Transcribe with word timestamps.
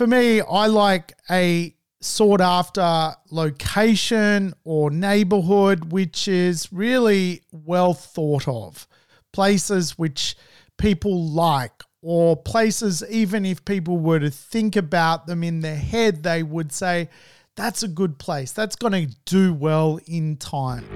For 0.00 0.06
me, 0.06 0.40
I 0.40 0.66
like 0.66 1.12
a 1.28 1.76
sought 2.00 2.40
after 2.40 3.14
location 3.30 4.54
or 4.64 4.90
neighborhood 4.90 5.92
which 5.92 6.26
is 6.26 6.72
really 6.72 7.42
well 7.52 7.92
thought 7.92 8.48
of. 8.48 8.88
Places 9.34 9.98
which 9.98 10.38
people 10.78 11.22
like, 11.22 11.82
or 12.00 12.34
places, 12.34 13.04
even 13.10 13.44
if 13.44 13.62
people 13.66 13.98
were 13.98 14.20
to 14.20 14.30
think 14.30 14.74
about 14.74 15.26
them 15.26 15.44
in 15.44 15.60
their 15.60 15.76
head, 15.76 16.22
they 16.22 16.42
would 16.42 16.72
say, 16.72 17.10
that's 17.54 17.82
a 17.82 17.88
good 17.88 18.18
place. 18.18 18.52
That's 18.52 18.76
going 18.76 19.06
to 19.06 19.14
do 19.26 19.52
well 19.52 20.00
in 20.06 20.38
time. 20.38 20.86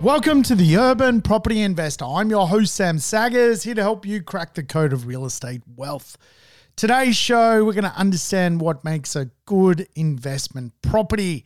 Welcome 0.00 0.42
to 0.44 0.54
the 0.54 0.78
Urban 0.78 1.20
Property 1.20 1.60
Investor. 1.60 2.06
I'm 2.06 2.30
your 2.30 2.48
host, 2.48 2.74
Sam 2.74 2.98
Saggers, 2.98 3.64
here 3.64 3.74
to 3.74 3.82
help 3.82 4.06
you 4.06 4.22
crack 4.22 4.54
the 4.54 4.62
code 4.62 4.94
of 4.94 5.06
real 5.06 5.26
estate 5.26 5.60
wealth. 5.76 6.16
Today's 6.74 7.18
show, 7.18 7.62
we're 7.66 7.74
going 7.74 7.84
to 7.84 7.94
understand 7.94 8.62
what 8.62 8.82
makes 8.82 9.14
a 9.14 9.30
good 9.44 9.86
investment 9.94 10.72
property. 10.80 11.44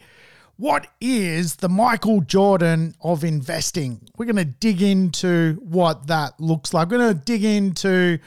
What 0.57 0.87
is 1.01 1.57
the 1.57 1.69
Michael 1.69 2.21
Jordan 2.21 2.95
of 3.01 3.25
investing? 3.25 4.07
We're 4.17 4.27
going 4.27 4.37
to 4.37 4.45
dig 4.45 4.83
into 4.83 5.55
what 5.55 6.07
that 6.07 6.41
looks 6.41 6.73
like. 6.73 6.91
We're 6.91 6.99
going 6.99 7.19
to 7.19 7.25
dig 7.25 7.43
into 7.43 8.21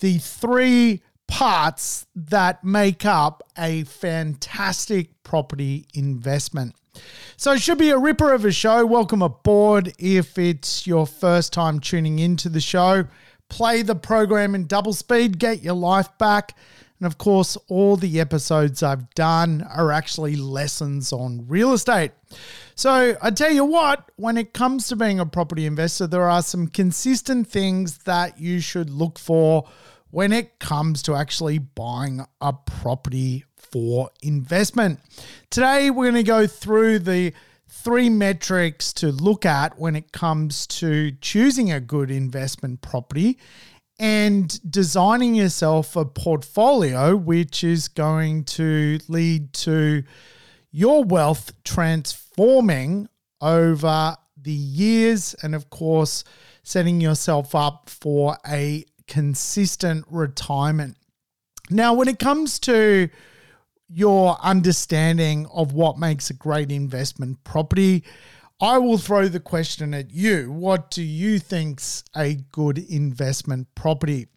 the 0.00 0.18
three 0.18 1.00
parts 1.28 2.04
that 2.14 2.62
make 2.62 3.06
up 3.06 3.42
a 3.56 3.84
fantastic 3.84 5.22
property 5.22 5.86
investment. 5.94 6.74
So 7.36 7.52
it 7.52 7.62
should 7.62 7.78
be 7.78 7.90
a 7.90 7.98
ripper 7.98 8.32
of 8.32 8.44
a 8.44 8.52
show. 8.52 8.86
Welcome 8.86 9.22
aboard 9.22 9.92
if 9.98 10.38
it's 10.38 10.86
your 10.86 11.06
first 11.06 11.52
time 11.52 11.80
tuning 11.80 12.18
into 12.18 12.48
the 12.48 12.60
show. 12.60 13.06
Play 13.48 13.82
the 13.82 13.94
program 13.94 14.54
in 14.54 14.66
double 14.66 14.92
speed, 14.92 15.38
get 15.38 15.62
your 15.62 15.74
life 15.74 16.16
back. 16.18 16.56
And 16.98 17.06
of 17.08 17.18
course, 17.18 17.58
all 17.66 17.96
the 17.96 18.20
episodes 18.20 18.80
I've 18.80 19.12
done 19.14 19.66
are 19.68 19.90
actually 19.90 20.36
lessons 20.36 21.12
on 21.12 21.48
real 21.48 21.72
estate. 21.72 22.12
So 22.76 23.16
I 23.20 23.30
tell 23.32 23.50
you 23.50 23.64
what, 23.64 24.12
when 24.14 24.38
it 24.38 24.52
comes 24.52 24.86
to 24.88 24.96
being 24.96 25.18
a 25.18 25.26
property 25.26 25.66
investor, 25.66 26.06
there 26.06 26.30
are 26.30 26.42
some 26.42 26.68
consistent 26.68 27.48
things 27.48 27.98
that 28.04 28.38
you 28.38 28.60
should 28.60 28.88
look 28.88 29.18
for 29.18 29.68
when 30.10 30.32
it 30.32 30.60
comes 30.60 31.02
to 31.02 31.16
actually 31.16 31.58
buying 31.58 32.24
a 32.40 32.52
property 32.52 33.44
for 33.70 34.10
investment. 34.22 35.00
Today, 35.50 35.90
we're 35.90 36.10
going 36.10 36.14
to 36.14 36.22
go 36.22 36.46
through 36.46 37.00
the 37.00 37.32
three 37.68 38.08
metrics 38.08 38.92
to 38.92 39.10
look 39.10 39.44
at 39.44 39.78
when 39.78 39.96
it 39.96 40.12
comes 40.12 40.66
to 40.68 41.12
choosing 41.20 41.72
a 41.72 41.80
good 41.80 42.10
investment 42.10 42.80
property 42.80 43.38
and 43.98 44.60
designing 44.70 45.34
yourself 45.34 45.96
a 45.96 46.04
portfolio 46.04 47.16
which 47.16 47.64
is 47.64 47.88
going 47.88 48.44
to 48.44 48.98
lead 49.08 49.52
to 49.52 50.02
your 50.70 51.04
wealth 51.04 51.52
transforming 51.64 53.08
over 53.40 54.16
the 54.40 54.52
years 54.52 55.34
and, 55.42 55.54
of 55.54 55.70
course, 55.70 56.24
setting 56.62 57.00
yourself 57.00 57.54
up 57.54 57.90
for 57.90 58.36
a 58.46 58.84
consistent 59.06 60.04
retirement. 60.10 60.96
Now, 61.70 61.94
when 61.94 62.08
it 62.08 62.18
comes 62.18 62.58
to 62.60 63.08
your 63.92 64.38
understanding 64.42 65.46
of 65.52 65.72
what 65.72 65.98
makes 65.98 66.30
a 66.30 66.34
great 66.34 66.72
investment 66.72 67.42
property. 67.44 68.04
I 68.60 68.78
will 68.78 68.98
throw 68.98 69.28
the 69.28 69.40
question 69.40 69.92
at 69.92 70.12
you. 70.12 70.50
What 70.50 70.90
do 70.90 71.02
you 71.02 71.38
think's 71.38 72.04
a 72.16 72.36
good 72.52 72.78
investment 72.78 73.68
property? 73.74 74.28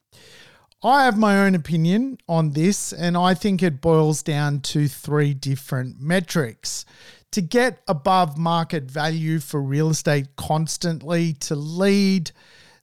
I 0.84 1.06
have 1.06 1.18
my 1.18 1.40
own 1.40 1.56
opinion 1.56 2.18
on 2.28 2.52
this, 2.52 2.92
and 2.92 3.16
I 3.18 3.34
think 3.34 3.64
it 3.64 3.82
boils 3.82 4.22
down 4.22 4.60
to 4.62 4.88
three 4.88 5.34
different 5.34 6.00
metrics. 6.00 6.86
To 7.32 7.42
get 7.42 7.82
above 7.88 8.38
market 8.38 8.84
value 8.84 9.40
for 9.40 9.62
real 9.62 9.90
estate 9.90 10.36
constantly, 10.36 11.34
to 11.34 11.56
lead 11.56 12.32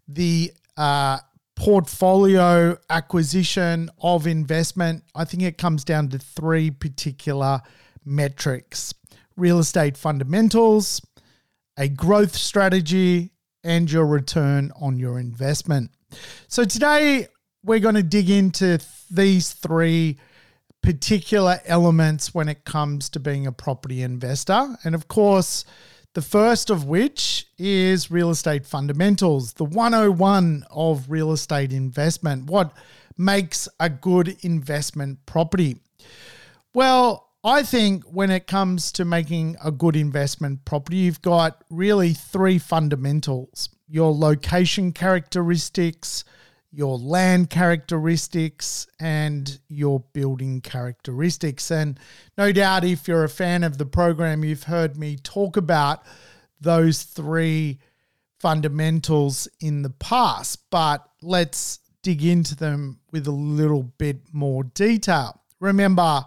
the 0.09 0.53
uh, 0.77 1.19
portfolio 1.63 2.77
acquisition 2.91 3.89
of 4.01 4.27
investment, 4.27 5.05
I 5.15 5.25
think 5.25 5.45
it 5.45 5.59
comes 5.59 5.85
down 5.85 6.09
to 6.09 6.19
three 6.19 6.73
particular 6.73 7.61
metrics 8.05 8.93
real 9.37 9.61
estate 9.61 9.97
fundamentals, 9.97 11.01
a 11.79 11.89
growth 11.89 12.35
strategy, 12.35 13.31
and 13.63 13.91
your 13.91 14.07
return 14.07 14.73
on 14.81 14.99
your 14.99 15.21
investment. 15.21 15.93
So, 16.49 16.65
today 16.65 17.29
we're 17.63 17.79
going 17.79 17.95
to 17.95 18.03
dig 18.03 18.29
into 18.29 18.81
these 19.09 19.53
three 19.53 20.19
particular 20.83 21.61
elements 21.65 22.35
when 22.35 22.49
it 22.49 22.65
comes 22.65 23.09
to 23.11 23.21
being 23.21 23.47
a 23.47 23.53
property 23.53 24.03
investor. 24.03 24.77
And 24.83 24.97
of 24.97 25.07
course, 25.07 25.65
the 26.15 26.23
first 26.23 26.71
of 26.71 26.85
which 26.85 27.47
is 27.59 28.11
real 28.11 28.31
estate 28.31 28.67
fundamentals, 28.67 29.55
the 29.55 29.65
101 29.65 30.65
of 30.71 31.11
real 31.11 31.33
estate 31.33 31.73
investment. 31.73 32.51
What 32.51 32.73
makes 33.17 33.69
a 33.81 33.89
good 33.89 34.37
investment 34.43 35.25
property? 35.27 35.81
Well, 36.75 37.29
I 37.45 37.63
think 37.63 38.05
when 38.05 38.31
it 38.31 38.47
comes 38.47 38.93
to 38.93 39.05
making 39.05 39.57
a 39.65 39.71
good 39.71 39.97
investment 39.97 40.65
property, 40.65 40.99
you've 40.99 41.23
got 41.23 41.65
really 41.71 42.13
three 42.13 42.59
fundamentals 42.59 43.69
your 43.93 44.15
location 44.15 44.91
characteristics, 44.91 46.25
your 46.73 46.97
land 46.97 47.51
characteristics 47.51 48.87
and 48.99 49.61
your 49.69 50.01
building 50.13 50.61
characteristics. 50.61 51.71
And 51.71 51.99
no 52.39 52.51
doubt, 52.51 52.85
if 52.85 53.07
you're 53.07 53.25
a 53.25 53.29
fan 53.29 53.63
of 53.63 53.77
the 53.77 53.87
program, 53.87 54.43
you've 54.43 54.65
heard 54.65 54.97
me 54.97 55.17
talk 55.17 55.57
about 55.57 56.03
those 56.61 57.03
three 57.03 57.79
fundamentals 58.41 59.49
in 59.61 59.83
the 59.83 59.91
past, 59.91 60.71
but 60.71 61.07
let's 61.21 61.81
dig 62.03 62.25
into 62.25 62.57
them 62.57 62.99
with 63.13 63.27
a 63.27 63.33
little 63.33 63.85
bit 63.99 64.21
more 64.33 64.65
detail. 64.65 65.41
Remember, 65.61 66.25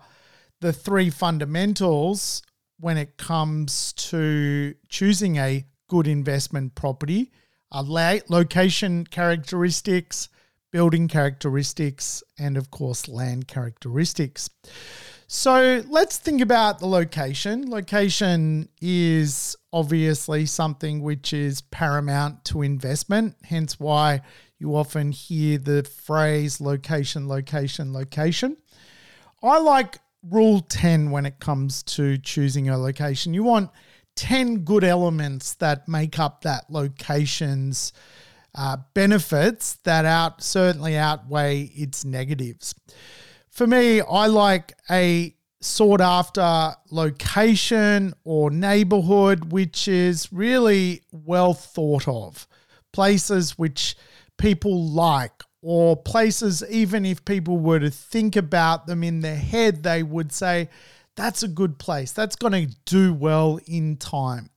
the 0.61 0.71
three 0.71 1.09
fundamentals 1.09 2.41
when 2.79 2.97
it 2.97 3.17
comes 3.17 3.93
to 3.93 4.75
choosing 4.89 5.37
a 5.37 5.65
good 5.87 6.07
investment 6.07 6.75
property 6.75 7.31
are 7.71 7.83
location 7.83 9.05
characteristics, 9.05 10.29
building 10.75 11.07
characteristics, 11.07 12.21
and 12.37 12.57
of 12.57 12.69
course, 12.69 13.07
land 13.07 13.47
characteristics. 13.47 14.49
So 15.25 15.81
let's 15.87 16.17
think 16.17 16.41
about 16.41 16.79
the 16.79 16.85
location. 16.85 17.71
Location 17.71 18.67
is 18.81 19.55
obviously 19.71 20.45
something 20.45 21.01
which 21.01 21.31
is 21.31 21.61
paramount 21.61 22.43
to 22.45 22.61
investment, 22.61 23.37
hence 23.45 23.79
why 23.79 24.19
you 24.59 24.75
often 24.75 25.13
hear 25.13 25.59
the 25.59 25.83
phrase 25.83 26.59
location, 26.59 27.29
location, 27.29 27.93
location. 27.93 28.57
I 29.41 29.59
like 29.59 29.99
rule 30.29 30.59
10 30.59 31.09
when 31.09 31.25
it 31.25 31.39
comes 31.39 31.83
to 31.83 32.17
choosing 32.17 32.67
a 32.67 32.77
location. 32.77 33.33
You 33.33 33.43
want 33.43 33.69
10 34.17 34.65
good 34.65 34.83
elements 34.83 35.53
that 35.53 35.87
make 35.87 36.19
up 36.19 36.41
that 36.41 36.69
location's 36.69 37.93
uh, 38.55 38.77
benefits 38.93 39.75
that 39.83 40.05
out 40.05 40.41
certainly 40.41 40.97
outweigh 40.97 41.63
its 41.75 42.05
negatives. 42.05 42.73
For 43.49 43.67
me, 43.67 44.01
I 44.01 44.27
like 44.27 44.73
a 44.89 45.35
sought 45.61 46.01
after 46.01 46.75
location 46.91 48.13
or 48.23 48.51
neighborhood 48.51 49.51
which 49.51 49.87
is 49.87 50.31
really 50.31 51.01
well 51.11 51.53
thought 51.53 52.07
of. 52.07 52.47
Places 52.93 53.57
which 53.57 53.95
people 54.37 54.89
like, 54.89 55.43
or 55.61 55.97
places, 55.97 56.63
even 56.69 57.05
if 57.05 57.25
people 57.25 57.57
were 57.57 57.79
to 57.79 57.89
think 57.89 58.35
about 58.35 58.87
them 58.87 59.03
in 59.03 59.21
their 59.21 59.35
head, 59.35 59.83
they 59.83 60.03
would 60.03 60.31
say, 60.31 60.69
that's 61.15 61.43
a 61.43 61.47
good 61.47 61.79
place. 61.79 62.11
That's 62.11 62.35
going 62.35 62.67
to 62.67 62.75
do 62.85 63.13
well 63.13 63.59
in 63.65 63.97
time. 63.97 64.49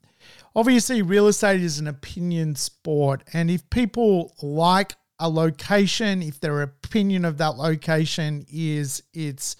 Obviously, 0.57 1.03
real 1.03 1.29
estate 1.29 1.61
is 1.61 1.79
an 1.79 1.87
opinion 1.87 2.57
sport. 2.57 3.23
And 3.33 3.51
if 3.51 3.69
people 3.71 4.35
like 4.43 4.97
a 5.19 5.29
location, 5.29 6.23
if 6.23 6.41
their 6.41 6.63
opinion 6.63 7.25
of 7.25 7.39
that 7.39 7.57
location 7.57 8.47
is 8.51 9.03
it's 9.13 9.57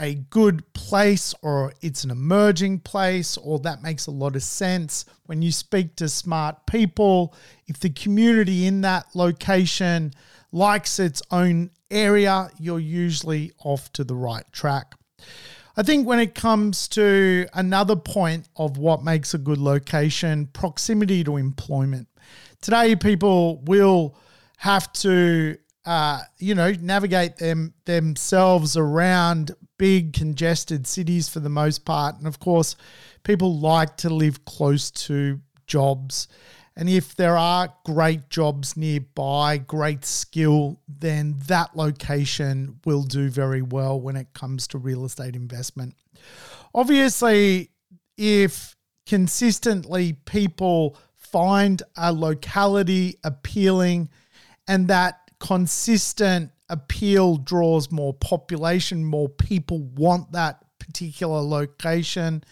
a 0.00 0.14
good 0.14 0.72
place 0.72 1.34
or 1.42 1.72
it's 1.82 2.04
an 2.04 2.10
emerging 2.10 2.80
place 2.80 3.36
or 3.36 3.58
that 3.58 3.82
makes 3.82 4.06
a 4.06 4.10
lot 4.10 4.34
of 4.34 4.42
sense 4.42 5.04
when 5.26 5.42
you 5.42 5.52
speak 5.52 5.94
to 5.96 6.08
smart 6.08 6.66
people, 6.66 7.34
if 7.66 7.78
the 7.80 7.90
community 7.90 8.66
in 8.66 8.80
that 8.80 9.06
location 9.14 10.10
likes 10.52 10.98
its 10.98 11.22
own 11.30 11.70
area, 11.90 12.50
you're 12.58 12.80
usually 12.80 13.52
off 13.62 13.92
to 13.92 14.02
the 14.02 14.14
right 14.14 14.50
track. 14.52 14.94
I 15.80 15.82
think 15.82 16.06
when 16.06 16.20
it 16.20 16.34
comes 16.34 16.88
to 16.88 17.46
another 17.54 17.96
point 17.96 18.46
of 18.54 18.76
what 18.76 19.02
makes 19.02 19.32
a 19.32 19.38
good 19.38 19.56
location, 19.56 20.48
proximity 20.48 21.24
to 21.24 21.38
employment. 21.38 22.06
Today, 22.60 22.94
people 22.96 23.62
will 23.62 24.14
have 24.58 24.92
to, 24.92 25.56
uh, 25.86 26.20
you 26.36 26.54
know, 26.54 26.70
navigate 26.82 27.36
them 27.38 27.72
themselves 27.86 28.76
around 28.76 29.52
big 29.78 30.12
congested 30.12 30.86
cities 30.86 31.30
for 31.30 31.40
the 31.40 31.48
most 31.48 31.86
part, 31.86 32.18
and 32.18 32.26
of 32.26 32.38
course, 32.40 32.76
people 33.22 33.58
like 33.58 33.96
to 33.96 34.10
live 34.10 34.44
close 34.44 34.90
to 34.90 35.40
jobs. 35.66 36.28
And 36.76 36.88
if 36.88 37.14
there 37.16 37.36
are 37.36 37.74
great 37.84 38.30
jobs 38.30 38.76
nearby, 38.76 39.58
great 39.58 40.04
skill, 40.04 40.80
then 40.88 41.36
that 41.46 41.76
location 41.76 42.78
will 42.84 43.02
do 43.02 43.28
very 43.28 43.62
well 43.62 44.00
when 44.00 44.16
it 44.16 44.32
comes 44.32 44.66
to 44.68 44.78
real 44.78 45.04
estate 45.04 45.34
investment. 45.36 45.94
Obviously, 46.74 47.70
if 48.16 48.76
consistently 49.06 50.12
people 50.12 50.96
find 51.16 51.82
a 51.96 52.12
locality 52.12 53.16
appealing 53.24 54.08
and 54.68 54.88
that 54.88 55.20
consistent 55.40 56.50
appeal 56.68 57.36
draws 57.36 57.90
more 57.90 58.14
population, 58.14 59.04
more 59.04 59.28
people 59.28 59.80
want 59.80 60.32
that 60.32 60.64
particular 60.78 61.40
location, 61.40 62.44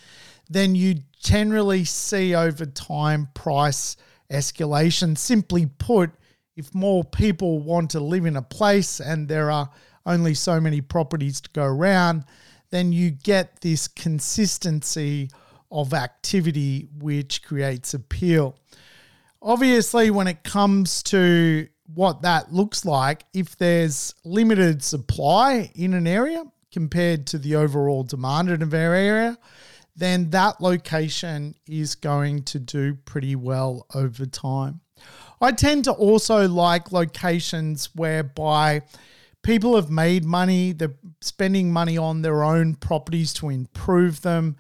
then 0.50 0.74
you 0.74 0.96
generally 1.20 1.84
see 1.84 2.34
over 2.34 2.66
time 2.66 3.28
price 3.34 3.96
escalation. 4.30 5.16
Simply 5.16 5.66
put, 5.66 6.10
if 6.56 6.75
more 6.75 7.04
people 7.04 7.60
want 7.60 7.90
to 7.90 8.00
live 8.00 8.26
in 8.26 8.36
a 8.36 8.42
place 8.42 9.00
and 9.00 9.28
there 9.28 9.50
are 9.50 9.70
only 10.06 10.34
so 10.34 10.60
many 10.60 10.80
properties 10.80 11.40
to 11.42 11.50
go 11.50 11.64
around, 11.64 12.25
then 12.70 12.92
you 12.92 13.10
get 13.10 13.60
this 13.60 13.88
consistency 13.88 15.30
of 15.70 15.92
activity 15.92 16.88
which 16.98 17.42
creates 17.42 17.94
appeal. 17.94 18.56
Obviously, 19.40 20.10
when 20.10 20.26
it 20.26 20.42
comes 20.42 21.02
to 21.04 21.69
what 21.94 22.22
that 22.22 22.52
looks 22.52 22.84
like, 22.84 23.25
if 23.32 23.56
there's 23.56 24.14
limited 24.25 24.82
supply 24.82 25.70
in 25.75 25.94
an 25.94 26.06
area 26.06 26.44
compared 26.72 27.26
to 27.26 27.38
the 27.38 27.56
overall 27.56 28.02
demand 28.02 28.50
in 28.50 28.62
a 28.62 28.76
area, 28.76 29.38
then 29.98 30.30
that 30.30 30.60
location 30.60 31.54
is 31.66 31.94
going 31.94 32.44
to 32.44 32.58
do 32.58 32.94
pretty 32.94 33.34
well 33.34 33.86
over 33.94 34.26
time. 34.26 34.80
I 35.40 35.52
tend 35.52 35.84
to 35.84 35.92
also 35.92 36.48
like 36.48 36.92
locations 36.92 37.94
whereby 37.94 38.82
people 39.42 39.76
have 39.76 39.90
made 39.90 40.24
money, 40.24 40.72
they're 40.72 40.94
spending 41.20 41.72
money 41.72 41.98
on 41.98 42.22
their 42.22 42.42
own 42.42 42.74
properties 42.74 43.32
to 43.34 43.48
improve 43.48 44.22
them. 44.22 44.56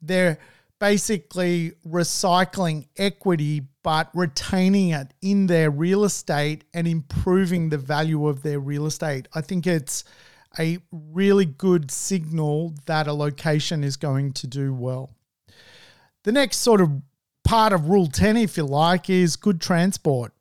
They're 0.00 0.38
basically 0.78 1.72
recycling 1.86 2.86
equity 2.96 3.62
but 3.82 4.10
retaining 4.14 4.90
it 4.90 5.12
in 5.22 5.46
their 5.46 5.70
real 5.70 6.04
estate 6.04 6.64
and 6.72 6.86
improving 6.86 7.68
the 7.68 7.78
value 7.78 8.28
of 8.28 8.42
their 8.42 8.60
real 8.60 8.86
estate. 8.86 9.26
I 9.34 9.40
think 9.40 9.66
it's 9.66 10.04
a 10.58 10.78
really 10.90 11.46
good 11.46 11.90
signal 11.90 12.74
that 12.86 13.06
a 13.06 13.12
location 13.12 13.84
is 13.84 13.96
going 13.96 14.32
to 14.34 14.46
do 14.46 14.74
well. 14.74 15.10
The 16.24 16.32
next 16.32 16.58
sort 16.58 16.80
of 16.80 17.02
part 17.44 17.72
of 17.72 17.88
Rule 17.88 18.06
10, 18.06 18.36
if 18.36 18.56
you 18.56 18.64
like, 18.64 19.10
is 19.10 19.36
good 19.36 19.60
transport. 19.60 20.32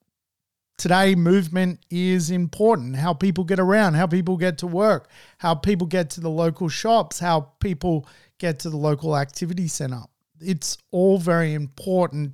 Today, 0.78 1.14
movement 1.16 1.80
is 1.90 2.32
important. 2.32 2.96
How 2.96 3.14
people 3.14 3.44
get 3.44 3.60
around, 3.60 3.94
how 3.94 4.08
people 4.08 4.38
get 4.38 4.58
to 4.60 4.68
work, 4.68 5.10
how 5.38 5.54
people 5.54 5.88
get 5.88 6.10
to 6.12 6.22
the 6.22 6.30
local 6.30 6.70
shops, 6.70 7.20
how 7.20 7.42
people 7.60 8.08
get 8.40 8.60
to 8.60 8.70
the 8.70 8.78
local 8.78 9.16
activity 9.16 9.68
center. 9.68 10.02
It's 10.40 10.78
all 10.90 11.20
very 11.20 11.54
important 11.54 12.34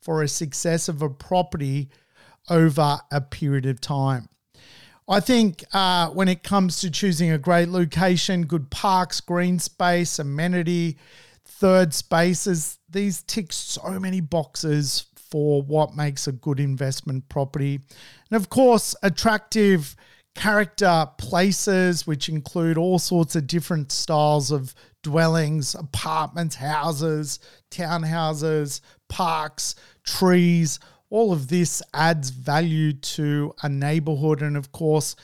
for 0.00 0.22
a 0.22 0.28
success 0.28 0.88
of 0.88 1.00
a 1.00 1.08
property 1.08 1.88
over 2.50 2.98
a 3.10 3.20
period 3.20 3.66
of 3.66 3.80
time. 3.80 4.28
I 5.08 5.20
think 5.20 5.64
uh, 5.72 6.08
when 6.10 6.28
it 6.28 6.42
comes 6.42 6.80
to 6.80 6.90
choosing 6.90 7.30
a 7.30 7.38
great 7.38 7.68
location, 7.68 8.46
good 8.46 8.70
parks, 8.70 9.20
green 9.20 9.58
space, 9.58 10.18
amenity, 10.18 10.98
third 11.44 11.94
spaces, 11.94 12.78
these 12.90 13.22
tick 13.22 13.52
so 13.52 14.00
many 14.00 14.20
boxes 14.20 15.06
for 15.14 15.62
what 15.62 15.94
makes 15.94 16.26
a 16.26 16.32
good 16.32 16.58
investment 16.58 17.28
property. 17.28 17.80
And 18.30 18.36
of 18.36 18.48
course, 18.48 18.96
attractive 19.02 19.94
character 20.34 21.08
places, 21.18 22.06
which 22.06 22.28
include 22.28 22.76
all 22.76 22.98
sorts 22.98 23.36
of 23.36 23.46
different 23.46 23.92
styles 23.92 24.50
of 24.50 24.74
dwellings, 25.02 25.74
apartments, 25.74 26.56
houses, 26.56 27.38
townhouses, 27.70 28.80
parks, 29.08 29.76
trees, 30.04 30.78
all 31.10 31.32
of 31.32 31.48
this 31.48 31.82
adds 31.94 32.30
value 32.30 32.92
to 32.92 33.54
a 33.62 33.68
neighborhood 33.68 34.42
and, 34.42 34.56
of 34.56 34.72
course, 34.72 35.16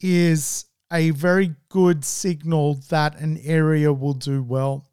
is 0.00 0.66
a 0.92 1.10
very 1.10 1.54
good 1.68 2.04
signal 2.04 2.74
that 2.88 3.18
an 3.18 3.38
area 3.44 3.92
will 3.92 4.14
do 4.14 4.42
well. 4.42 4.86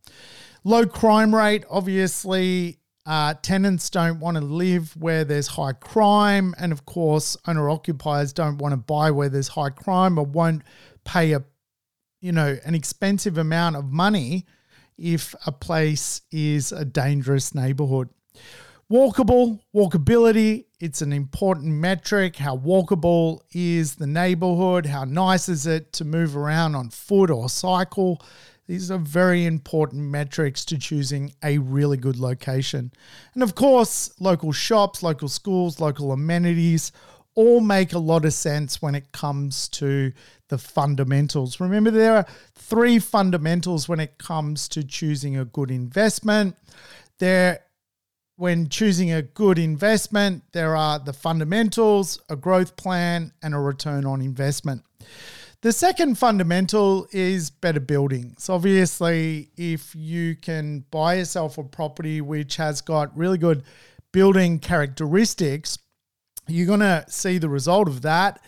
Low 0.64 0.86
crime 0.86 1.36
rate, 1.36 1.66
obviously, 1.70 2.80
uh, 3.06 3.34
tenants 3.42 3.90
don't 3.90 4.20
want 4.20 4.38
to 4.38 4.44
live 4.44 4.96
where 4.96 5.26
there's 5.26 5.48
high 5.48 5.74
crime, 5.74 6.56
and 6.58 6.72
of 6.72 6.86
course, 6.86 7.36
owner 7.48 7.70
occupiers 7.70 8.32
don't 8.32 8.58
want 8.58 8.72
to 8.72 8.78
buy 8.78 9.12
where 9.12 9.30
there's 9.30 9.50
high 9.50 9.70
crime 9.70 10.18
or 10.18 10.26
won't 10.26 10.64
pay 11.04 11.34
a, 11.34 11.44
you 12.22 12.32
know, 12.32 12.58
an 12.66 12.76
expensive 12.76 13.38
amount 13.38 13.76
of 13.76 13.92
money 13.92 14.46
if 14.98 15.36
a 15.46 15.52
place 15.52 16.22
is 16.32 16.72
a 16.72 16.86
dangerous 16.86 17.54
neighborhood. 17.54 18.10
Walkable, 18.94 19.60
walkability, 19.74 20.66
it's 20.80 21.02
an 21.02 21.12
important 21.12 21.74
metric. 21.74 22.36
How 22.36 22.56
walkable 22.56 23.40
is 23.52 23.96
the 23.96 24.06
neighborhood? 24.06 24.86
How 24.86 25.04
nice 25.04 25.50
is 25.50 25.66
it 25.66 25.94
to 25.94 26.06
move 26.06 26.38
around 26.38 26.76
on 26.76 26.92
foot 26.92 27.32
or 27.32 27.50
cycle? 27.50 28.22
These 28.68 28.92
are 28.92 29.00
very 29.00 29.48
important 29.48 30.04
metrics 30.04 30.64
to 30.66 30.78
choosing 30.78 31.34
a 31.44 31.58
really 31.58 31.98
good 31.98 32.18
location. 32.18 32.92
And 33.34 33.42
of 33.42 33.56
course, 33.56 34.14
local 34.20 34.52
shops, 34.52 35.02
local 35.02 35.28
schools, 35.28 35.80
local 35.80 36.12
amenities 36.12 36.92
all 37.34 37.62
make 37.62 37.94
a 37.94 37.98
lot 38.00 38.26
of 38.26 38.34
sense 38.34 38.80
when 38.80 38.94
it 38.94 39.12
comes 39.12 39.70
to 39.70 40.14
the 40.50 40.60
fundamentals. 40.60 41.60
Remember, 41.60 41.90
there 41.90 42.18
are 42.18 42.28
three 42.54 43.00
fundamentals 43.00 43.90
when 43.90 44.00
it 44.00 44.20
comes 44.20 44.68
to 44.68 44.84
choosing 44.84 45.36
a 45.36 45.46
good 45.46 45.72
investment. 45.72 46.56
There 47.18 47.62
when 48.36 48.68
choosing 48.70 49.12
a 49.12 49.22
good 49.22 49.60
investment, 49.60 50.44
there 50.52 50.76
are 50.76 51.00
the 51.00 51.14
fundamentals, 51.14 52.20
a 52.30 52.36
growth 52.36 52.76
plan, 52.76 53.32
and 53.42 53.54
a 53.54 53.60
return 53.60 54.06
on 54.06 54.22
investment. 54.22 54.84
The 55.62 55.72
second 55.72 56.18
fundamental 56.18 57.08
is 57.12 57.50
better 57.50 57.80
buildings. 57.80 58.50
Obviously, 58.50 59.50
if 59.56 59.96
you 59.96 60.36
can 60.36 60.84
buy 60.92 61.16
yourself 61.16 61.58
a 61.58 61.64
property 61.64 62.20
which 62.20 62.58
has 62.58 62.82
got 62.82 63.16
really 63.18 63.38
good 63.38 63.64
building 64.12 64.60
characteristics, 64.60 65.78
you're 66.48 66.68
going 66.68 66.82
to 66.82 67.06
see 67.08 67.38
the 67.38 67.48
result 67.48 67.88
of 67.88 68.02
that 68.02 68.42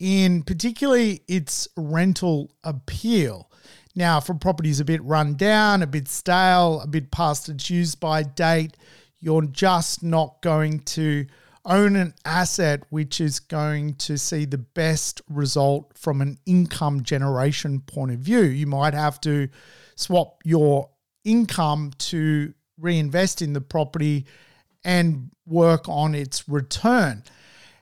in 0.00 0.42
particularly 0.42 1.22
its 1.28 1.68
rental 1.76 2.50
appeal. 2.64 3.50
Now, 3.94 4.20
property 4.20 4.70
is 4.70 4.80
a 4.80 4.84
bit 4.84 5.02
run 5.04 5.34
down, 5.34 5.82
a 5.82 5.86
bit 5.86 6.08
stale, 6.08 6.80
a 6.80 6.86
bit 6.86 7.10
past 7.10 7.48
its 7.48 7.68
use 7.68 7.94
by 7.94 8.22
date, 8.22 8.76
you're 9.20 9.46
just 9.46 10.02
not 10.02 10.40
going 10.42 10.80
to 10.80 11.26
own 11.64 11.94
an 11.94 12.14
asset 12.24 12.82
which 12.88 13.20
is 13.20 13.38
going 13.38 13.94
to 13.94 14.16
see 14.16 14.44
the 14.46 14.58
best 14.58 15.20
result 15.28 15.92
from 15.94 16.22
an 16.22 16.38
income 16.46 17.02
generation 17.02 17.80
point 17.80 18.10
of 18.10 18.18
view. 18.18 18.42
You 18.42 18.66
might 18.66 18.94
have 18.94 19.20
to 19.22 19.48
swap 19.94 20.40
your 20.44 20.88
income 21.24 21.92
to 21.98 22.54
reinvest 22.78 23.42
in 23.42 23.52
the 23.52 23.60
property 23.60 24.24
and 24.84 25.30
work 25.46 25.86
on 25.88 26.14
its 26.14 26.48
return. 26.48 27.22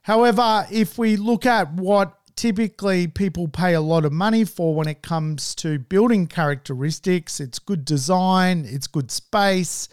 However, 0.02 0.66
if 0.73 0.99
we 0.99 1.16
look 1.16 1.47
at 1.47 1.73
what 1.73 2.14
typically 2.35 3.07
people 3.07 3.47
pay 3.47 3.75
a 3.75 3.80
lot 3.80 4.04
of 4.04 4.12
money 4.12 4.45
for 4.45 4.75
when 4.75 4.88
it 4.88 5.02
comes 5.02 5.54
to 5.57 5.78
building 5.78 6.26
characteristics, 6.26 7.40
it's 7.40 7.59
good 7.59 7.85
design, 7.85 8.64
it's 8.66 8.87
good 8.87 9.11
space, 9.11 9.88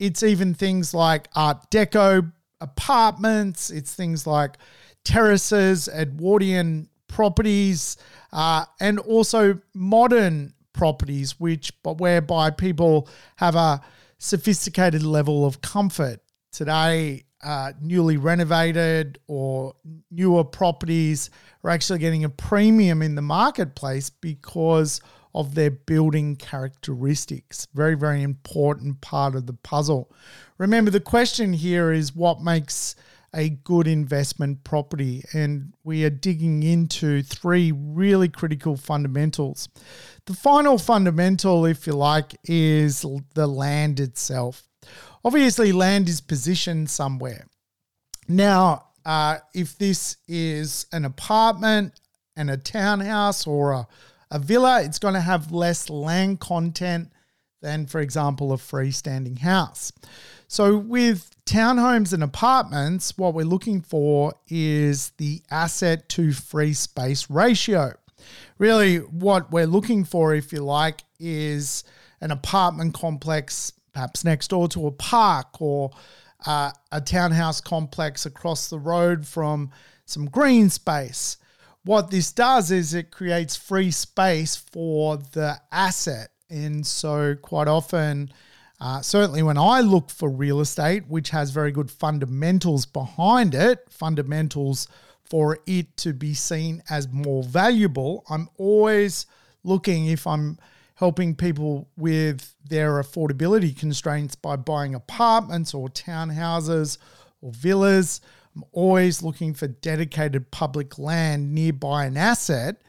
it's 0.00 0.22
even 0.22 0.54
things 0.54 0.92
like 0.92 1.28
Art 1.36 1.70
Deco 1.70 2.32
apartments, 2.60 3.70
it's 3.70 3.94
things 3.94 4.26
like 4.26 4.56
terraces, 5.04 5.88
Edwardian 5.88 6.88
properties, 7.06 7.96
uh, 8.32 8.64
and 8.80 8.98
also 8.98 9.60
modern 9.74 10.54
properties, 10.72 11.38
which 11.38 11.70
but 11.82 11.98
whereby 11.98 12.50
people 12.50 13.08
have 13.36 13.54
a 13.54 13.80
sophisticated 14.18 15.02
level 15.02 15.44
of 15.44 15.60
comfort. 15.60 16.20
Today, 16.50 17.24
uh, 17.42 17.72
newly 17.80 18.16
renovated 18.16 19.18
or 19.26 19.74
newer 20.10 20.44
properties 20.44 21.30
are 21.62 21.70
actually 21.70 21.98
getting 21.98 22.24
a 22.24 22.28
premium 22.28 23.02
in 23.02 23.14
the 23.14 23.22
marketplace 23.22 24.10
because 24.10 25.00
of 25.34 25.54
their 25.54 25.70
building 25.70 26.36
characteristics. 26.36 27.66
Very, 27.74 27.94
very 27.94 28.22
important 28.22 29.00
part 29.00 29.34
of 29.34 29.46
the 29.46 29.52
puzzle. 29.52 30.10
Remember, 30.58 30.90
the 30.90 31.00
question 31.00 31.52
here 31.52 31.92
is 31.92 32.14
what 32.14 32.42
makes 32.42 32.96
a 33.32 33.48
good 33.48 33.86
investment 33.86 34.64
property? 34.64 35.24
And 35.32 35.72
we 35.84 36.04
are 36.04 36.10
digging 36.10 36.62
into 36.62 37.22
three 37.22 37.72
really 37.72 38.28
critical 38.28 38.76
fundamentals. 38.76 39.68
The 40.26 40.34
final 40.34 40.78
fundamental, 40.78 41.64
if 41.64 41.86
you 41.86 41.92
like, 41.92 42.36
is 42.44 43.04
the 43.34 43.46
land 43.46 44.00
itself. 44.00 44.68
Obviously, 45.24 45.70
land 45.70 46.08
is 46.08 46.20
positioned 46.20 46.90
somewhere. 46.90 47.46
Now, 48.26 48.86
uh, 49.04 49.38
if 49.54 49.78
this 49.78 50.16
is 50.28 50.86
an 50.92 51.04
apartment 51.04 51.98
and 52.36 52.50
a 52.50 52.56
townhouse 52.56 53.46
or 53.46 53.72
a 53.72 53.86
a 54.30 54.38
villa, 54.38 54.82
it's 54.82 54.98
going 54.98 55.14
to 55.14 55.20
have 55.20 55.52
less 55.52 55.90
land 55.90 56.40
content 56.40 57.10
than, 57.62 57.86
for 57.86 58.00
example, 58.00 58.52
a 58.52 58.56
freestanding 58.56 59.38
house. 59.38 59.92
So, 60.48 60.76
with 60.76 61.30
townhomes 61.46 62.12
and 62.12 62.22
apartments, 62.22 63.16
what 63.16 63.34
we're 63.34 63.44
looking 63.44 63.82
for 63.82 64.34
is 64.48 65.10
the 65.18 65.42
asset 65.50 66.08
to 66.10 66.32
free 66.32 66.72
space 66.72 67.28
ratio. 67.30 67.92
Really, 68.58 68.98
what 68.98 69.50
we're 69.50 69.66
looking 69.66 70.04
for, 70.04 70.34
if 70.34 70.52
you 70.52 70.62
like, 70.62 71.04
is 71.18 71.84
an 72.20 72.30
apartment 72.30 72.94
complex, 72.94 73.72
perhaps 73.92 74.24
next 74.24 74.48
door 74.48 74.68
to 74.68 74.86
a 74.86 74.92
park 74.92 75.60
or 75.60 75.90
uh, 76.46 76.70
a 76.92 77.00
townhouse 77.00 77.60
complex 77.60 78.26
across 78.26 78.68
the 78.68 78.78
road 78.78 79.26
from 79.26 79.70
some 80.04 80.26
green 80.26 80.68
space 80.68 81.36
what 81.84 82.10
this 82.10 82.32
does 82.32 82.70
is 82.70 82.94
it 82.94 83.10
creates 83.10 83.56
free 83.56 83.90
space 83.90 84.56
for 84.56 85.16
the 85.16 85.60
asset. 85.72 86.28
And 86.48 86.86
so, 86.86 87.36
quite 87.36 87.68
often, 87.68 88.32
uh, 88.80 89.00
certainly 89.02 89.42
when 89.42 89.58
I 89.58 89.80
look 89.80 90.10
for 90.10 90.28
real 90.28 90.60
estate, 90.60 91.06
which 91.08 91.30
has 91.30 91.50
very 91.50 91.70
good 91.70 91.90
fundamentals 91.90 92.86
behind 92.86 93.54
it, 93.54 93.86
fundamentals 93.90 94.88
for 95.24 95.58
it 95.66 95.96
to 95.98 96.12
be 96.12 96.34
seen 96.34 96.82
as 96.90 97.08
more 97.08 97.42
valuable, 97.42 98.24
I'm 98.28 98.48
always 98.58 99.26
looking 99.62 100.06
if 100.06 100.26
I'm 100.26 100.58
helping 100.94 101.34
people 101.34 101.88
with 101.96 102.54
their 102.68 102.94
affordability 103.02 103.76
constraints 103.78 104.34
by 104.34 104.56
buying 104.56 104.94
apartments 104.94 105.72
or 105.72 105.88
townhouses 105.88 106.98
or 107.40 107.52
villas 107.52 108.20
I'm 108.60 108.68
always 108.72 109.22
looking 109.22 109.54
for 109.54 109.68
dedicated 109.68 110.50
public 110.50 110.98
land 110.98 111.54
nearby 111.54 112.04
an 112.04 112.18
asset 112.18 112.82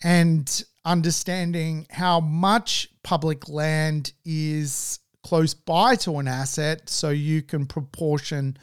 and 0.00 0.64
understanding 0.84 1.88
how 1.90 2.20
much 2.20 2.88
public 3.02 3.48
land 3.48 4.12
is 4.24 5.00
close 5.24 5.54
by 5.54 5.96
to 5.96 6.18
an 6.18 6.28
asset 6.28 6.88
so 6.88 7.10
you 7.10 7.42
can 7.42 7.66
proportion 7.66 8.56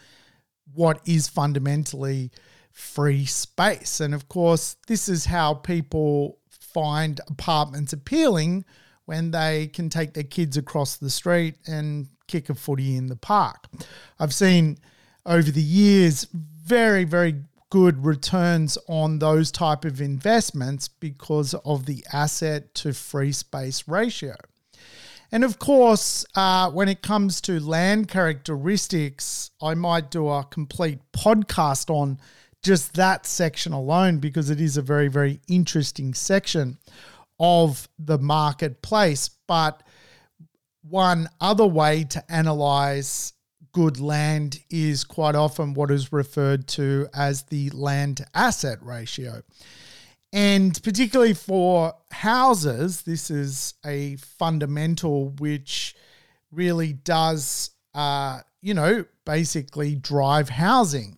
what 0.73 1.01
is 1.05 1.27
fundamentally 1.27 2.31
free 2.71 3.25
space. 3.25 3.99
And 3.99 4.13
of 4.13 4.29
course, 4.29 4.77
this 4.87 5.09
is 5.09 5.25
how 5.25 5.55
people 5.55 6.39
find 6.49 7.19
apartments 7.27 7.91
appealing 7.91 8.63
when 9.03 9.31
they 9.31 9.67
can 9.67 9.89
take 9.89 10.13
their 10.13 10.23
kids 10.23 10.55
across 10.55 10.95
the 10.95 11.09
street 11.09 11.55
and 11.67 12.07
kick 12.27 12.49
a 12.49 12.55
footy 12.55 12.95
in 12.95 13.07
the 13.07 13.17
park. 13.17 13.67
I've 14.19 14.33
seen 14.33 14.77
over 15.29 15.51
the 15.51 15.61
years 15.61 16.27
very, 16.33 17.03
very 17.03 17.35
good 17.69 18.03
returns 18.03 18.77
on 18.87 19.19
those 19.19 19.51
type 19.51 19.85
of 19.85 20.01
investments 20.01 20.87
because 20.87 21.53
of 21.63 21.85
the 21.85 22.03
asset 22.11 22.73
to 22.73 22.93
free 22.93 23.31
space 23.31 23.87
ratio. 23.87 24.35
And 25.31 25.43
of 25.43 25.59
course, 25.59 26.25
uh, 26.35 26.71
when 26.71 26.89
it 26.89 27.03
comes 27.03 27.39
to 27.41 27.59
land 27.59 28.07
characteristics, 28.07 29.51
I 29.61 29.75
might 29.75 30.09
do 30.09 30.27
a 30.27 30.43
complete 30.43 30.99
podcast 31.13 31.91
on 31.91 32.19
just 32.63 32.95
that 32.95 33.27
section 33.27 33.71
alone 33.71 34.17
because 34.17 34.49
it 34.49 34.59
is 34.59 34.77
a 34.77 34.81
very, 34.81 35.07
very 35.07 35.39
interesting 35.47 36.15
section 36.15 36.79
of 37.39 37.87
the 37.99 38.17
marketplace. 38.17 39.29
But 39.47 39.83
one 40.81 41.29
other 41.39 41.67
way 41.67 42.05
to 42.05 42.31
analyze 42.31 43.33
good 43.71 43.99
land 43.99 44.59
is 44.69 45.03
quite 45.03 45.35
often 45.35 45.73
what 45.73 45.91
is 45.91 46.11
referred 46.11 46.67
to 46.67 47.07
as 47.13 47.43
the 47.43 47.69
land 47.71 48.25
asset 48.33 48.79
ratio. 48.81 49.41
And 50.31 50.79
particularly 50.83 51.33
for 51.33 51.93
houses, 52.11 53.01
this 53.01 53.31
is 53.31 53.73
a 53.85 54.15
fundamental 54.17 55.29
which 55.39 55.95
really 56.51 56.93
does, 56.93 57.71
uh, 57.95 58.41
you 58.61 58.73
know, 58.73 59.05
basically 59.25 59.95
drive 59.95 60.49
housing. 60.49 61.17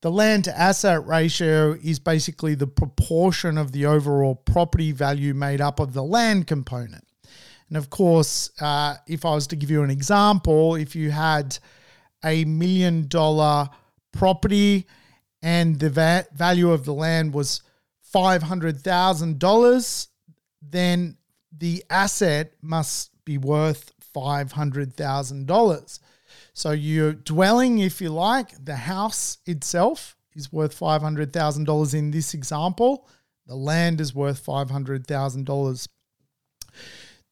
The 0.00 0.10
land 0.10 0.44
to 0.44 0.58
asset 0.58 1.06
ratio 1.06 1.72
is 1.82 1.98
basically 1.98 2.54
the 2.54 2.66
proportion 2.66 3.56
of 3.56 3.72
the 3.72 3.86
overall 3.86 4.34
property 4.34 4.92
value 4.92 5.32
made 5.32 5.60
up 5.60 5.80
of 5.80 5.94
the 5.94 6.02
land 6.02 6.46
component. 6.46 7.03
And 7.74 7.82
of 7.82 7.90
course, 7.90 8.50
uh, 8.60 8.94
if 9.08 9.24
I 9.24 9.34
was 9.34 9.48
to 9.48 9.56
give 9.56 9.68
you 9.68 9.82
an 9.82 9.90
example, 9.90 10.76
if 10.76 10.94
you 10.94 11.10
had 11.10 11.58
a 12.24 12.44
million 12.44 13.08
dollar 13.08 13.68
property 14.12 14.86
and 15.42 15.80
the 15.80 15.90
va- 15.90 16.28
value 16.32 16.70
of 16.70 16.84
the 16.84 16.94
land 16.94 17.34
was 17.34 17.62
$500,000, 18.14 20.08
then 20.62 21.16
the 21.50 21.84
asset 21.90 22.52
must 22.62 23.10
be 23.24 23.38
worth 23.38 23.90
$500,000. 24.14 25.98
So 26.52 26.70
your 26.70 27.12
dwelling, 27.12 27.80
if 27.80 28.00
you 28.00 28.10
like, 28.10 28.52
the 28.64 28.76
house 28.76 29.38
itself 29.46 30.14
is 30.36 30.52
worth 30.52 30.78
$500,000 30.78 31.94
in 31.94 32.12
this 32.12 32.34
example. 32.34 33.08
The 33.48 33.56
land 33.56 34.00
is 34.00 34.14
worth 34.14 34.46
$500,000 34.46 35.88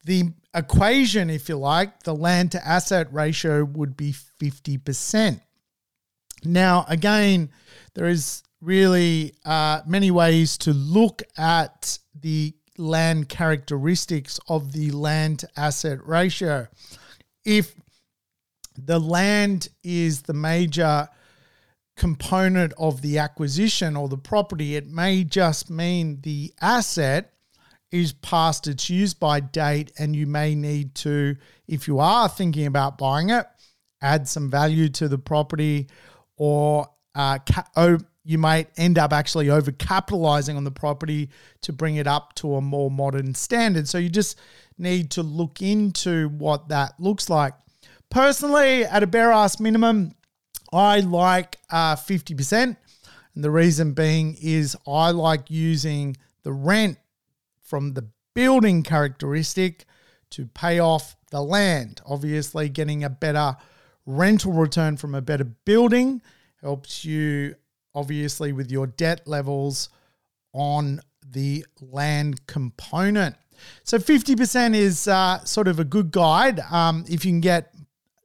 the 0.05 0.33
equation, 0.55 1.31
if 1.31 1.49
you 1.49 1.57
like, 1.57 2.03
the 2.03 2.15
land 2.15 2.53
to 2.53 2.67
asset 2.67 3.13
ratio 3.13 3.65
would 3.65 3.97
be 3.97 4.13
50%. 4.13 5.41
Now, 6.45 6.85
again, 6.89 7.51
there 7.95 8.07
is 8.07 8.43
really 8.61 9.35
uh, 9.45 9.83
many 9.87 10.11
ways 10.11 10.59
to 10.59 10.73
look 10.73 11.23
at 11.37 11.99
the 12.21 12.55
land 12.79 13.29
characteristics 13.29 14.41
of 14.49 14.73
the 14.73 14.91
land 14.91 15.41
to 15.41 15.49
asset 15.57 15.99
ratio. 16.07 16.67
If 17.45 17.75
the 18.77 18.99
land 18.99 19.69
is 19.85 20.23
the 20.23 20.35
major 20.35 21.09
component 21.97 22.73
of 22.79 23.03
the 23.03 23.19
acquisition 23.19 23.97
or 23.97 24.09
the 24.09 24.17
property, 24.17 24.77
it 24.77 24.89
may 24.89 25.25
just 25.25 25.71
mean 25.71 26.21
the 26.23 26.53
asset 26.61 27.32
is 27.93 28.15
past 28.15 28.67
its 28.67 28.91
use 28.91 29.15
by 29.15 29.39
date, 29.39 29.93
and 29.99 30.17
you 30.17 30.27
may 30.27 30.55
need 30.55 30.95
to, 30.97 31.37
if 31.69 31.87
you 31.87 31.99
are 31.99 32.29
thinking 32.29 32.67
about 32.67 32.99
buying 32.99 33.31
it, 33.31 33.47
add 34.01 34.27
some 34.27 34.51
value 34.51 34.89
to 34.89 35.09
the 35.09 35.19
property, 35.19 35.89
or 36.37 36.89
uh, 37.15 37.39
ca- 37.39 37.69
oh, 37.77 37.99
you 38.25 38.39
might 38.39 38.69
end 38.77 38.99
up 38.99 39.13
actually 39.13 39.51
over 39.51 39.71
capitalizing 39.73 40.57
on 40.57 40.65
the 40.65 40.71
property 40.71 41.29
to 41.61 41.73
bring 41.73 41.97
it 41.97 42.07
up 42.07 42.35
to 42.37 42.55
a 42.55 42.61
more 42.61 42.91
modern 42.91 43.35
standard. 43.35 43.89
So 43.89 43.99
you 43.99 44.09
just 44.09 44.39
need 44.79 45.11
to 45.13 45.23
look 45.23 45.61
into 45.61 46.29
what 46.31 46.69
that 46.69 46.95
looks 46.99 47.29
like. 47.29 47.55
Personally, 48.11 48.85
at 48.85 49.03
a 49.03 49.07
bare 49.07 49.33
ass 49.33 49.61
minimum, 49.61 50.15
I 50.73 51.01
like 51.01 51.59
uh, 51.71 51.97
50%. 51.97 52.77
And 53.35 53.45
the 53.45 53.51
reason 53.51 53.93
being 53.93 54.37
is 54.41 54.77
I 54.87 55.11
like 55.11 55.51
using 55.51 56.17
the 56.43 56.53
rent 56.53 56.99
from 57.73 57.95
the 57.95 58.07
building 58.35 58.83
characteristic 58.83 59.87
to 60.29 60.45
pay 60.45 60.79
off 60.79 61.17
the 61.31 61.41
land. 61.41 62.03
Obviously, 62.05 62.69
getting 62.69 63.03
a 63.03 63.09
better 63.09 63.57
rental 64.05 64.53
return 64.53 64.99
from 64.99 65.15
a 65.15 65.23
better 65.23 65.45
building 65.45 66.21
helps 66.61 67.03
you, 67.03 67.55
obviously, 67.95 68.53
with 68.53 68.71
your 68.71 68.87
debt 68.87 69.27
levels 69.27 69.89
on 70.53 71.01
the 71.27 71.65
land 71.81 72.47
component. 72.47 73.37
So 73.85 73.97
50% 73.97 74.75
is 74.75 75.09
uh, 75.09 75.43
sort 75.45 75.67
of 75.67 75.81
a 75.81 75.85
good 75.85 76.11
guide. 76.11 76.61
Um, 76.71 77.07
if 77.09 77.25
you 77.25 77.31
can 77.31 77.41
get 77.41 77.75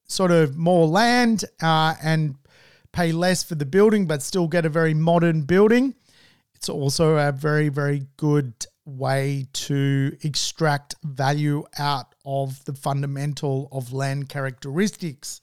sort 0.09 0.31
of 0.31 0.57
more 0.57 0.85
land 0.87 1.45
uh, 1.61 1.93
and 2.03 2.35
pay 2.91 3.13
less 3.13 3.43
for 3.43 3.55
the 3.55 3.65
building, 3.65 4.07
but 4.07 4.21
still 4.21 4.49
get 4.49 4.65
a 4.65 4.69
very 4.69 4.93
modern 4.93 5.43
building, 5.43 5.95
it's 6.53 6.67
also 6.67 7.15
a 7.15 7.31
very, 7.31 7.69
very 7.69 8.07
good 8.17 8.53
way 8.87 9.47
to 9.51 10.17
extract 10.23 10.95
value 11.03 11.63
out 11.77 12.15
of 12.25 12.63
the 12.65 12.73
fundamental 12.73 13.67
of 13.71 13.93
land 13.93 14.29
characteristics. 14.29 15.41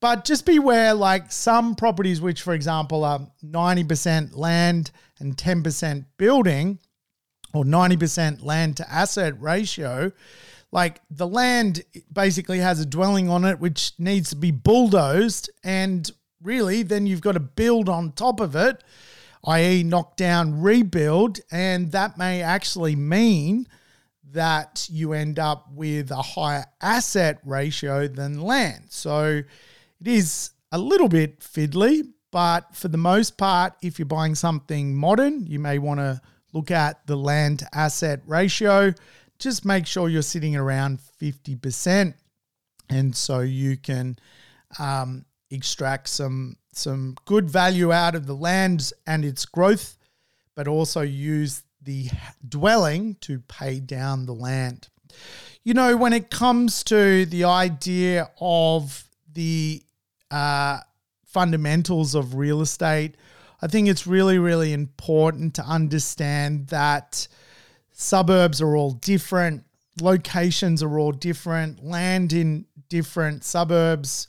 But 0.00 0.24
just 0.24 0.46
beware, 0.46 0.94
like 0.94 1.32
some 1.32 1.74
properties, 1.74 2.20
which 2.20 2.42
for 2.42 2.54
example 2.54 3.04
are 3.04 3.26
90% 3.44 4.36
land 4.36 4.92
and 5.18 5.36
10% 5.36 6.04
building, 6.16 6.78
or 7.52 7.64
90% 7.64 8.44
land 8.44 8.76
to 8.76 8.92
asset 8.92 9.40
ratio, 9.40 10.12
like 10.70 11.00
the 11.10 11.26
land 11.26 11.82
basically 12.12 12.58
has 12.58 12.78
a 12.78 12.86
dwelling 12.86 13.28
on 13.28 13.44
it 13.44 13.58
which 13.58 13.92
needs 13.98 14.30
to 14.30 14.36
be 14.36 14.50
bulldozed. 14.50 15.50
And 15.64 16.08
really, 16.42 16.82
then 16.82 17.06
you've 17.06 17.22
got 17.22 17.32
to 17.32 17.40
build 17.40 17.88
on 17.88 18.12
top 18.12 18.38
of 18.38 18.54
it, 18.54 18.84
i.e., 19.44 19.82
knock 19.82 20.16
down, 20.16 20.60
rebuild. 20.60 21.40
And 21.50 21.92
that 21.92 22.18
may 22.18 22.42
actually 22.42 22.96
mean 22.96 23.66
that 24.32 24.88
you 24.90 25.12
end 25.12 25.38
up 25.38 25.66
with 25.72 26.10
a 26.10 26.22
higher 26.22 26.64
asset 26.80 27.38
ratio 27.44 28.08
than 28.08 28.40
land. 28.40 28.84
So 28.90 29.42
it 30.00 30.06
is 30.06 30.50
a 30.70 30.78
little 30.78 31.08
bit 31.08 31.40
fiddly, 31.40 32.02
but 32.30 32.74
for 32.74 32.88
the 32.88 32.98
most 32.98 33.38
part, 33.38 33.74
if 33.82 33.98
you're 33.98 34.06
buying 34.06 34.34
something 34.34 34.94
modern, 34.94 35.46
you 35.46 35.58
may 35.58 35.78
want 35.78 36.00
to 36.00 36.20
look 36.52 36.70
at 36.70 37.06
the 37.06 37.16
land 37.16 37.66
asset 37.72 38.20
ratio. 38.26 38.92
Just 39.38 39.64
make 39.64 39.86
sure 39.86 40.08
you're 40.08 40.22
sitting 40.22 40.56
around 40.56 41.00
50%. 41.20 42.14
And 42.90 43.14
so 43.14 43.40
you 43.40 43.76
can 43.76 44.18
um, 44.78 45.24
extract 45.50 46.08
some, 46.08 46.56
some 46.72 47.16
good 47.24 47.50
value 47.50 47.92
out 47.92 48.14
of 48.14 48.26
the 48.26 48.34
land 48.34 48.92
and 49.06 49.24
its 49.24 49.44
growth, 49.44 49.96
but 50.54 50.68
also 50.68 51.00
use 51.00 51.62
the 51.82 52.08
dwelling 52.46 53.16
to 53.20 53.40
pay 53.40 53.80
down 53.80 54.26
the 54.26 54.34
land. 54.34 54.88
You 55.64 55.74
know, 55.74 55.96
when 55.96 56.12
it 56.12 56.30
comes 56.30 56.82
to 56.84 57.26
the 57.26 57.44
idea 57.44 58.30
of 58.40 59.04
the 59.32 59.82
uh, 60.30 60.80
fundamentals 61.24 62.14
of 62.14 62.34
real 62.34 62.60
estate, 62.60 63.16
I 63.60 63.66
think 63.66 63.88
it's 63.88 64.06
really, 64.06 64.38
really 64.38 64.72
important 64.72 65.54
to 65.54 65.62
understand 65.62 66.68
that 66.68 67.26
suburbs 67.92 68.62
are 68.62 68.76
all 68.76 68.92
different, 68.92 69.64
locations 70.00 70.82
are 70.82 70.98
all 70.98 71.12
different, 71.12 71.84
land 71.84 72.32
in 72.32 72.66
different 72.88 73.44
suburbs 73.44 74.28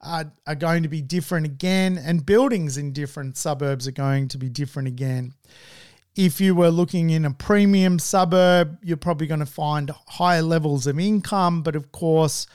are, 0.00 0.32
are 0.46 0.54
going 0.54 0.82
to 0.82 0.88
be 0.88 1.02
different 1.02 1.46
again, 1.46 1.98
and 1.98 2.24
buildings 2.24 2.76
in 2.78 2.92
different 2.92 3.36
suburbs 3.36 3.86
are 3.86 3.92
going 3.92 4.28
to 4.28 4.38
be 4.38 4.48
different 4.48 4.88
again. 4.88 5.34
If 6.16 6.40
you 6.40 6.54
were 6.54 6.70
looking 6.70 7.10
in 7.10 7.24
a 7.24 7.30
premium 7.30 7.98
suburb, 7.98 8.78
you're 8.82 8.96
probably 8.96 9.26
going 9.26 9.40
to 9.40 9.46
find 9.46 9.90
higher 10.08 10.42
levels 10.42 10.86
of 10.86 10.98
income, 10.98 11.62
but 11.62 11.76
of 11.76 11.92
course, 11.92 12.46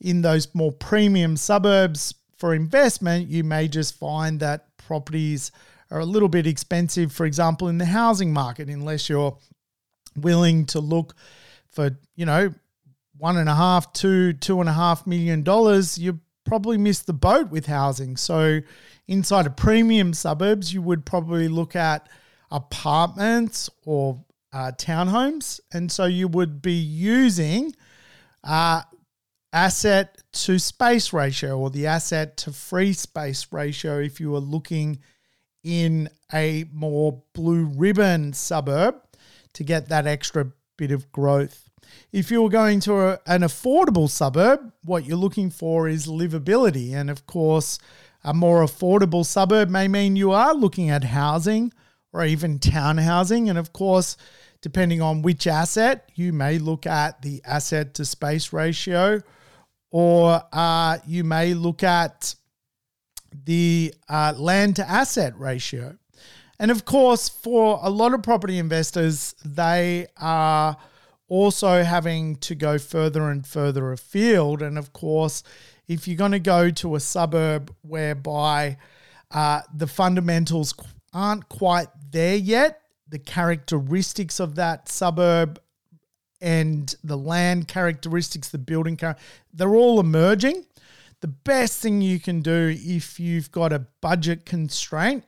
in 0.00 0.22
those 0.22 0.54
more 0.54 0.72
premium 0.72 1.36
suburbs 1.36 2.14
for 2.36 2.54
investment, 2.54 3.28
you 3.28 3.44
may 3.44 3.68
just 3.68 3.98
find 3.98 4.40
that 4.40 4.76
properties 4.76 5.50
are 5.90 6.00
a 6.00 6.04
little 6.04 6.28
bit 6.28 6.46
expensive, 6.46 7.12
for 7.12 7.26
example, 7.26 7.68
in 7.68 7.78
the 7.78 7.86
housing 7.86 8.32
market, 8.32 8.68
unless 8.68 9.08
you're 9.08 9.36
willing 10.16 10.66
to 10.66 10.80
look 10.80 11.14
for, 11.70 11.98
you 12.14 12.26
know, 12.26 12.52
one 13.16 13.36
and 13.36 13.48
a 13.48 13.54
half, 13.54 13.92
two, 13.92 14.32
two 14.34 14.60
and 14.60 14.68
a 14.68 14.72
half 14.72 15.06
million 15.06 15.42
dollars, 15.42 15.98
you 15.98 16.20
probably 16.48 16.78
miss 16.78 17.00
the 17.00 17.12
boat 17.12 17.50
with 17.50 17.66
housing. 17.66 18.16
So 18.16 18.60
inside 19.06 19.46
of 19.46 19.56
premium 19.56 20.14
suburbs, 20.14 20.72
you 20.72 20.82
would 20.82 21.04
probably 21.04 21.46
look 21.46 21.76
at 21.76 22.08
apartments 22.50 23.68
or 23.84 24.24
uh, 24.52 24.72
townhomes. 24.76 25.60
And 25.72 25.92
so 25.92 26.06
you 26.06 26.26
would 26.28 26.62
be 26.62 26.72
using 26.72 27.74
uh, 28.42 28.82
asset 29.52 30.22
to 30.32 30.58
space 30.58 31.12
ratio 31.12 31.58
or 31.58 31.70
the 31.70 31.86
asset 31.86 32.36
to 32.38 32.52
free 32.52 32.94
space 32.94 33.46
ratio 33.52 34.00
if 34.00 34.18
you 34.18 34.30
were 34.30 34.38
looking 34.38 35.00
in 35.62 36.08
a 36.32 36.64
more 36.72 37.22
blue 37.34 37.64
ribbon 37.64 38.32
suburb 38.32 38.94
to 39.52 39.64
get 39.64 39.88
that 39.88 40.06
extra 40.06 40.50
bit 40.76 40.92
of 40.92 41.10
growth. 41.12 41.67
If 42.12 42.30
you're 42.30 42.48
going 42.48 42.80
to 42.80 43.00
a, 43.00 43.20
an 43.26 43.42
affordable 43.42 44.08
suburb, 44.08 44.72
what 44.82 45.04
you're 45.04 45.16
looking 45.16 45.50
for 45.50 45.88
is 45.88 46.06
livability. 46.06 46.92
And 46.92 47.10
of 47.10 47.26
course, 47.26 47.78
a 48.24 48.34
more 48.34 48.64
affordable 48.64 49.24
suburb 49.24 49.68
may 49.68 49.88
mean 49.88 50.16
you 50.16 50.32
are 50.32 50.54
looking 50.54 50.90
at 50.90 51.04
housing 51.04 51.72
or 52.12 52.24
even 52.24 52.58
town 52.58 52.98
housing. 52.98 53.48
And 53.48 53.58
of 53.58 53.72
course, 53.72 54.16
depending 54.60 55.00
on 55.00 55.22
which 55.22 55.46
asset, 55.46 56.10
you 56.14 56.32
may 56.32 56.58
look 56.58 56.86
at 56.86 57.22
the 57.22 57.42
asset 57.44 57.94
to 57.94 58.04
space 58.04 58.52
ratio 58.52 59.22
or 59.90 60.42
uh, 60.52 60.98
you 61.06 61.24
may 61.24 61.54
look 61.54 61.82
at 61.82 62.34
the 63.44 63.94
uh, 64.08 64.34
land 64.36 64.76
to 64.76 64.88
asset 64.88 65.38
ratio. 65.38 65.96
And 66.58 66.70
of 66.70 66.84
course, 66.84 67.28
for 67.28 67.78
a 67.82 67.90
lot 67.90 68.14
of 68.14 68.22
property 68.22 68.58
investors, 68.58 69.34
they 69.44 70.08
are 70.16 70.76
also 71.28 71.82
having 71.82 72.36
to 72.36 72.54
go 72.54 72.78
further 72.78 73.30
and 73.30 73.46
further 73.46 73.92
afield. 73.92 74.62
And 74.62 74.78
of 74.78 74.92
course, 74.92 75.42
if 75.86 76.08
you're 76.08 76.16
going 76.16 76.32
to 76.32 76.38
go 76.38 76.70
to 76.70 76.94
a 76.94 77.00
suburb 77.00 77.74
whereby 77.82 78.78
uh, 79.30 79.62
the 79.74 79.86
fundamentals 79.86 80.74
aren't 81.12 81.48
quite 81.48 81.88
there 82.10 82.36
yet, 82.36 82.80
the 83.08 83.18
characteristics 83.18 84.40
of 84.40 84.54
that 84.56 84.88
suburb 84.88 85.60
and 86.40 86.94
the 87.02 87.16
land 87.16 87.68
characteristics, 87.68 88.48
the 88.48 88.58
building 88.58 88.96
character, 88.96 89.22
they're 89.52 89.74
all 89.74 89.98
emerging 89.98 90.64
the 91.20 91.28
best 91.28 91.80
thing 91.80 92.00
you 92.00 92.20
can 92.20 92.40
do 92.40 92.74
if 92.78 93.18
you've 93.18 93.50
got 93.50 93.72
a 93.72 93.86
budget 94.00 94.46
constraint 94.46 95.24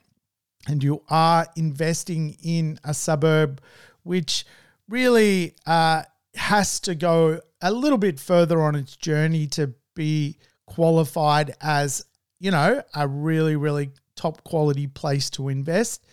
and 0.69 0.85
you 0.85 1.03
are 1.09 1.47
investing 1.57 2.37
in 2.43 2.79
a 2.85 2.95
suburb 2.95 3.61
which 4.03 4.45
really 4.91 5.55
uh, 5.67 6.03
has 6.35 6.81
to 6.81 6.95
go 6.95 7.41
a 7.63 7.73
little 7.73 7.99
bit 7.99 8.21
further 8.21 8.61
on 8.61 8.75
its 8.75 8.97
journey 8.97 9.47
to 9.47 9.73
be 9.95 10.37
qualified 10.67 11.55
as, 11.61 12.05
you 12.39 12.51
know, 12.51 12.83
a 12.95 13.09
really, 13.09 13.57
really 13.57 13.91
top 14.17 14.45
quality 14.45 14.87
place 14.87 15.31
to 15.31 15.49
invest, 15.49 16.07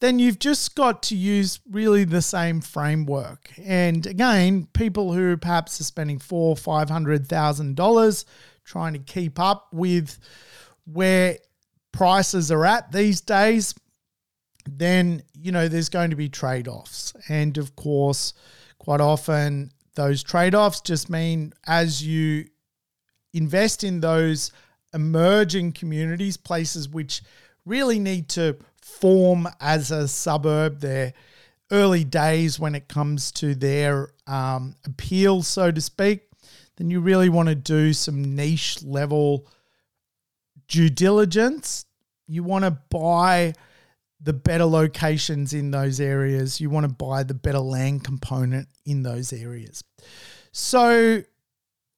then 0.00 0.18
you've 0.18 0.38
just 0.38 0.74
got 0.74 1.02
to 1.02 1.16
use 1.16 1.60
really 1.70 2.04
the 2.04 2.20
same 2.20 2.60
framework. 2.60 3.50
And 3.64 4.06
again, 4.06 4.68
people 4.74 5.12
who 5.12 5.36
perhaps 5.38 5.80
are 5.80 5.84
spending 5.84 6.18
four, 6.18 6.56
five 6.56 6.90
hundred 6.90 7.28
thousand 7.28 7.76
dollars 7.76 8.26
trying 8.64 8.92
to 8.92 8.98
keep 8.98 9.38
up 9.38 9.68
with 9.72 10.18
where 10.84 11.38
prices 11.92 12.52
are 12.52 12.66
at 12.66 12.92
these 12.92 13.22
days, 13.22 13.74
then, 14.68 15.22
you 15.34 15.52
know, 15.52 15.68
there's 15.68 15.88
going 15.88 16.10
to 16.10 16.16
be 16.16 16.28
trade 16.28 16.68
offs. 16.68 17.14
And 17.28 17.56
of 17.58 17.76
course, 17.76 18.34
quite 18.78 19.00
often 19.00 19.70
those 19.94 20.22
trade 20.22 20.54
offs 20.54 20.80
just 20.80 21.08
mean 21.08 21.52
as 21.66 22.04
you 22.04 22.46
invest 23.32 23.84
in 23.84 24.00
those 24.00 24.52
emerging 24.94 25.72
communities, 25.72 26.36
places 26.36 26.88
which 26.88 27.22
really 27.64 27.98
need 27.98 28.28
to 28.30 28.56
form 28.80 29.48
as 29.60 29.90
a 29.90 30.06
suburb, 30.06 30.80
their 30.80 31.12
early 31.70 32.04
days 32.04 32.60
when 32.60 32.74
it 32.74 32.88
comes 32.88 33.32
to 33.32 33.54
their 33.54 34.10
um, 34.26 34.76
appeal, 34.84 35.42
so 35.42 35.70
to 35.70 35.80
speak 35.80 36.26
then 36.76 36.90
you 36.90 37.00
really 37.00 37.28
want 37.28 37.48
to 37.48 37.54
do 37.54 37.92
some 37.92 38.36
niche 38.36 38.82
level 38.82 39.46
due 40.68 40.90
diligence. 40.90 41.86
You 42.26 42.42
want 42.42 42.64
to 42.64 42.70
buy 42.70 43.54
the 44.26 44.32
better 44.32 44.64
locations 44.64 45.54
in 45.54 45.70
those 45.70 46.00
areas. 46.00 46.60
You 46.60 46.68
want 46.68 46.84
to 46.84 46.92
buy 46.92 47.22
the 47.22 47.32
better 47.32 47.60
land 47.60 48.04
component 48.04 48.68
in 48.84 49.02
those 49.02 49.32
areas. 49.32 49.84
So, 50.50 51.22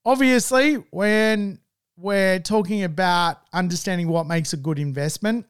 obviously, 0.04 0.74
when 0.90 1.58
we're 1.96 2.38
talking 2.38 2.84
about 2.84 3.38
understanding 3.52 4.08
what 4.08 4.26
makes 4.26 4.52
a 4.52 4.58
good 4.58 4.78
investment, 4.78 5.46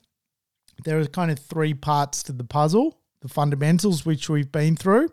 there 0.85 1.01
are 1.01 1.05
kind 1.07 1.33
of 1.33 1.41
three 1.41 1.75
parts 1.75 2.23
to 2.25 2.33
the 2.33 2.45
puzzle 2.45 2.95
the 3.21 3.29
fundamentals, 3.29 4.07
which 4.07 4.29
we've 4.29 4.53
been 4.53 4.77
through, 4.77 5.09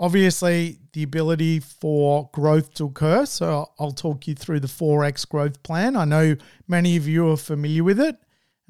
Obviously, 0.00 0.78
the 0.94 1.02
ability 1.02 1.60
for 1.60 2.30
growth 2.32 2.72
to 2.72 2.86
occur. 2.86 3.26
So 3.26 3.66
I'll 3.78 3.92
talk 3.92 4.26
you 4.26 4.34
through 4.34 4.60
the 4.60 4.66
4X 4.66 5.28
growth 5.28 5.62
plan. 5.62 5.94
I 5.94 6.06
know 6.06 6.36
many 6.66 6.96
of 6.96 7.06
you 7.06 7.28
are 7.28 7.36
familiar 7.36 7.84
with 7.84 8.00
it. 8.00 8.16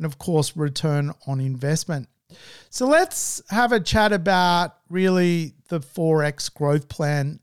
And 0.00 0.06
of 0.06 0.16
course, 0.16 0.56
return 0.56 1.12
on 1.26 1.40
investment. 1.40 2.08
So 2.70 2.86
let's 2.86 3.42
have 3.50 3.72
a 3.72 3.80
chat 3.80 4.14
about 4.14 4.76
really 4.88 5.52
the 5.68 5.80
4X 5.80 6.54
growth 6.54 6.88
plan. 6.88 7.38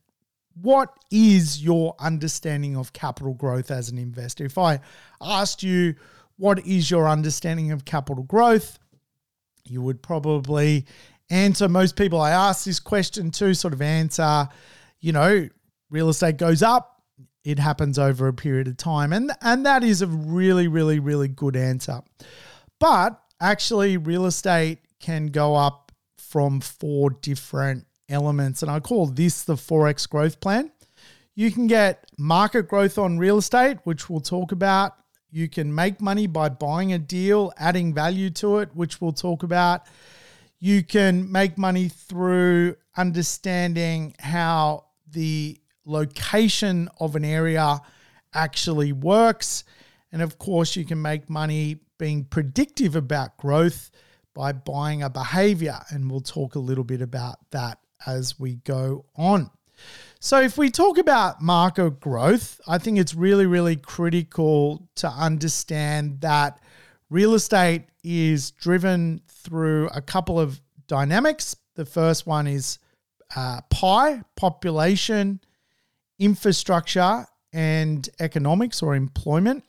What 0.59 0.91
is 1.11 1.63
your 1.63 1.93
understanding 1.99 2.75
of 2.75 2.93
capital 2.93 3.35
growth 3.35 3.69
as 3.69 3.89
an 3.89 3.99
investor? 3.99 4.43
If 4.43 4.57
I 4.57 4.79
asked 5.21 5.61
you, 5.61 5.93
what 6.37 6.65
is 6.65 6.89
your 6.89 7.07
understanding 7.07 7.71
of 7.71 7.85
capital 7.85 8.23
growth? 8.23 8.79
You 9.63 9.83
would 9.83 10.01
probably 10.01 10.87
answer. 11.29 11.69
Most 11.69 11.95
people 11.95 12.19
I 12.19 12.31
ask 12.31 12.65
this 12.65 12.79
question 12.79 13.29
to 13.31 13.53
sort 13.53 13.75
of 13.75 13.83
answer, 13.83 14.49
you 14.99 15.11
know, 15.11 15.47
real 15.91 16.09
estate 16.09 16.37
goes 16.37 16.63
up, 16.63 17.03
it 17.43 17.59
happens 17.59 17.97
over 17.99 18.27
a 18.27 18.33
period 18.33 18.67
of 18.67 18.77
time. 18.77 19.13
And, 19.13 19.31
and 19.41 19.65
that 19.65 19.83
is 19.83 20.01
a 20.01 20.07
really, 20.07 20.67
really, 20.67 20.99
really 20.99 21.27
good 21.27 21.55
answer. 21.55 22.01
But 22.79 23.21
actually, 23.39 23.97
real 23.97 24.25
estate 24.25 24.79
can 24.99 25.27
go 25.27 25.55
up 25.55 25.91
from 26.17 26.59
four 26.59 27.09
different 27.09 27.85
elements. 28.09 28.61
And 28.61 28.71
I 28.71 28.79
call 28.79 29.07
this 29.07 29.43
the 29.43 29.55
4X 29.55 30.09
growth 30.09 30.39
plan. 30.39 30.71
You 31.35 31.51
can 31.51 31.67
get 31.67 32.09
market 32.17 32.67
growth 32.67 32.97
on 32.97 33.19
real 33.19 33.37
estate, 33.37 33.77
which 33.83 34.09
we'll 34.09 34.21
talk 34.21 34.51
about. 34.51 34.95
You 35.29 35.47
can 35.47 35.73
make 35.73 36.01
money 36.01 36.25
by 36.25 36.49
buying 36.49 36.93
a 36.93 36.97
deal, 36.97 37.53
adding 37.57 37.93
value 37.93 38.29
to 38.31 38.59
it, 38.59 38.69
which 38.73 39.01
we'll 39.01 39.13
talk 39.13 39.43
about. 39.43 39.83
You 40.59 40.83
can 40.83 41.31
make 41.31 41.57
money 41.57 41.89
through 41.89 42.75
understanding 42.95 44.15
how 44.19 44.85
the 45.11 45.59
location 45.85 46.89
of 46.99 47.15
an 47.15 47.23
area 47.23 47.79
actually 48.33 48.91
works. 48.91 49.63
And 50.11 50.21
of 50.21 50.39
course, 50.39 50.75
you 50.75 50.85
can 50.85 51.01
make 51.01 51.29
money 51.29 51.81
being 51.97 52.25
predictive 52.25 52.95
about 52.95 53.37
growth 53.37 53.91
by 54.33 54.51
buying 54.51 55.01
a 55.01 55.09
behavior. 55.09 55.79
And 55.89 56.09
we'll 56.09 56.21
talk 56.21 56.55
a 56.55 56.59
little 56.59 56.83
bit 56.83 57.01
about 57.01 57.37
that 57.51 57.79
as 58.05 58.39
we 58.39 58.55
go 58.55 59.05
on. 59.15 59.49
So, 60.19 60.41
if 60.41 60.57
we 60.57 60.69
talk 60.69 60.97
about 60.97 61.41
market 61.41 61.99
growth, 61.99 62.59
I 62.67 62.77
think 62.79 62.97
it's 62.97 63.13
really, 63.13 63.45
really 63.45 63.75
critical 63.75 64.89
to 64.95 65.07
understand 65.07 66.21
that 66.21 66.59
real 67.09 67.35
estate 67.35 67.83
is 68.03 68.51
driven 68.51 69.21
through 69.27 69.89
a 69.89 70.01
couple 70.01 70.39
of 70.39 70.59
dynamics. 70.87 71.55
The 71.75 71.85
first 71.85 72.25
one 72.25 72.47
is 72.47 72.79
uh, 73.35 73.61
pie, 73.69 74.23
population, 74.35 75.39
infrastructure, 76.17 77.27
and 77.53 78.09
economics 78.19 78.81
or 78.81 78.95
employment. 78.95 79.63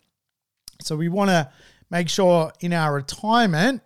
So, 0.80 0.96
we 0.96 1.10
want 1.10 1.28
to 1.28 1.50
make 1.90 2.08
sure 2.08 2.52
in 2.60 2.72
our 2.72 2.94
retirement 2.94 3.82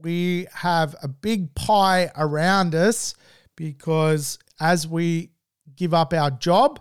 we 0.00 0.46
have 0.52 0.96
a 1.02 1.08
big 1.08 1.54
pie 1.54 2.10
around 2.16 2.74
us 2.74 3.14
because 3.56 4.38
as 4.60 4.86
we 4.86 5.30
give 5.76 5.94
up 5.94 6.12
our 6.12 6.30
job, 6.30 6.80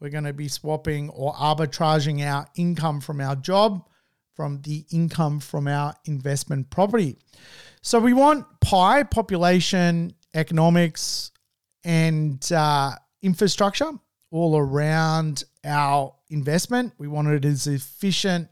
we're 0.00 0.10
going 0.10 0.24
to 0.24 0.32
be 0.32 0.48
swapping 0.48 1.10
or 1.10 1.32
arbitraging 1.34 2.26
our 2.26 2.46
income 2.56 3.00
from 3.00 3.20
our 3.20 3.36
job 3.36 3.86
from 4.34 4.60
the 4.62 4.84
income 4.90 5.40
from 5.40 5.68
our 5.68 5.94
investment 6.06 6.70
property. 6.70 7.16
So 7.82 7.98
we 7.98 8.12
want 8.12 8.46
pie, 8.60 9.02
population, 9.02 10.14
economics, 10.34 11.30
and 11.84 12.50
uh, 12.52 12.92
infrastructure 13.22 13.90
all 14.30 14.56
around 14.56 15.44
our 15.64 16.14
investment. 16.30 16.94
We 16.98 17.08
want 17.08 17.28
it 17.28 17.44
as 17.44 17.66
efficient 17.66 18.48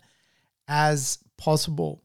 as 0.69 1.19
possible. 1.41 2.03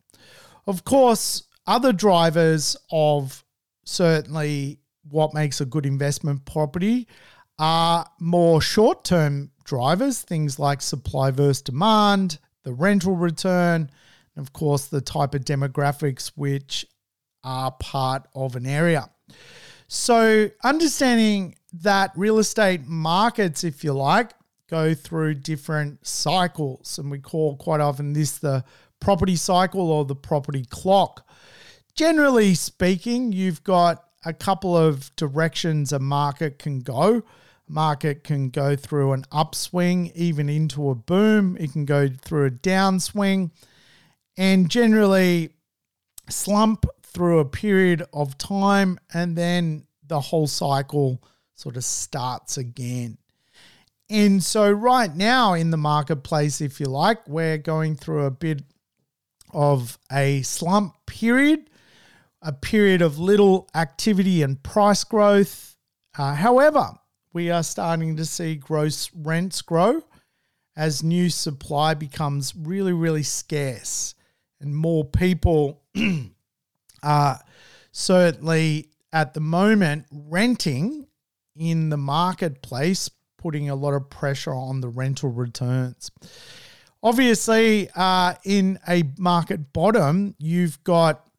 Of 0.65 0.83
course, 0.85 1.43
other 1.67 1.93
drivers 1.93 2.75
of 2.91 3.43
certainly 3.83 4.79
what 5.09 5.33
makes 5.33 5.61
a 5.61 5.65
good 5.65 5.85
investment 5.85 6.45
property 6.45 7.07
are 7.59 8.09
more 8.19 8.61
short 8.61 9.03
term 9.03 9.51
drivers, 9.63 10.21
things 10.21 10.57
like 10.57 10.81
supply 10.81 11.31
versus 11.31 11.61
demand, 11.61 12.39
the 12.63 12.73
rental 12.73 13.15
return, 13.15 13.89
and 14.35 14.45
of 14.45 14.53
course, 14.53 14.87
the 14.87 15.01
type 15.01 15.35
of 15.35 15.41
demographics 15.45 16.31
which 16.35 16.85
are 17.43 17.71
part 17.71 18.27
of 18.33 18.55
an 18.55 18.65
area. 18.65 19.09
So, 19.87 20.49
understanding 20.63 21.55
that 21.81 22.11
real 22.15 22.39
estate 22.39 22.87
markets, 22.87 23.63
if 23.63 23.83
you 23.83 23.93
like, 23.93 24.31
go 24.67 24.93
through 24.93 25.35
different 25.35 26.05
cycles, 26.05 26.97
and 26.97 27.11
we 27.11 27.19
call 27.19 27.55
quite 27.57 27.81
often 27.81 28.13
this 28.13 28.39
the 28.39 28.63
property 28.99 29.35
cycle 29.35 29.91
or 29.91 30.05
the 30.05 30.15
property 30.15 30.65
clock. 30.69 31.27
Generally 31.95 32.55
speaking, 32.55 33.31
you've 33.31 33.63
got 33.63 34.03
a 34.25 34.33
couple 34.33 34.75
of 34.75 35.15
directions 35.15 35.93
a 35.93 35.99
market 35.99 36.59
can 36.59 36.79
go. 36.79 37.23
Market 37.67 38.23
can 38.23 38.49
go 38.49 38.75
through 38.75 39.13
an 39.13 39.25
upswing, 39.31 40.11
even 40.13 40.49
into 40.49 40.89
a 40.89 40.95
boom. 40.95 41.57
It 41.59 41.71
can 41.71 41.85
go 41.85 42.09
through 42.09 42.45
a 42.45 42.51
downswing, 42.51 43.51
and 44.37 44.69
generally 44.69 45.51
slump 46.29 46.85
through 47.01 47.39
a 47.39 47.45
period 47.45 48.03
of 48.13 48.37
time, 48.37 48.99
and 49.13 49.35
then 49.35 49.85
the 50.05 50.19
whole 50.19 50.47
cycle 50.47 51.23
sort 51.55 51.77
of 51.77 51.83
starts 51.83 52.57
again. 52.57 53.17
And 54.09 54.43
so, 54.43 54.69
right 54.69 55.15
now 55.15 55.53
in 55.53 55.71
the 55.71 55.77
marketplace, 55.77 56.61
if 56.61 56.79
you 56.79 56.85
like, 56.85 57.27
we're 57.27 57.57
going 57.57 57.95
through 57.95 58.25
a 58.25 58.31
bit 58.31 58.61
of 59.55 59.97
a 60.11 60.43
slump 60.43 60.93
period 61.07 61.69
a 62.45 62.53
period 62.53 63.01
of 63.01 63.17
little 63.17 63.67
activity 63.73 64.43
and 64.43 64.61
price 64.61 65.03
growth. 65.03 65.75
Uh, 66.15 66.35
however, 66.35 66.91
we 67.33 67.49
are 67.49 67.63
starting 67.63 68.15
to 68.15 68.23
see 68.23 68.55
gross 68.55 69.09
rents 69.15 69.63
grow 69.63 70.03
as 70.77 71.03
new 71.03 71.27
supply 71.29 71.95
becomes 71.95 72.55
really, 72.55 72.93
really 72.93 73.23
scarce 73.23 74.13
and 74.61 74.75
more 74.75 75.03
people 75.03 75.81
are 77.03 77.39
certainly 77.91 78.89
at 79.11 79.33
the 79.33 79.39
moment 79.39 80.05
renting 80.11 81.07
in 81.55 81.89
the 81.89 81.97
marketplace, 81.97 83.09
putting 83.37 83.69
a 83.71 83.75
lot 83.75 83.93
of 83.93 84.09
pressure 84.09 84.53
on 84.53 84.81
the 84.81 84.89
rental 84.89 85.31
returns. 85.31 86.11
Obviously, 87.05 87.87
uh, 87.95 88.33
in 88.45 88.79
a 88.89 89.03
market 89.19 89.71
bottom, 89.73 90.33
you've 90.39 90.83
got 90.83 91.29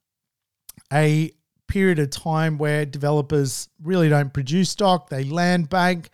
a 0.92 1.32
period 1.66 1.98
of 1.98 2.10
time 2.10 2.56
where 2.56 2.86
developers 2.86 3.68
really 3.82 4.08
don't 4.08 4.32
produce 4.32 4.70
stock, 4.70 5.08
they 5.08 5.24
land 5.24 5.68
bank, 5.68 6.10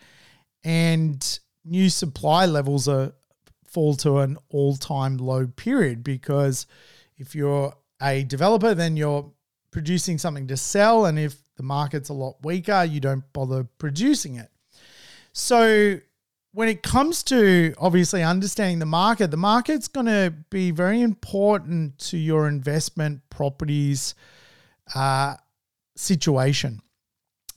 and 0.63 1.39
new 1.63 1.87
supply 1.87 2.47
levels 2.47 2.87
are 2.87 3.13
fall 3.67 3.93
to 3.93 4.17
an 4.17 4.39
all-time 4.49 5.17
low 5.17 5.45
period 5.45 6.03
because 6.03 6.65
if 7.17 7.35
you're 7.35 7.75
a 8.01 8.23
developer 8.23 8.73
then 8.73 8.97
you're 8.97 9.31
producing 9.69 10.17
something 10.17 10.47
to 10.47 10.57
sell 10.57 11.05
and 11.05 11.19
if 11.19 11.35
the 11.57 11.63
market's 11.63 12.09
a 12.09 12.13
lot 12.13 12.35
weaker 12.43 12.83
you 12.83 12.99
don't 12.99 13.23
bother 13.33 13.63
producing 13.77 14.35
it. 14.35 14.49
So 15.31 15.99
when 16.53 16.69
it 16.69 16.83
comes 16.83 17.23
to 17.23 17.73
obviously 17.77 18.23
understanding 18.23 18.79
the 18.79 18.85
market 18.85 19.31
the 19.31 19.37
market's 19.37 19.87
going 19.87 20.05
to 20.05 20.33
be 20.49 20.71
very 20.71 21.01
important 21.01 21.97
to 21.97 22.17
your 22.17 22.47
investment 22.47 23.21
properties 23.29 24.15
uh, 24.95 25.35
situation. 25.95 26.81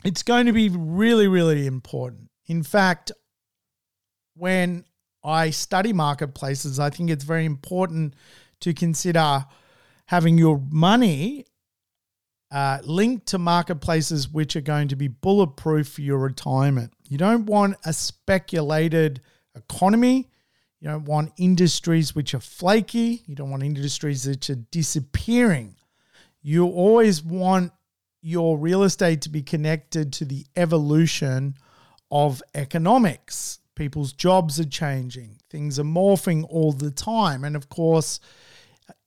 It's 0.05 0.23
going 0.23 0.47
to 0.47 0.53
be 0.53 0.69
really, 0.69 1.29
really 1.29 1.67
important. 1.67 2.31
In 2.47 2.63
fact, 2.63 3.13
when 4.35 4.85
I 5.25 5.51
study 5.51 5.93
marketplaces, 5.93 6.79
I 6.79 6.91
think 6.91 7.11
it's 7.11 7.25
very 7.25 7.45
important 7.45 8.15
to 8.61 8.73
consider 8.73 9.45
having 10.07 10.39
your 10.39 10.63
money 10.71 11.47
uh, 12.53 12.79
linked 12.85 13.27
to 13.27 13.39
marketplaces 13.39 14.29
which 14.29 14.55
are 14.55 14.61
going 14.61 14.89
to 14.89 14.97
be 14.97 15.09
bulletproof 15.09 15.89
for 15.89 16.01
your 16.03 16.19
retirement. 16.19 16.93
You 17.09 17.19
don't 17.19 17.47
want 17.47 17.77
a 17.85 17.93
speculated 17.93 19.21
economy. 19.55 20.29
You 20.81 20.89
don't 20.89 21.05
want 21.05 21.33
industries 21.39 22.15
which 22.15 22.35
are 22.35 22.41
flaky. 22.41 23.23
You 23.27 23.35
don't 23.35 23.51
want 23.51 23.63
industries 23.63 24.27
which 24.27 24.51
are 24.51 24.57
disappearing 24.57 25.77
you 26.47 26.67
always 26.67 27.25
want 27.25 27.73
your 28.23 28.57
real 28.57 28.85
estate 28.85 29.21
to 29.23 29.29
be 29.29 29.43
connected 29.43 30.13
to 30.13 30.25
the 30.25 30.47
evolution 30.55 31.57
of 32.09 32.41
economics. 32.55 33.59
People's 33.75 34.13
jobs 34.13 34.61
are 34.61 34.65
changing, 34.65 35.41
things 35.51 35.81
are 35.81 35.85
morphing 35.85 36.47
all 36.49 36.71
the 36.71 36.93
time. 36.93 37.43
And 37.43 37.57
of 37.57 37.69
course, 37.69 38.21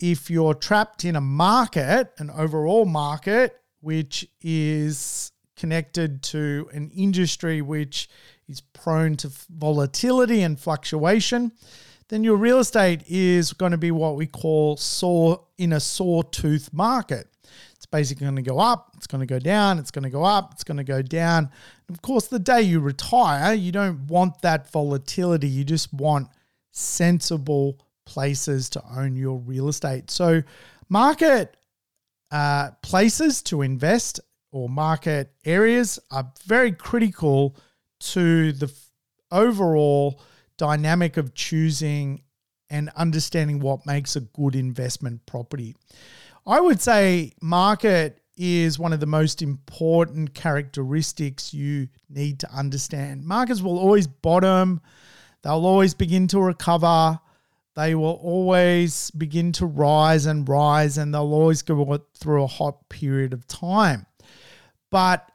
if 0.01 0.29
you're 0.29 0.53
trapped 0.53 1.05
in 1.05 1.15
a 1.15 1.21
market, 1.21 2.11
an 2.17 2.29
overall 2.29 2.83
market, 2.83 3.55
which 3.79 4.27
is 4.41 5.31
connected 5.59 6.23
to 6.23 6.69
an 6.73 6.89
industry 6.95 7.61
which 7.61 8.09
is 8.47 8.61
prone 8.61 9.15
to 9.17 9.29
volatility 9.49 10.41
and 10.41 10.59
fluctuation, 10.59 11.51
then 12.07 12.23
your 12.23 12.37
real 12.37 12.59
estate 12.59 13.03
is 13.07 13.53
going 13.53 13.71
to 13.71 13.77
be 13.77 13.91
what 13.91 14.15
we 14.15 14.25
call 14.25 14.77
saw 14.77 15.37
in 15.57 15.73
a 15.73 15.79
sawtooth 15.79 16.73
market. 16.73 17.27
It's 17.75 17.85
basically 17.85 18.25
going 18.25 18.37
to 18.37 18.41
go 18.41 18.59
up, 18.59 18.91
it's 18.95 19.05
going 19.05 19.19
to 19.19 19.27
go 19.27 19.39
down, 19.39 19.77
it's 19.77 19.91
going 19.91 20.03
to 20.03 20.09
go 20.09 20.23
up, 20.23 20.53
it's 20.53 20.63
going 20.63 20.77
to 20.77 20.83
go 20.83 21.01
down. 21.01 21.49
And 21.87 21.95
of 21.95 22.01
course, 22.01 22.27
the 22.27 22.39
day 22.39 22.61
you 22.61 22.79
retire, 22.79 23.53
you 23.53 23.71
don't 23.71 24.07
want 24.07 24.41
that 24.41 24.71
volatility. 24.71 25.47
You 25.47 25.63
just 25.63 25.93
want 25.93 26.29
sensible 26.71 27.79
places 28.05 28.69
to 28.71 28.83
own 28.95 29.15
your 29.15 29.37
real 29.37 29.69
estate. 29.69 30.09
So, 30.09 30.41
market 30.89 31.55
uh, 32.31 32.71
places 32.81 33.41
to 33.43 33.61
invest 33.61 34.19
or 34.51 34.69
market 34.69 35.31
areas 35.45 35.99
are 36.11 36.31
very 36.45 36.71
critical 36.71 37.55
to 37.99 38.51
the 38.53 38.73
overall 39.31 40.21
dynamic 40.57 41.17
of 41.17 41.33
choosing 41.33 42.21
and 42.69 42.89
understanding 42.95 43.59
what 43.59 43.85
makes 43.85 44.15
a 44.15 44.21
good 44.21 44.55
investment 44.55 45.25
property. 45.25 45.75
I 46.45 46.59
would 46.59 46.81
say 46.81 47.33
market 47.41 48.21
is 48.37 48.79
one 48.79 48.93
of 48.93 48.99
the 48.99 49.05
most 49.05 49.41
important 49.41 50.33
characteristics 50.33 51.53
you 51.53 51.89
need 52.09 52.39
to 52.39 52.51
understand. 52.51 53.23
Markets 53.23 53.61
will 53.61 53.77
always 53.77 54.07
bottom, 54.07 54.81
they'll 55.43 55.65
always 55.65 55.93
begin 55.93 56.27
to 56.29 56.39
recover, 56.39 57.19
they 57.75 57.95
will 57.95 58.19
always 58.23 59.11
begin 59.11 59.51
to 59.53 59.65
rise 59.65 60.25
and 60.25 60.47
rise, 60.47 60.97
and 60.97 61.13
they'll 61.13 61.33
always 61.33 61.61
go 61.61 61.99
through 62.15 62.43
a 62.43 62.47
hot 62.47 62.87
period 62.89 63.33
of 63.33 63.47
time. 63.47 64.05
But 64.91 65.29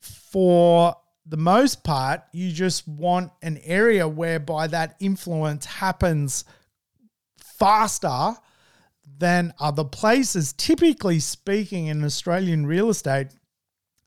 for 0.00 0.96
the 1.24 1.36
most 1.36 1.82
part, 1.82 2.22
you 2.32 2.52
just 2.52 2.86
want 2.86 3.32
an 3.42 3.58
area 3.64 4.06
whereby 4.06 4.68
that 4.68 4.96
influence 5.00 5.66
happens 5.66 6.44
faster 7.38 8.34
than 9.18 9.52
other 9.58 9.84
places. 9.84 10.52
Typically 10.52 11.18
speaking, 11.18 11.86
in 11.86 12.04
Australian 12.04 12.66
real 12.66 12.90
estate, 12.90 13.28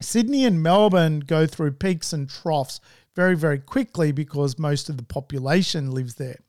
Sydney 0.02 0.46
and 0.46 0.64
Melbourne 0.64 1.20
go 1.20 1.46
through 1.46 1.74
peaks 1.74 2.14
and 2.14 2.30
troughs 2.30 2.80
very, 3.16 3.36
very 3.36 3.60
quickly 3.60 4.12
because 4.12 4.58
most 4.58 4.88
of 4.90 4.98
the 4.98 5.04
population 5.04 5.92
lives 5.92 6.16
there. 6.16 6.40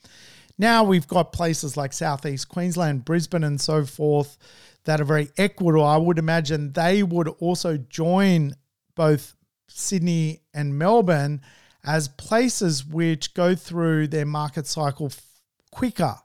Now 0.56 0.84
we've 0.84 1.08
got 1.08 1.32
places 1.32 1.76
like 1.76 1.92
Southeast 1.92 2.48
Queensland, 2.48 3.04
Brisbane, 3.04 3.42
and 3.44 3.60
so 3.60 3.84
forth 3.84 4.36
that 4.84 5.00
are 5.00 5.04
very 5.04 5.30
equitable. 5.36 5.84
I 5.84 5.96
would 5.96 6.18
imagine 6.18 6.72
they 6.72 7.02
would 7.02 7.28
also 7.28 7.76
join 7.76 8.54
both 8.94 9.34
Sydney 9.68 10.42
and 10.52 10.78
Melbourne 10.78 11.40
as 11.84 12.08
places 12.08 12.84
which 12.84 13.34
go 13.34 13.54
through 13.54 14.08
their 14.08 14.26
market 14.26 14.66
cycle 14.66 15.10
quicker. 15.70 16.16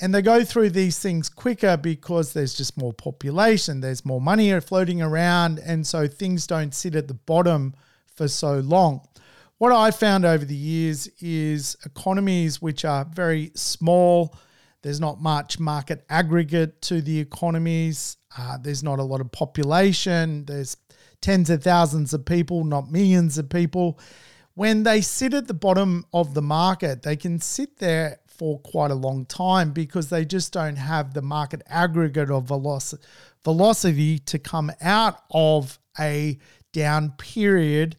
And 0.00 0.14
they 0.14 0.22
go 0.22 0.44
through 0.44 0.70
these 0.70 0.98
things 0.98 1.28
quicker 1.28 1.76
because 1.76 2.32
there's 2.32 2.54
just 2.54 2.76
more 2.76 2.92
population, 2.92 3.80
there's 3.80 4.04
more 4.04 4.20
money 4.20 4.58
floating 4.60 5.00
around, 5.00 5.60
and 5.60 5.86
so 5.86 6.08
things 6.08 6.46
don't 6.46 6.74
sit 6.74 6.96
at 6.96 7.08
the 7.08 7.14
bottom 7.14 7.74
for 8.14 8.26
so 8.26 8.58
long. 8.60 9.06
What 9.58 9.70
I 9.70 9.92
found 9.92 10.24
over 10.24 10.44
the 10.44 10.56
years 10.56 11.06
is 11.20 11.76
economies 11.84 12.60
which 12.60 12.84
are 12.84 13.04
very 13.04 13.52
small, 13.54 14.34
there's 14.82 15.00
not 15.00 15.20
much 15.20 15.58
market 15.58 16.04
aggregate 16.08 16.82
to 16.82 17.00
the 17.00 17.18
economies, 17.18 18.16
uh, 18.36 18.58
there's 18.58 18.82
not 18.82 18.98
a 18.98 19.04
lot 19.04 19.20
of 19.20 19.30
population, 19.32 20.44
there's 20.44 20.76
tens 21.20 21.50
of 21.50 21.62
thousands 21.62 22.12
of 22.12 22.24
people, 22.24 22.64
not 22.64 22.90
millions 22.90 23.38
of 23.38 23.48
people. 23.48 23.98
When 24.54 24.82
they 24.82 25.00
sit 25.00 25.32
at 25.32 25.48
the 25.48 25.54
bottom 25.54 26.04
of 26.12 26.34
the 26.34 26.42
market, 26.42 27.02
they 27.02 27.16
can 27.16 27.40
sit 27.40 27.78
there 27.78 28.18
for 28.26 28.58
quite 28.60 28.90
a 28.90 28.94
long 28.94 29.24
time 29.26 29.70
because 29.72 30.10
they 30.10 30.24
just 30.24 30.52
don't 30.52 30.76
have 30.76 31.14
the 31.14 31.22
market 31.22 31.62
aggregate 31.66 32.30
of 32.30 32.48
velocity 33.44 34.18
to 34.18 34.38
come 34.38 34.72
out 34.80 35.22
of 35.30 35.78
a 35.98 36.38
down 36.72 37.12
period 37.18 37.96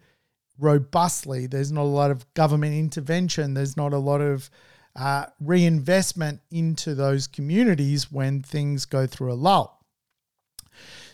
robustly. 0.60 1.48
There's 1.48 1.72
not 1.72 1.84
a 1.84 1.84
lot 1.84 2.12
of 2.12 2.32
government 2.34 2.76
intervention. 2.76 3.54
There's 3.54 3.78
not 3.78 3.94
a 3.94 3.98
lot 3.98 4.22
of 4.22 4.50
uh, 4.96 5.26
reinvestment 5.40 6.42
into 6.52 6.96
those 6.96 7.28
communities 7.28 8.12
when 8.12 8.42
things 8.42 8.86
go 8.86 9.08
through 9.08 9.32
a 9.32 9.36
lull. 9.36 9.84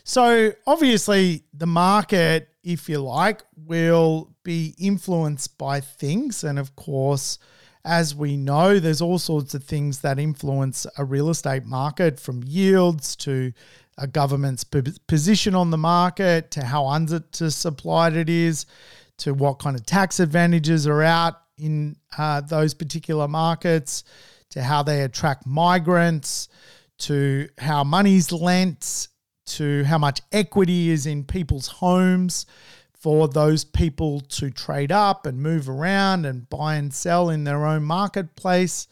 So, 0.03 0.53
obviously, 0.65 1.43
the 1.53 1.67
market, 1.67 2.49
if 2.63 2.89
you 2.89 2.99
like, 2.99 3.43
will 3.55 4.33
be 4.43 4.73
influenced 4.79 5.57
by 5.57 5.81
things. 5.81 6.43
And 6.43 6.57
of 6.57 6.75
course, 6.75 7.37
as 7.85 8.15
we 8.15 8.35
know, 8.35 8.79
there's 8.79 9.01
all 9.01 9.19
sorts 9.19 9.53
of 9.53 9.63
things 9.63 10.01
that 10.01 10.19
influence 10.19 10.85
a 10.97 11.05
real 11.05 11.29
estate 11.29 11.65
market 11.65 12.19
from 12.19 12.43
yields 12.43 13.15
to 13.17 13.53
a 13.97 14.07
government's 14.07 14.63
position 14.63 15.55
on 15.55 15.71
the 15.71 15.77
market 15.77 16.51
to 16.51 16.63
how 16.63 16.83
undersupplied 16.83 18.15
it 18.15 18.29
is 18.29 18.65
to 19.17 19.33
what 19.33 19.59
kind 19.59 19.75
of 19.75 19.85
tax 19.85 20.19
advantages 20.19 20.87
are 20.87 21.03
out 21.03 21.35
in 21.59 21.95
uh, 22.17 22.41
those 22.41 22.73
particular 22.73 23.27
markets 23.27 24.03
to 24.51 24.63
how 24.63 24.83
they 24.83 25.01
attract 25.01 25.45
migrants 25.45 26.49
to 26.99 27.47
how 27.57 27.83
money's 27.83 28.31
lent 28.31 29.07
to 29.45 29.83
how 29.85 29.97
much 29.97 30.21
equity 30.31 30.89
is 30.89 31.05
in 31.05 31.23
people's 31.23 31.67
homes 31.67 32.45
for 32.93 33.27
those 33.27 33.63
people 33.63 34.19
to 34.19 34.51
trade 34.51 34.91
up 34.91 35.25
and 35.25 35.41
move 35.41 35.69
around 35.69 36.25
and 36.25 36.49
buy 36.49 36.75
and 36.75 36.93
sell 36.93 37.29
in 37.29 37.45
their 37.45 37.65
own 37.65 37.83
marketplace. 37.83 38.87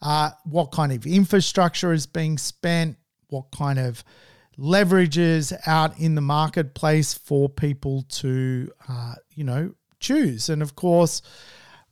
Uh, 0.00 0.30
what 0.44 0.70
kind 0.70 0.92
of 0.92 1.04
infrastructure 1.04 1.92
is 1.92 2.06
being 2.06 2.38
spent? 2.38 2.96
What 3.28 3.50
kind 3.50 3.78
of 3.78 4.04
leverages 4.56 5.52
out 5.66 5.98
in 5.98 6.14
the 6.14 6.20
marketplace 6.20 7.12
for 7.12 7.48
people 7.48 8.02
to, 8.08 8.70
uh, 8.88 9.14
you 9.34 9.44
know, 9.44 9.74
choose? 9.98 10.48
And 10.48 10.62
of 10.62 10.76
course, 10.76 11.20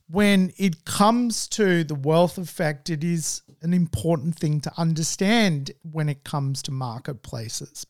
when 0.09 0.51
it 0.57 0.85
comes 0.85 1.47
to 1.49 1.83
the 1.83 1.95
wealth 1.95 2.37
effect, 2.37 2.89
it 2.89 3.03
is 3.03 3.43
an 3.61 3.73
important 3.73 4.35
thing 4.35 4.59
to 4.61 4.71
understand 4.77 5.71
when 5.83 6.09
it 6.09 6.23
comes 6.23 6.63
to 6.63 6.71
marketplaces. 6.71 7.85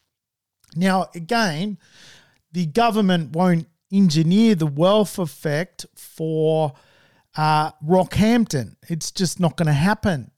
Now, 0.76 1.08
again, 1.16 1.78
the 2.52 2.66
government 2.66 3.32
won't 3.32 3.68
engineer 3.92 4.56
the 4.56 4.68
wealth 4.68 5.18
effect 5.18 5.86
for 5.96 6.74
uh, 7.38 7.72
Rockhampton. 7.86 8.76
It's 8.90 9.12
just 9.12 9.40
not 9.40 9.56
going 9.56 9.68
to 9.68 9.74
happen. 9.74 10.32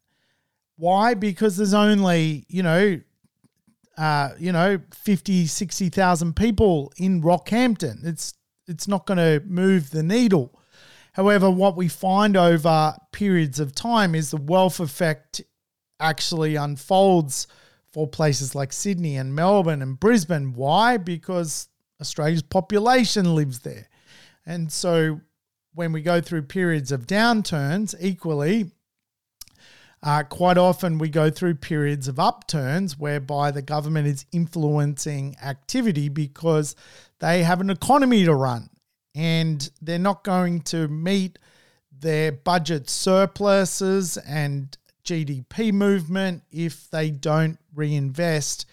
Why? 0.75 1.15
Because 1.15 1.57
there's 1.57 1.73
only, 1.73 2.45
you 2.47 2.63
know, 2.63 3.01
uh, 3.97 4.29
you 4.39 4.51
know, 4.51 4.79
50, 4.93 5.47
60,000 5.47 6.35
people 6.35 6.93
in 6.97 7.21
Rockhampton. 7.21 8.05
It's 8.05 8.33
it's 8.67 8.87
not 8.87 9.05
going 9.05 9.17
to 9.17 9.45
move 9.45 9.89
the 9.89 10.03
needle. 10.03 10.60
However, 11.13 11.49
what 11.49 11.75
we 11.75 11.87
find 11.87 12.37
over 12.37 12.95
periods 13.11 13.59
of 13.59 13.75
time 13.75 14.15
is 14.15 14.31
the 14.31 14.37
wealth 14.37 14.79
effect 14.79 15.41
actually 15.99 16.55
unfolds 16.55 17.47
for 17.91 18.07
places 18.07 18.55
like 18.55 18.71
Sydney 18.71 19.17
and 19.17 19.35
Melbourne 19.35 19.81
and 19.81 19.99
Brisbane. 19.99 20.53
Why? 20.53 20.97
Because 20.97 21.67
Australia's 21.99 22.41
population 22.41 23.35
lives 23.35 23.59
there. 23.59 23.89
And 24.45 24.71
so 24.71 25.19
when 25.73 25.91
we 25.91 26.01
go 26.01 26.21
through 26.21 26.43
periods 26.43 26.91
of 26.91 27.05
downturns, 27.05 27.93
equally, 27.99 28.71
uh, 30.01 30.23
quite 30.23 30.57
often 30.57 30.97
we 30.97 31.09
go 31.09 31.29
through 31.29 31.55
periods 31.55 32.07
of 32.07 32.19
upturns 32.19 32.97
whereby 32.97 33.51
the 33.51 33.61
government 33.61 34.07
is 34.07 34.25
influencing 34.31 35.35
activity 35.43 36.09
because 36.09 36.75
they 37.19 37.43
have 37.43 37.61
an 37.61 37.69
economy 37.69 38.23
to 38.23 38.33
run 38.33 38.70
and 39.15 39.69
they're 39.81 39.99
not 39.99 40.23
going 40.23 40.61
to 40.61 40.87
meet 40.87 41.37
their 41.91 42.31
budget 42.31 42.89
surpluses 42.89 44.17
and 44.17 44.77
GDP 45.03 45.71
movement 45.73 46.43
if 46.51 46.89
they 46.89 47.11
don't 47.11 47.59
reinvest 47.73 48.65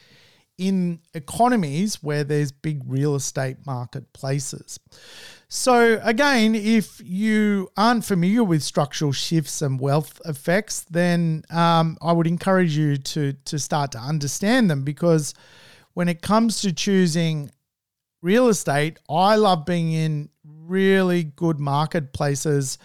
in 0.58 0.98
economies 1.14 2.02
where 2.02 2.24
there's 2.24 2.50
big 2.50 2.82
real 2.84 3.14
estate 3.14 3.58
marketplaces. 3.64 4.80
So, 5.48 6.00
again, 6.02 6.54
if 6.54 7.00
you 7.02 7.70
aren't 7.76 8.04
familiar 8.04 8.44
with 8.44 8.62
structural 8.62 9.12
shifts 9.12 9.62
and 9.62 9.80
wealth 9.80 10.20
effects, 10.26 10.84
then 10.90 11.44
um, 11.50 11.96
I 12.02 12.12
would 12.12 12.26
encourage 12.26 12.76
you 12.76 12.96
to, 12.96 13.32
to 13.32 13.58
start 13.58 13.92
to 13.92 13.98
understand 13.98 14.68
them 14.68 14.82
because 14.82 15.32
when 15.94 16.08
it 16.08 16.22
comes 16.22 16.60
to 16.62 16.72
choosing 16.72 17.50
real 18.22 18.48
estate, 18.48 18.98
I 19.08 19.36
love 19.36 19.64
being 19.64 19.92
in 19.92 20.28
really 20.44 21.24
good 21.24 21.58
marketplaces, 21.58 22.78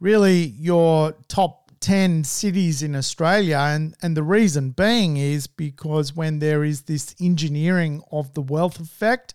really 0.00 0.54
your 0.58 1.12
top 1.28 1.70
10 1.80 2.24
cities 2.24 2.82
in 2.82 2.94
Australia. 2.94 3.58
And, 3.58 3.94
and 4.02 4.16
the 4.16 4.22
reason 4.22 4.70
being 4.70 5.16
is 5.16 5.46
because 5.46 6.14
when 6.14 6.38
there 6.38 6.64
is 6.64 6.82
this 6.82 7.14
engineering 7.20 8.02
of 8.10 8.32
the 8.34 8.42
wealth 8.42 8.80
effect, 8.80 9.34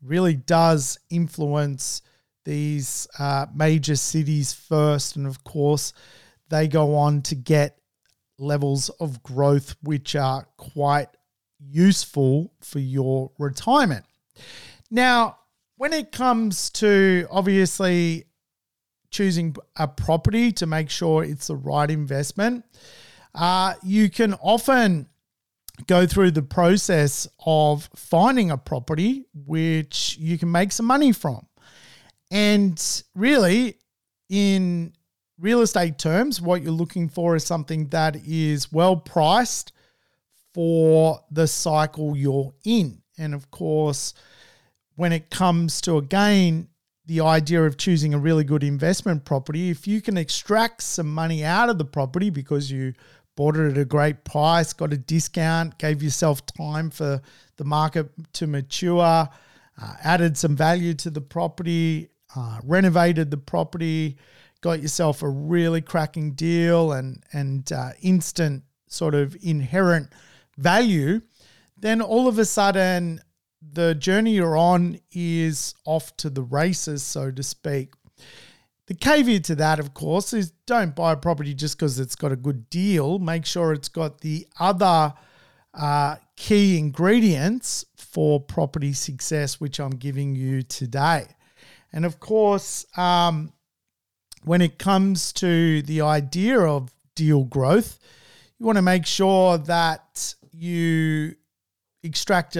it 0.00 0.08
really 0.08 0.34
does 0.34 0.98
influence 1.10 2.02
these 2.44 3.08
uh, 3.18 3.46
major 3.54 3.96
cities 3.96 4.52
first. 4.52 5.16
And 5.16 5.26
of 5.26 5.44
course, 5.44 5.92
they 6.48 6.68
go 6.68 6.94
on 6.94 7.22
to 7.22 7.34
get 7.34 7.78
levels 8.38 8.88
of 9.00 9.22
growth 9.22 9.74
which 9.82 10.14
are 10.14 10.46
quite 10.56 11.08
useful 11.58 12.52
for 12.60 12.78
your 12.78 13.32
retirement. 13.38 14.04
Now, 14.90 15.38
when 15.76 15.92
it 15.92 16.12
comes 16.12 16.70
to 16.70 17.26
obviously 17.30 18.24
choosing 19.10 19.56
a 19.76 19.88
property 19.88 20.52
to 20.52 20.66
make 20.66 20.90
sure 20.90 21.24
it's 21.24 21.46
the 21.46 21.56
right 21.56 21.90
investment, 21.90 22.64
uh, 23.34 23.74
you 23.82 24.10
can 24.10 24.34
often 24.34 25.08
go 25.86 26.06
through 26.06 26.32
the 26.32 26.42
process 26.42 27.28
of 27.44 27.88
finding 27.94 28.50
a 28.50 28.58
property 28.58 29.26
which 29.34 30.16
you 30.18 30.36
can 30.38 30.50
make 30.50 30.72
some 30.72 30.86
money 30.86 31.12
from. 31.12 31.46
And 32.30 33.02
really, 33.14 33.76
in 34.28 34.92
real 35.38 35.60
estate 35.60 35.98
terms, 35.98 36.40
what 36.40 36.62
you're 36.62 36.72
looking 36.72 37.08
for 37.08 37.36
is 37.36 37.44
something 37.44 37.86
that 37.88 38.16
is 38.26 38.72
well 38.72 38.96
priced 38.96 39.72
for 40.52 41.20
the 41.30 41.46
cycle 41.46 42.16
you're 42.16 42.52
in. 42.64 43.00
And 43.16 43.34
of 43.34 43.50
course, 43.50 44.14
when 44.98 45.12
it 45.12 45.30
comes 45.30 45.80
to 45.80 45.96
again 45.96 46.66
the 47.06 47.20
idea 47.20 47.62
of 47.62 47.76
choosing 47.76 48.12
a 48.14 48.18
really 48.18 48.42
good 48.42 48.64
investment 48.64 49.24
property, 49.24 49.70
if 49.70 49.86
you 49.86 50.00
can 50.02 50.16
extract 50.16 50.82
some 50.82 51.08
money 51.08 51.44
out 51.44 51.70
of 51.70 51.78
the 51.78 51.84
property 51.84 52.30
because 52.30 52.68
you 52.68 52.92
bought 53.36 53.56
it 53.56 53.70
at 53.70 53.78
a 53.78 53.84
great 53.84 54.24
price, 54.24 54.72
got 54.72 54.92
a 54.92 54.96
discount, 54.96 55.78
gave 55.78 56.02
yourself 56.02 56.44
time 56.46 56.90
for 56.90 57.22
the 57.58 57.64
market 57.64 58.10
to 58.32 58.48
mature, 58.48 59.00
uh, 59.00 59.94
added 60.02 60.36
some 60.36 60.56
value 60.56 60.92
to 60.94 61.10
the 61.10 61.20
property, 61.20 62.08
uh, 62.34 62.58
renovated 62.64 63.30
the 63.30 63.36
property, 63.36 64.18
got 64.62 64.82
yourself 64.82 65.22
a 65.22 65.28
really 65.28 65.80
cracking 65.80 66.32
deal 66.32 66.90
and 66.90 67.22
and 67.32 67.70
uh, 67.70 67.90
instant 68.02 68.64
sort 68.88 69.14
of 69.14 69.36
inherent 69.42 70.08
value, 70.56 71.20
then 71.76 72.02
all 72.02 72.26
of 72.26 72.40
a 72.40 72.44
sudden 72.44 73.20
the 73.60 73.94
journey 73.94 74.32
you're 74.32 74.56
on 74.56 74.98
is 75.12 75.74
off 75.84 76.16
to 76.18 76.30
the 76.30 76.42
races, 76.42 77.02
so 77.02 77.30
to 77.30 77.42
speak. 77.42 77.94
The 78.86 78.94
caveat 78.94 79.44
to 79.44 79.54
that, 79.56 79.78
of 79.78 79.92
course, 79.92 80.32
is 80.32 80.52
don't 80.66 80.96
buy 80.96 81.12
a 81.12 81.16
property 81.16 81.52
just 81.54 81.76
because 81.76 82.00
it's 82.00 82.16
got 82.16 82.32
a 82.32 82.36
good 82.36 82.70
deal. 82.70 83.18
Make 83.18 83.44
sure 83.44 83.72
it's 83.72 83.88
got 83.88 84.20
the 84.20 84.46
other 84.58 85.12
uh, 85.74 86.16
key 86.36 86.78
ingredients 86.78 87.84
for 87.96 88.40
property 88.40 88.92
success, 88.92 89.60
which 89.60 89.78
I'm 89.78 89.90
giving 89.90 90.34
you 90.34 90.62
today. 90.62 91.26
And 91.92 92.06
of 92.06 92.20
course, 92.20 92.86
um, 92.96 93.52
when 94.44 94.62
it 94.62 94.78
comes 94.78 95.32
to 95.34 95.82
the 95.82 96.00
idea 96.00 96.60
of 96.60 96.90
deal 97.14 97.44
growth, 97.44 97.98
you 98.58 98.66
want 98.66 98.76
to 98.76 98.82
make 98.82 99.04
sure 99.04 99.58
that 99.58 100.34
you 100.52 101.34
extract 102.02 102.56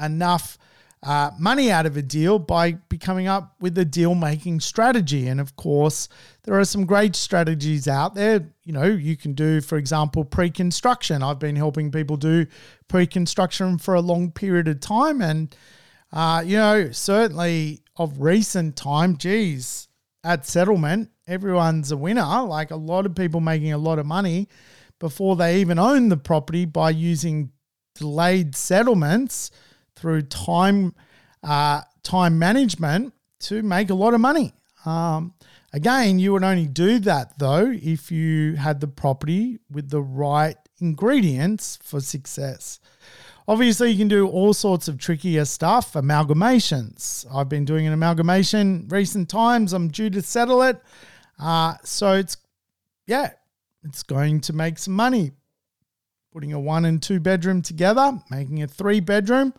enough 0.00 0.58
uh, 1.02 1.30
money 1.38 1.70
out 1.70 1.86
of 1.86 1.96
a 1.96 2.02
deal 2.02 2.38
by 2.38 2.72
becoming 2.72 3.28
up 3.28 3.54
with 3.60 3.78
a 3.78 3.84
deal 3.84 4.14
making 4.14 4.60
strategy. 4.60 5.28
And 5.28 5.40
of 5.40 5.54
course, 5.56 6.08
there 6.42 6.58
are 6.58 6.64
some 6.64 6.86
great 6.86 7.14
strategies 7.14 7.86
out 7.86 8.14
there. 8.14 8.48
You 8.64 8.72
know, 8.72 8.84
you 8.84 9.16
can 9.16 9.34
do, 9.34 9.60
for 9.60 9.78
example, 9.78 10.24
pre 10.24 10.50
construction. 10.50 11.22
I've 11.22 11.38
been 11.38 11.56
helping 11.56 11.92
people 11.92 12.16
do 12.16 12.46
pre 12.88 13.06
construction 13.06 13.78
for 13.78 13.94
a 13.94 14.00
long 14.00 14.32
period 14.32 14.66
of 14.66 14.80
time. 14.80 15.22
And, 15.22 15.54
uh, 16.12 16.42
you 16.44 16.56
know, 16.56 16.90
certainly 16.90 17.82
of 17.96 18.20
recent 18.20 18.76
time, 18.76 19.16
geez, 19.16 19.88
at 20.24 20.46
settlement, 20.46 21.10
everyone's 21.28 21.92
a 21.92 21.96
winner. 21.96 22.42
Like 22.42 22.72
a 22.72 22.76
lot 22.76 23.06
of 23.06 23.14
people 23.14 23.40
making 23.40 23.72
a 23.72 23.78
lot 23.78 24.00
of 24.00 24.06
money 24.06 24.48
before 24.98 25.36
they 25.36 25.60
even 25.60 25.78
own 25.78 26.08
the 26.08 26.16
property 26.16 26.64
by 26.64 26.90
using 26.90 27.52
delayed 27.94 28.56
settlements 28.56 29.52
through 29.98 30.22
time 30.22 30.94
uh, 31.42 31.82
time 32.02 32.38
management 32.38 33.12
to 33.40 33.62
make 33.62 33.90
a 33.90 33.94
lot 33.94 34.14
of 34.14 34.20
money. 34.20 34.52
Um, 34.84 35.34
again, 35.72 36.18
you 36.18 36.32
would 36.32 36.44
only 36.44 36.66
do 36.66 36.98
that 37.00 37.38
though 37.38 37.70
if 37.70 38.10
you 38.10 38.56
had 38.56 38.80
the 38.80 38.88
property 38.88 39.58
with 39.70 39.90
the 39.90 40.02
right 40.02 40.56
ingredients 40.80 41.78
for 41.82 42.00
success. 42.00 42.80
Obviously, 43.46 43.90
you 43.90 43.96
can 43.96 44.08
do 44.08 44.28
all 44.28 44.52
sorts 44.52 44.88
of 44.88 44.98
trickier 44.98 45.46
stuff, 45.46 45.94
amalgamations. 45.94 47.24
I've 47.34 47.48
been 47.48 47.64
doing 47.64 47.86
an 47.86 47.94
amalgamation 47.94 48.86
recent 48.90 49.30
times. 49.30 49.72
I'm 49.72 49.88
due 49.88 50.10
to 50.10 50.20
settle 50.20 50.60
it. 50.62 50.78
Uh, 51.38 51.74
so 51.82 52.12
it's, 52.12 52.36
yeah, 53.06 53.30
it's 53.84 54.02
going 54.02 54.42
to 54.42 54.52
make 54.52 54.78
some 54.78 54.92
money. 54.92 55.32
Putting 56.30 56.52
a 56.52 56.60
one 56.60 56.84
and 56.84 57.02
two 57.02 57.20
bedroom 57.20 57.62
together, 57.62 58.20
making 58.30 58.62
a 58.62 58.68
three 58.68 59.00
bedroom, 59.00 59.54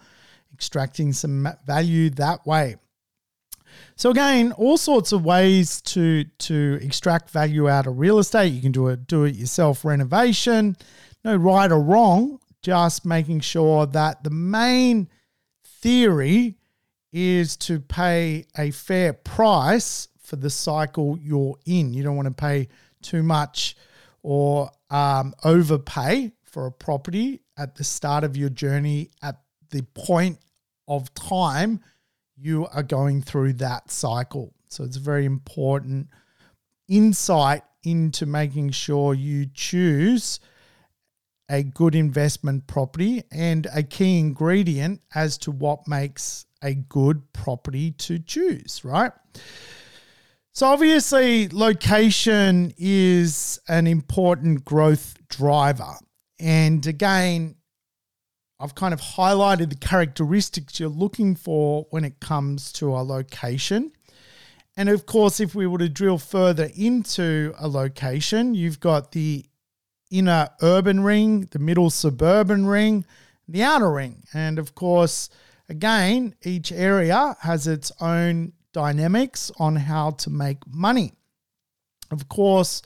extracting 0.59 1.13
some 1.13 1.47
value 1.65 2.09
that 2.09 2.45
way. 2.45 2.75
So 3.95 4.09
again, 4.09 4.51
all 4.51 4.77
sorts 4.77 5.13
of 5.13 5.23
ways 5.23 5.79
to 5.93 6.25
to 6.25 6.79
extract 6.81 7.29
value 7.29 7.69
out 7.69 7.87
of 7.87 7.97
real 7.97 8.19
estate. 8.19 8.51
You 8.51 8.61
can 8.61 8.73
do 8.73 8.89
a 8.89 8.97
do 8.97 9.23
it 9.23 9.35
yourself 9.35 9.85
renovation. 9.85 10.75
No 11.23 11.37
right 11.37 11.71
or 11.71 11.81
wrong 11.81 12.39
just 12.61 13.05
making 13.05 13.39
sure 13.39 13.85
that 13.85 14.21
the 14.25 14.29
main 14.29 15.07
theory 15.63 16.57
is 17.13 17.55
to 17.55 17.79
pay 17.79 18.45
a 18.57 18.71
fair 18.71 19.13
price 19.13 20.09
for 20.21 20.35
the 20.35 20.49
cycle 20.49 21.17
you're 21.21 21.55
in. 21.65 21.93
You 21.93 22.03
don't 22.03 22.17
want 22.17 22.27
to 22.27 22.33
pay 22.33 22.67
too 23.01 23.23
much 23.23 23.77
or 24.23 24.69
um, 24.89 25.33
overpay 25.45 26.33
for 26.43 26.65
a 26.65 26.71
property 26.71 27.43
at 27.57 27.75
the 27.75 27.85
start 27.85 28.25
of 28.25 28.35
your 28.35 28.49
journey 28.49 29.11
at 29.21 29.39
the 29.71 29.83
point 29.93 30.37
of 30.89 31.13
time 31.13 31.79
you 32.35 32.67
are 32.73 32.83
going 32.83 33.21
through 33.21 33.53
that 33.53 33.89
cycle. 33.89 34.53
So 34.67 34.83
it's 34.83 34.97
a 34.97 35.01
very 35.01 35.25
important 35.25 36.07
insight 36.87 37.63
into 37.83 38.25
making 38.25 38.71
sure 38.71 39.13
you 39.13 39.45
choose 39.53 40.39
a 41.49 41.63
good 41.63 41.95
investment 41.95 42.67
property 42.67 43.23
and 43.31 43.67
a 43.73 43.83
key 43.83 44.19
ingredient 44.19 45.01
as 45.15 45.37
to 45.39 45.51
what 45.51 45.87
makes 45.87 46.45
a 46.61 46.73
good 46.73 47.21
property 47.33 47.91
to 47.91 48.19
choose, 48.19 48.81
right? 48.83 49.11
So, 50.51 50.67
obviously, 50.67 51.47
location 51.49 52.73
is 52.77 53.59
an 53.67 53.87
important 53.87 54.65
growth 54.65 55.15
driver. 55.29 55.93
And 56.39 56.85
again, 56.85 57.55
I've 58.59 58.75
kind 58.75 58.93
of 58.93 58.99
highlighted 58.99 59.69
the 59.69 59.77
characteristics 59.77 60.79
you're 60.79 60.89
looking 60.89 61.35
for 61.35 61.87
when 61.91 62.03
it 62.03 62.19
comes 62.19 62.73
to 62.73 62.89
a 62.89 62.99
location. 62.99 63.93
And 64.75 64.89
of 64.89 65.05
course, 65.05 65.39
if 65.39 65.55
we 65.55 65.65
were 65.65 65.77
to 65.77 65.89
drill 65.89 66.17
further 66.17 66.69
into 66.75 67.53
a 67.57 67.67
location, 67.67 68.55
you've 68.55 68.79
got 68.79 69.13
the 69.13 69.45
inner 70.11 70.49
urban 70.61 71.01
ring, 71.01 71.47
the 71.51 71.59
middle 71.59 71.89
suburban 71.89 72.65
ring, 72.65 73.05
the 73.47 73.63
outer 73.63 73.91
ring. 73.91 74.23
And 74.33 74.59
of 74.59 74.75
course, 74.75 75.29
again, 75.69 76.35
each 76.43 76.71
area 76.71 77.37
has 77.41 77.65
its 77.65 77.91
own 78.01 78.53
dynamics 78.73 79.51
on 79.57 79.77
how 79.77 80.11
to 80.11 80.29
make 80.29 80.59
money. 80.67 81.13
Of 82.11 82.27
course, 82.27 82.81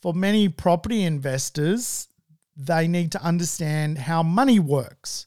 for 0.00 0.14
many 0.14 0.48
property 0.48 1.02
investors, 1.02 2.08
they 2.66 2.88
need 2.88 3.12
to 3.12 3.22
understand 3.22 3.98
how 3.98 4.22
money 4.22 4.58
works. 4.58 5.26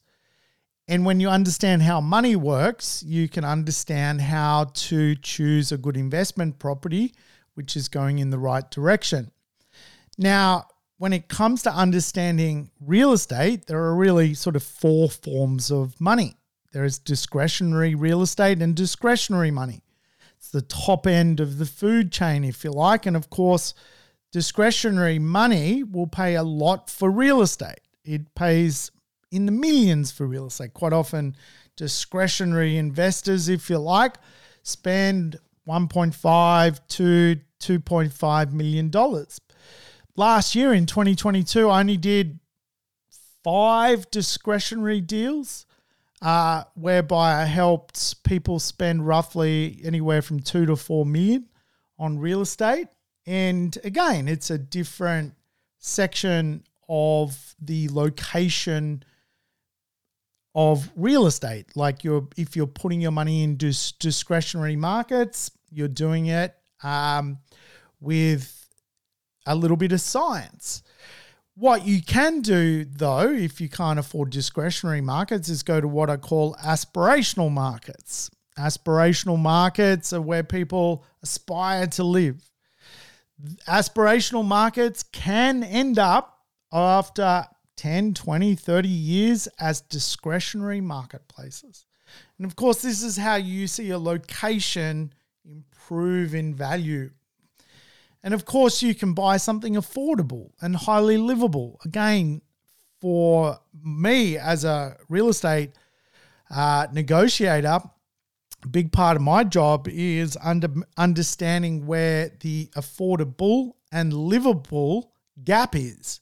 And 0.88 1.06
when 1.06 1.20
you 1.20 1.30
understand 1.30 1.82
how 1.82 2.02
money 2.02 2.36
works, 2.36 3.04
you 3.04 3.30
can 3.30 3.46
understand 3.46 4.22
how 4.22 4.66
to 4.74 5.16
choose 5.16 5.72
a 5.72 5.78
good 5.78 5.96
investment 5.96 6.60
property, 6.60 7.14
which 7.54 7.78
is 7.78 7.88
going 7.88 8.20
in 8.20 8.30
the 8.30 8.40
right 8.40 8.70
direction. 8.70 9.32
Now, 10.18 10.68
when 10.98 11.14
it 11.14 11.28
comes 11.28 11.64
to 11.64 11.74
understanding 11.74 12.70
real 12.80 13.14
estate, 13.14 13.66
there 13.68 13.82
are 13.84 13.96
really 13.96 14.34
sort 14.34 14.56
of 14.56 14.64
four 14.64 15.10
forms 15.10 15.72
of 15.72 16.00
money 16.00 16.38
there 16.74 16.84
is 16.84 16.98
discretionary 17.00 17.96
real 17.96 18.22
estate 18.22 18.62
and 18.62 18.76
discretionary 18.76 19.52
money. 19.52 19.84
It's 20.38 20.50
the 20.50 20.64
top 20.64 21.08
end 21.08 21.40
of 21.40 21.60
the 21.60 21.66
food 21.66 22.12
chain, 22.12 22.44
if 22.44 22.64
you 22.64 22.72
like. 22.72 23.06
And 23.06 23.16
of 23.16 23.30
course, 23.30 23.74
discretionary 24.34 25.18
money 25.20 25.84
will 25.84 26.08
pay 26.08 26.36
a 26.36 26.44
lot 26.44 26.90
for 26.90 27.10
real 27.10 27.42
estate. 27.42 27.80
It 28.04 28.36
pays 28.36 28.92
in 29.32 29.46
the 29.46 29.54
millions 29.54 30.12
for 30.12 30.28
real 30.28 30.48
estate. 30.48 30.74
Quite 30.74 30.92
often, 30.92 31.38
discretionary 31.78 32.76
investors, 32.76 33.48
if 33.48 33.70
you 33.70 33.78
like, 33.78 34.18
spend 34.64 35.38
1.5 35.66 36.80
to 36.90 37.40
2.5 37.62 38.52
million 38.52 38.90
dollars 38.90 39.40
last 40.16 40.56
year 40.56 40.74
in 40.74 40.86
2022, 40.86 41.70
I 41.70 41.80
only 41.80 41.98
did 41.98 42.40
five 43.44 44.10
discretionary 44.12 45.02
deals, 45.02 45.66
uh, 46.22 46.64
whereby 46.76 47.42
I 47.42 47.46
helped 47.46 48.24
people 48.24 48.60
spend 48.60 49.06
roughly 49.06 49.82
anywhere 49.84 50.22
from 50.22 50.40
two 50.40 50.66
to 50.66 50.76
four 50.76 51.06
million 51.06 51.48
on 52.00 52.20
real 52.20 52.42
estate. 52.42 52.88
And 53.26 53.78
again, 53.84 54.28
it's 54.28 54.50
a 54.50 54.58
different 54.58 55.36
section 55.80 56.64
of 56.90 57.56
the 57.62 57.90
location 57.90 59.04
of 60.56 60.90
real 60.96 61.26
estate. 61.26 61.76
Like 61.76 62.04
you're, 62.04 62.28
if 62.38 62.56
you're 62.56 62.68
putting 62.68 63.02
your 63.02 63.12
money 63.12 63.44
in 63.44 63.58
dis- 63.58 63.94
discretionary 63.94 64.76
markets, 64.76 65.52
you're 65.72 65.88
doing 65.88 66.28
it 66.28 66.56
um, 66.84 67.40
with 68.00 68.68
a 69.46 69.56
little 69.56 69.78
bit 69.78 69.92
of 69.92 70.02
science. 70.02 70.84
What 71.56 71.86
you 71.86 72.02
can 72.02 72.42
do, 72.42 72.84
though, 72.84 73.32
if 73.32 73.62
you 73.62 73.70
can't 73.70 74.00
afford 74.00 74.32
discretionary 74.32 75.02
markets, 75.02 75.50
is 75.50 75.62
go 75.62 75.80
to 75.80 75.88
what 75.88 76.10
I 76.10 76.18
call 76.18 76.56
aspirational 76.56 77.52
markets. 77.52 78.32
Aspirational 78.58 79.38
markets 79.38 80.14
are 80.14 80.22
where 80.22 80.44
people 80.44 81.04
aspire 81.22 81.88
to 81.88 82.04
live. 82.04 82.50
Aspirational 83.68 84.46
markets 84.46 85.04
can 85.04 85.64
end 85.64 86.00
up 86.00 86.40
after 86.72 87.46
10, 87.78 88.14
20, 88.14 88.56
30 88.56 88.88
years 88.88 89.48
as 89.60 89.82
discretionary 89.82 90.82
marketplaces. 90.82 91.86
And 92.38 92.46
of 92.46 92.56
course, 92.56 92.82
this 92.82 93.04
is 93.04 93.18
how 93.18 93.36
you 93.36 93.68
see 93.68 93.90
a 93.90 93.98
location 93.98 95.14
improve 95.46 96.34
in 96.34 96.54
value. 96.54 97.12
And 98.24 98.34
of 98.34 98.46
course, 98.46 98.82
you 98.82 98.96
can 98.96 99.14
buy 99.14 99.38
something 99.38 99.74
affordable 99.74 100.52
and 100.62 100.76
highly 100.76 101.18
livable. 101.18 101.80
Again, 101.84 102.42
for 103.02 103.60
me 103.84 104.38
as 104.38 104.64
a 104.64 104.96
real 105.10 105.28
estate 105.28 105.72
uh, 106.50 106.88
negotiator, 106.94 107.80
big 108.68 108.92
part 108.92 109.16
of 109.16 109.22
my 109.22 109.44
job 109.44 109.88
is 109.88 110.38
under 110.42 110.70
understanding 110.98 111.86
where 111.86 112.32
the 112.42 112.70
affordable 112.76 113.74
and 113.92 114.14
livable 114.14 115.12
gap 115.44 115.76
is. 115.76 116.22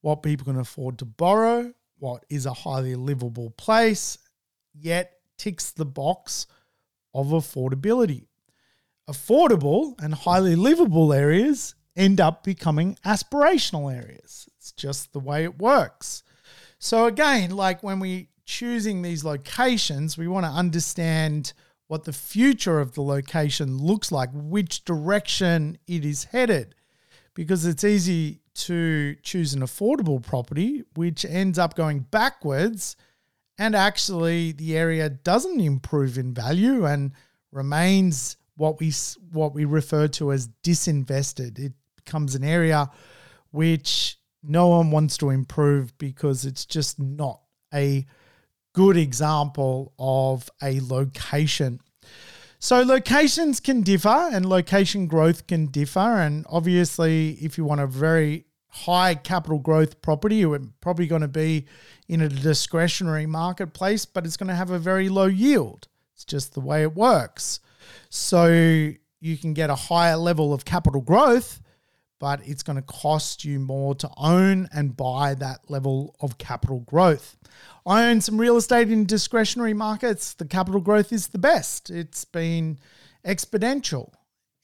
What 0.00 0.22
people 0.22 0.46
can 0.46 0.58
afford 0.58 0.98
to 0.98 1.04
borrow, 1.04 1.72
what 1.98 2.24
is 2.30 2.46
a 2.46 2.52
highly 2.52 2.94
livable 2.94 3.50
place, 3.50 4.18
yet 4.74 5.12
ticks 5.36 5.72
the 5.72 5.84
box 5.84 6.46
of 7.14 7.28
affordability. 7.28 8.26
Affordable 9.08 9.94
and 10.02 10.14
highly 10.14 10.56
livable 10.56 11.12
areas 11.12 11.74
end 11.96 12.20
up 12.20 12.44
becoming 12.44 12.96
aspirational 13.04 13.92
areas. 13.94 14.48
It's 14.56 14.72
just 14.72 15.12
the 15.12 15.18
way 15.18 15.44
it 15.44 15.58
works. 15.58 16.22
So 16.78 17.06
again, 17.06 17.50
like 17.50 17.82
when 17.82 18.00
we 18.00 18.28
choosing 18.46 19.02
these 19.02 19.24
locations, 19.24 20.16
we 20.16 20.28
want 20.28 20.46
to 20.46 20.50
understand 20.50 21.52
what 21.90 22.04
the 22.04 22.12
future 22.12 22.78
of 22.78 22.94
the 22.94 23.02
location 23.02 23.76
looks 23.76 24.12
like, 24.12 24.30
which 24.32 24.84
direction 24.84 25.76
it 25.88 26.04
is 26.04 26.22
headed. 26.22 26.72
Because 27.34 27.66
it's 27.66 27.82
easy 27.82 28.42
to 28.54 29.16
choose 29.24 29.54
an 29.54 29.62
affordable 29.62 30.22
property, 30.22 30.84
which 30.94 31.24
ends 31.24 31.58
up 31.58 31.74
going 31.74 32.06
backwards, 32.12 32.94
and 33.58 33.74
actually 33.74 34.52
the 34.52 34.76
area 34.76 35.08
doesn't 35.10 35.58
improve 35.58 36.16
in 36.16 36.32
value 36.32 36.86
and 36.86 37.10
remains 37.50 38.36
what 38.54 38.78
we 38.78 38.92
what 39.32 39.52
we 39.52 39.64
refer 39.64 40.06
to 40.06 40.30
as 40.30 40.48
disinvested. 40.62 41.58
It 41.58 41.72
becomes 41.96 42.36
an 42.36 42.44
area 42.44 42.88
which 43.50 44.16
no 44.44 44.68
one 44.68 44.92
wants 44.92 45.16
to 45.16 45.30
improve 45.30 45.98
because 45.98 46.44
it's 46.44 46.66
just 46.66 47.00
not 47.00 47.40
a 47.74 48.06
good 48.72 48.96
example 48.96 49.92
of 49.98 50.50
a 50.62 50.80
location. 50.80 51.80
So, 52.58 52.82
locations 52.82 53.58
can 53.58 53.82
differ 53.82 54.28
and 54.32 54.44
location 54.46 55.06
growth 55.06 55.46
can 55.46 55.66
differ. 55.66 55.98
And 55.98 56.44
obviously, 56.50 57.32
if 57.40 57.56
you 57.56 57.64
want 57.64 57.80
a 57.80 57.86
very 57.86 58.44
high 58.68 59.14
capital 59.14 59.58
growth 59.58 60.02
property, 60.02 60.36
you're 60.36 60.60
probably 60.80 61.06
going 61.06 61.22
to 61.22 61.28
be 61.28 61.66
in 62.06 62.20
a 62.20 62.28
discretionary 62.28 63.26
marketplace, 63.26 64.04
but 64.04 64.26
it's 64.26 64.36
going 64.36 64.48
to 64.48 64.54
have 64.54 64.70
a 64.70 64.78
very 64.78 65.08
low 65.08 65.26
yield. 65.26 65.88
It's 66.14 66.24
just 66.24 66.52
the 66.52 66.60
way 66.60 66.82
it 66.82 66.94
works. 66.94 67.60
So, 68.10 68.92
you 69.20 69.36
can 69.38 69.54
get 69.54 69.70
a 69.70 69.74
higher 69.74 70.16
level 70.16 70.52
of 70.52 70.64
capital 70.64 71.00
growth 71.00 71.60
but 72.20 72.46
it's 72.46 72.62
going 72.62 72.76
to 72.76 72.82
cost 72.82 73.44
you 73.44 73.58
more 73.58 73.94
to 73.96 74.08
own 74.16 74.68
and 74.72 74.96
buy 74.96 75.34
that 75.34 75.58
level 75.68 76.14
of 76.20 76.38
capital 76.38 76.80
growth. 76.80 77.36
I 77.86 78.08
own 78.08 78.20
some 78.20 78.38
real 78.38 78.58
estate 78.58 78.92
in 78.92 79.06
discretionary 79.06 79.74
markets. 79.74 80.34
The 80.34 80.44
capital 80.44 80.80
growth 80.80 81.12
is 81.12 81.28
the 81.28 81.38
best. 81.38 81.90
It's 81.90 82.26
been 82.26 82.78
exponential. 83.26 84.12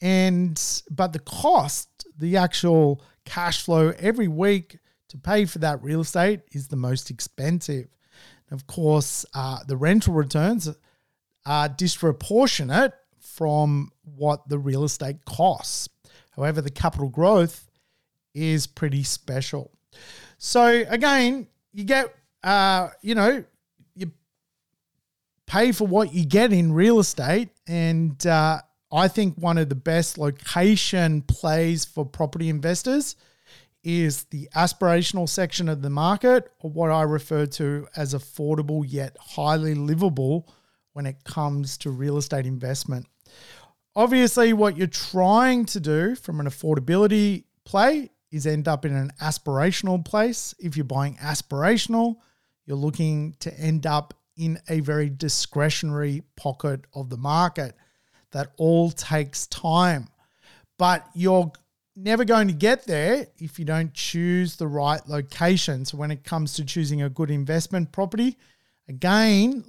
And 0.03 0.63
but 0.91 1.15
the 1.15 1.19
cost, 1.19 2.07
the 2.19 2.37
actual 2.37 3.03
cash 3.25 3.63
flow 3.63 3.95
every 3.99 4.29
week 4.29 4.79
to 5.09 5.17
pay 5.17 5.47
for 5.47 5.59
that 5.61 5.83
real 5.83 6.03
estate 6.03 6.41
is 6.53 6.69
the 6.69 6.77
most 6.77 7.11
expensive. 7.11 7.89
And 8.51 8.61
of 8.61 8.67
course, 8.67 9.25
uh, 9.35 9.61
the 9.67 9.79
rental 9.79 10.13
returns 10.13 10.69
are 11.47 11.69
disproportionate 11.71 12.93
from 13.19 13.91
what 14.05 14.47
the 14.49 14.59
real 14.59 14.85
estate 14.85 15.25
costs. 15.25 15.89
However, 16.37 16.61
the 16.61 16.70
capital 16.70 17.09
growth 17.09 17.68
is 18.34 18.66
pretty 18.66 19.03
special. 19.03 19.70
So 20.39 20.84
again, 20.89 21.49
you 21.72 21.84
get, 21.84 22.14
uh, 22.43 22.91
you 23.01 23.14
know, 23.14 23.45
you 23.95 24.12
pay 25.47 25.72
for 25.72 25.87
what 25.87 26.12
you 26.12 26.26
get 26.26 26.53
in 26.53 26.72
real 26.72 26.99
estate, 27.01 27.49
and 27.66 28.24
uh, 28.26 28.61
I 28.93 29.09
think 29.09 29.37
one 29.37 29.59
of 29.59 29.68
the 29.68 29.74
best 29.74 30.18
location 30.18 31.22
plays 31.22 31.84
for 31.84 32.05
property 32.05 32.49
investors 32.49 33.16
is 33.82 34.24
the 34.24 34.49
aspirational 34.55 35.28
section 35.28 35.68
of 35.68 35.80
the 35.80 35.91
market, 35.91 36.51
or 36.61 36.70
what 36.70 36.91
I 36.91 37.03
refer 37.03 37.47
to 37.47 37.87
as 37.97 38.14
affordable 38.14 38.84
yet 38.87 39.16
highly 39.18 39.74
livable 39.74 40.53
when 40.93 41.07
it 41.07 41.24
comes 41.24 41.78
to 41.78 41.91
real 41.91 42.18
estate 42.18 42.47
investment. 42.47 43.07
Obviously, 43.97 44.53
what 44.53 44.77
you're 44.77 44.87
trying 44.87 45.65
to 45.65 45.81
do 45.81 46.15
from 46.15 46.39
an 46.39 46.47
affordability 46.47 47.45
play 47.65 48.11
is 48.31 48.47
end 48.47 48.69
up 48.69 48.85
in 48.85 48.95
an 48.95 49.11
aspirational 49.23 50.05
place. 50.05 50.55
If 50.59 50.77
you're 50.77 50.85
buying 50.85 51.17
aspirational, 51.17 52.17
you're 52.67 52.77
looking 52.77 53.37
to 53.41 53.59
end 53.59 53.87
up 53.87 54.13
in 54.37 54.61
a 54.69 54.81
very 54.81 55.09
discretionary 55.09 56.23
pocket 56.37 56.83
of 56.95 57.09
the 57.09 57.17
market. 57.17 57.75
That 58.33 58.53
all 58.59 58.91
takes 58.91 59.47
time. 59.47 60.09
But 60.79 61.07
you're 61.15 61.51
never 61.97 62.27
going 62.27 62.49
to 62.49 62.55
get 62.55 62.87
there 62.87 63.29
if 63.39 63.59
you 63.59 63.65
don't 63.65 63.95
choose 63.95 64.57
the 64.57 64.69
right 64.69 65.01
location. 65.09 65.87
So, 65.87 65.97
when 65.97 66.11
it 66.11 66.23
comes 66.23 66.53
to 66.55 66.67
choosing 66.67 67.01
a 67.01 67.09
good 67.09 67.31
investment 67.31 67.93
property, 67.93 68.37
again, 68.91 69.65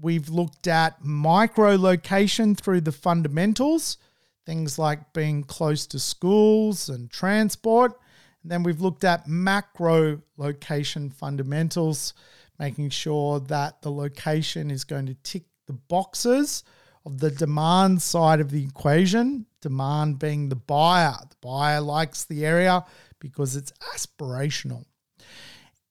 We've 0.00 0.28
looked 0.28 0.66
at 0.66 1.04
micro 1.04 1.76
location 1.76 2.54
through 2.54 2.82
the 2.82 2.92
fundamentals, 2.92 3.96
things 4.44 4.78
like 4.78 5.12
being 5.12 5.42
close 5.42 5.86
to 5.88 5.98
schools 5.98 6.88
and 6.88 7.10
transport. 7.10 7.98
And 8.42 8.52
then 8.52 8.62
we've 8.62 8.80
looked 8.80 9.04
at 9.04 9.26
macro 9.26 10.20
location 10.36 11.10
fundamentals, 11.10 12.14
making 12.58 12.90
sure 12.90 13.40
that 13.40 13.82
the 13.82 13.90
location 13.90 14.70
is 14.70 14.84
going 14.84 15.06
to 15.06 15.14
tick 15.22 15.44
the 15.66 15.72
boxes 15.72 16.62
of 17.04 17.18
the 17.18 17.30
demand 17.30 18.02
side 18.02 18.40
of 18.40 18.50
the 18.50 18.64
equation, 18.64 19.46
demand 19.62 20.18
being 20.18 20.48
the 20.48 20.56
buyer. 20.56 21.16
The 21.28 21.36
buyer 21.40 21.80
likes 21.80 22.24
the 22.24 22.44
area 22.44 22.84
because 23.18 23.56
it's 23.56 23.72
aspirational. 23.94 24.84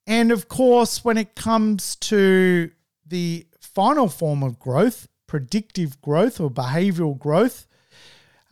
And 0.05 0.31
of 0.31 0.47
course, 0.47 1.03
when 1.03 1.17
it 1.17 1.35
comes 1.35 1.95
to 1.97 2.69
the 3.07 3.47
final 3.75 4.07
form 4.07 4.41
of 4.41 4.57
growth, 4.57 5.07
predictive 5.27 6.01
growth 6.01 6.39
or 6.39 6.49
behavioral 6.49 7.17
growth, 7.19 7.67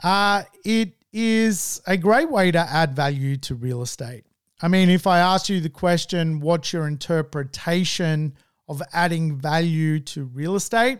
uh, 0.03 0.43
it 0.63 0.93
is 1.13 1.81
a 1.87 1.95
great 1.95 2.29
way 2.29 2.51
to 2.51 2.59
add 2.59 2.95
value 2.95 3.37
to 3.37 3.55
real 3.55 3.81
estate. 3.81 4.25
I 4.61 4.67
mean, 4.67 4.89
if 4.89 5.07
I 5.07 5.19
ask 5.19 5.49
you 5.49 5.59
the 5.59 5.69
question, 5.69 6.39
what's 6.39 6.73
your 6.73 6.87
interpretation 6.87 8.35
of 8.67 8.81
adding 8.93 9.37
value 9.37 9.99
to 9.99 10.25
real 10.25 10.55
estate? 10.55 10.99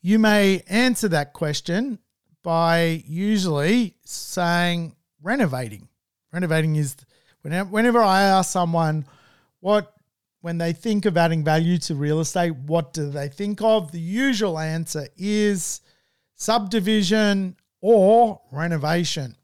You 0.00 0.18
may 0.18 0.62
answer 0.66 1.08
that 1.08 1.32
question 1.32 1.98
by 2.42 3.02
usually 3.06 3.94
saying 4.04 4.96
renovating. 5.22 5.88
Renovating 6.32 6.76
is 6.76 6.96
whenever 7.42 8.00
I 8.00 8.22
ask 8.22 8.50
someone, 8.50 9.04
what 9.60 9.94
when 10.42 10.58
they 10.58 10.72
think 10.72 11.06
of 11.06 11.16
adding 11.16 11.44
value 11.44 11.78
to 11.78 11.94
real 11.94 12.20
estate, 12.20 12.54
what 12.54 12.92
do 12.92 13.08
they 13.08 13.28
think 13.28 13.62
of? 13.62 13.92
The 13.92 14.00
usual 14.00 14.58
answer 14.58 15.06
is 15.16 15.80
subdivision 16.34 17.56
or 17.80 18.40
renovation. 18.50 19.36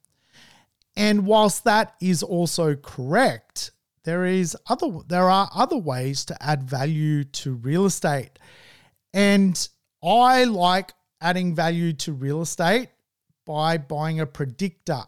And 0.97 1.25
whilst 1.25 1.63
that 1.65 1.95
is 2.01 2.25
also 2.25 2.75
correct, 2.75 3.71
there 4.03 4.25
is 4.25 4.57
other 4.69 4.89
there 5.07 5.31
are 5.31 5.49
other 5.55 5.77
ways 5.77 6.25
to 6.27 6.43
add 6.43 6.65
value 6.69 7.23
to 7.25 7.55
real 7.55 7.87
estate. 7.87 8.39
And 9.15 9.69
I 10.03 10.45
like 10.45 10.93
adding 11.21 11.55
value 11.55 11.93
to 11.93 12.13
real 12.13 12.43
estate 12.43 12.89
by 13.47 13.79
buying 13.79 14.19
a 14.19 14.27
predictor. 14.27 15.03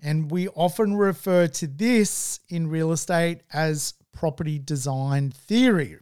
And 0.00 0.30
we 0.30 0.48
often 0.48 0.96
refer 0.96 1.46
to 1.46 1.66
this 1.66 2.40
in 2.50 2.68
real 2.68 2.92
estate 2.92 3.40
as 3.52 3.94
property 4.12 4.58
design 4.58 5.30
theory. 5.30 5.98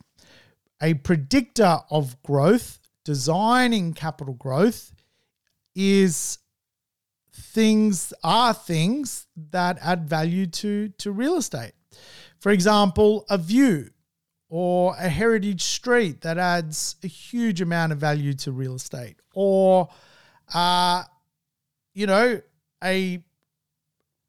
A 0.82 0.94
predictor 0.94 1.80
of 1.90 2.22
growth, 2.22 2.78
designing 3.04 3.92
capital 3.92 4.34
growth, 4.34 4.92
is 5.74 6.38
things 7.32 8.12
are 8.22 8.54
things 8.54 9.26
that 9.50 9.78
add 9.82 10.08
value 10.08 10.46
to, 10.46 10.88
to 10.98 11.12
real 11.12 11.36
estate. 11.36 11.72
For 12.38 12.50
example, 12.50 13.26
a 13.28 13.38
view 13.38 13.90
or 14.48 14.94
a 14.98 15.08
heritage 15.08 15.62
street 15.62 16.22
that 16.22 16.38
adds 16.38 16.96
a 17.04 17.06
huge 17.06 17.60
amount 17.60 17.92
of 17.92 17.98
value 17.98 18.34
to 18.34 18.52
real 18.52 18.74
estate, 18.74 19.16
or 19.34 19.88
uh, 20.52 21.04
you 21.94 22.06
know, 22.06 22.40
a 22.82 23.22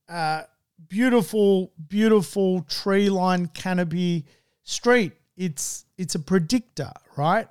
uh, 0.07 0.43
beautiful, 0.87 1.71
beautiful 1.87 2.61
tree 2.63 3.09
lined 3.09 3.53
canopy 3.53 4.25
street. 4.63 5.13
It's 5.37 5.85
it's 5.97 6.15
a 6.15 6.19
predictor, 6.19 6.91
right? 7.17 7.47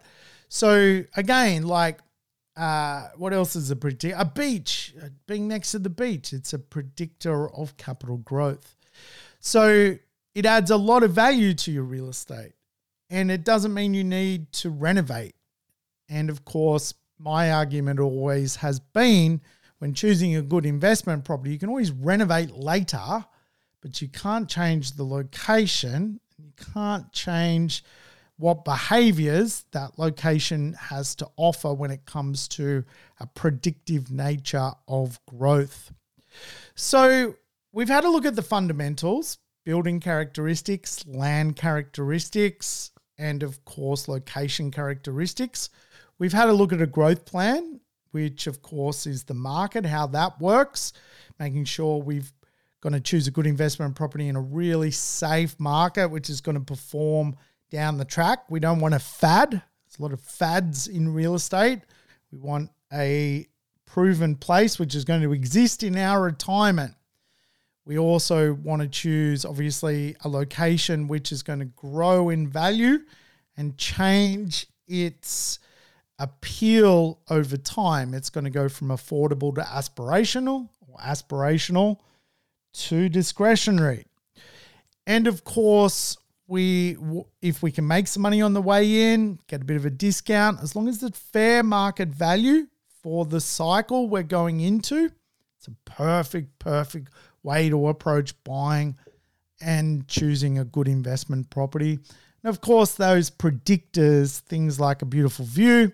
So 0.48 1.02
again, 1.16 1.64
like 1.64 2.00
uh, 2.56 3.08
what 3.16 3.32
else 3.32 3.56
is 3.56 3.70
a 3.70 3.76
predictor? 3.76 4.16
A 4.18 4.24
beach, 4.24 4.94
uh, 5.02 5.08
being 5.26 5.48
next 5.48 5.72
to 5.72 5.78
the 5.78 5.90
beach, 5.90 6.32
it's 6.32 6.52
a 6.52 6.58
predictor 6.58 7.48
of 7.54 7.76
capital 7.76 8.18
growth. 8.18 8.76
So 9.40 9.96
it 10.34 10.46
adds 10.46 10.70
a 10.70 10.76
lot 10.76 11.02
of 11.02 11.12
value 11.12 11.54
to 11.54 11.72
your 11.72 11.84
real 11.84 12.08
estate. 12.08 12.52
And 13.08 13.30
it 13.30 13.44
doesn't 13.44 13.74
mean 13.74 13.94
you 13.94 14.04
need 14.04 14.52
to 14.52 14.70
renovate. 14.70 15.34
And 16.08 16.30
of 16.30 16.44
course, 16.44 16.94
my 17.18 17.52
argument 17.52 17.98
always 17.98 18.56
has 18.56 18.80
been 18.80 19.40
when 19.80 19.94
choosing 19.94 20.36
a 20.36 20.42
good 20.42 20.66
investment 20.66 21.24
property, 21.24 21.52
you 21.52 21.58
can 21.58 21.70
always 21.70 21.90
renovate 21.90 22.52
later, 22.52 23.24
but 23.80 24.00
you 24.02 24.08
can't 24.08 24.46
change 24.46 24.92
the 24.92 25.04
location. 25.04 26.20
You 26.38 26.52
can't 26.74 27.10
change 27.12 27.82
what 28.36 28.64
behaviors 28.64 29.64
that 29.72 29.98
location 29.98 30.74
has 30.74 31.14
to 31.14 31.28
offer 31.36 31.72
when 31.72 31.90
it 31.90 32.04
comes 32.04 32.46
to 32.48 32.84
a 33.20 33.26
predictive 33.26 34.10
nature 34.10 34.70
of 34.86 35.18
growth. 35.26 35.92
So, 36.74 37.36
we've 37.72 37.88
had 37.88 38.04
a 38.04 38.10
look 38.10 38.26
at 38.26 38.36
the 38.36 38.42
fundamentals, 38.42 39.38
building 39.64 39.98
characteristics, 39.98 41.06
land 41.06 41.56
characteristics, 41.56 42.90
and 43.16 43.42
of 43.42 43.64
course, 43.64 44.08
location 44.08 44.70
characteristics. 44.70 45.70
We've 46.18 46.34
had 46.34 46.50
a 46.50 46.54
look 46.54 46.72
at 46.74 46.82
a 46.82 46.86
growth 46.86 47.24
plan, 47.24 47.80
which 48.10 48.46
of 48.46 48.62
course 48.62 49.06
is 49.06 49.24
the 49.24 49.34
market, 49.34 49.86
how 49.86 50.06
that 50.08 50.40
works, 50.40 50.92
making 51.38 51.64
sure 51.64 52.02
we've 52.02 52.32
going 52.80 52.92
to 52.94 53.00
choose 53.00 53.26
a 53.26 53.30
good 53.30 53.46
investment 53.46 53.94
property 53.94 54.28
in 54.28 54.36
a 54.36 54.40
really 54.40 54.90
safe 54.90 55.58
market, 55.60 56.08
which 56.08 56.30
is 56.30 56.40
going 56.40 56.56
to 56.56 56.64
perform 56.64 57.36
down 57.70 57.98
the 57.98 58.04
track. 58.04 58.50
We 58.50 58.60
don't 58.60 58.80
want 58.80 58.94
a 58.94 58.98
fad. 58.98 59.50
There's 59.50 59.98
a 59.98 60.02
lot 60.02 60.12
of 60.12 60.20
fads 60.20 60.88
in 60.88 61.12
real 61.12 61.34
estate. 61.34 61.80
We 62.32 62.38
want 62.38 62.70
a 62.92 63.46
proven 63.84 64.36
place 64.36 64.78
which 64.78 64.94
is 64.94 65.04
going 65.04 65.22
to 65.22 65.32
exist 65.32 65.82
in 65.82 65.96
our 65.96 66.22
retirement. 66.22 66.94
We 67.84 67.98
also 67.98 68.54
want 68.54 68.82
to 68.82 68.88
choose, 68.88 69.44
obviously, 69.44 70.16
a 70.22 70.28
location 70.28 71.08
which 71.08 71.32
is 71.32 71.42
going 71.42 71.58
to 71.58 71.64
grow 71.64 72.28
in 72.28 72.48
value 72.48 73.00
and 73.56 73.76
change 73.76 74.66
its 74.86 75.58
appeal 76.20 77.18
over 77.30 77.56
time. 77.56 78.14
It's 78.14 78.30
going 78.30 78.44
to 78.44 78.50
go 78.50 78.68
from 78.68 78.88
affordable 78.88 79.54
to 79.54 79.62
aspirational 79.62 80.68
or 80.86 80.98
aspirational 80.98 81.98
to 82.72 83.08
discretionary. 83.08 84.04
And 85.06 85.26
of 85.26 85.42
course, 85.42 86.16
we 86.46 86.96
if 87.40 87.62
we 87.62 87.72
can 87.72 87.86
make 87.86 88.06
some 88.06 88.22
money 88.22 88.42
on 88.42 88.52
the 88.52 88.62
way 88.62 89.12
in, 89.12 89.38
get 89.48 89.62
a 89.62 89.64
bit 89.64 89.76
of 89.76 89.86
a 89.86 89.90
discount, 89.90 90.60
as 90.62 90.76
long 90.76 90.88
as 90.88 90.98
the 90.98 91.10
fair 91.10 91.62
market 91.62 92.08
value 92.10 92.66
for 93.02 93.24
the 93.24 93.40
cycle 93.40 94.08
we're 94.08 94.22
going 94.22 94.60
into, 94.60 95.10
it's 95.56 95.68
a 95.68 95.74
perfect, 95.84 96.58
perfect 96.58 97.08
way 97.42 97.70
to 97.70 97.88
approach 97.88 98.34
buying 98.44 98.96
and 99.60 100.06
choosing 100.06 100.58
a 100.58 100.64
good 100.64 100.88
investment 100.88 101.48
property. 101.50 101.98
And 102.42 102.50
of 102.50 102.60
course, 102.60 102.94
those 102.94 103.30
predictors, 103.30 104.40
things 104.40 104.78
like 104.78 105.02
a 105.02 105.06
beautiful 105.06 105.44
view, 105.44 105.92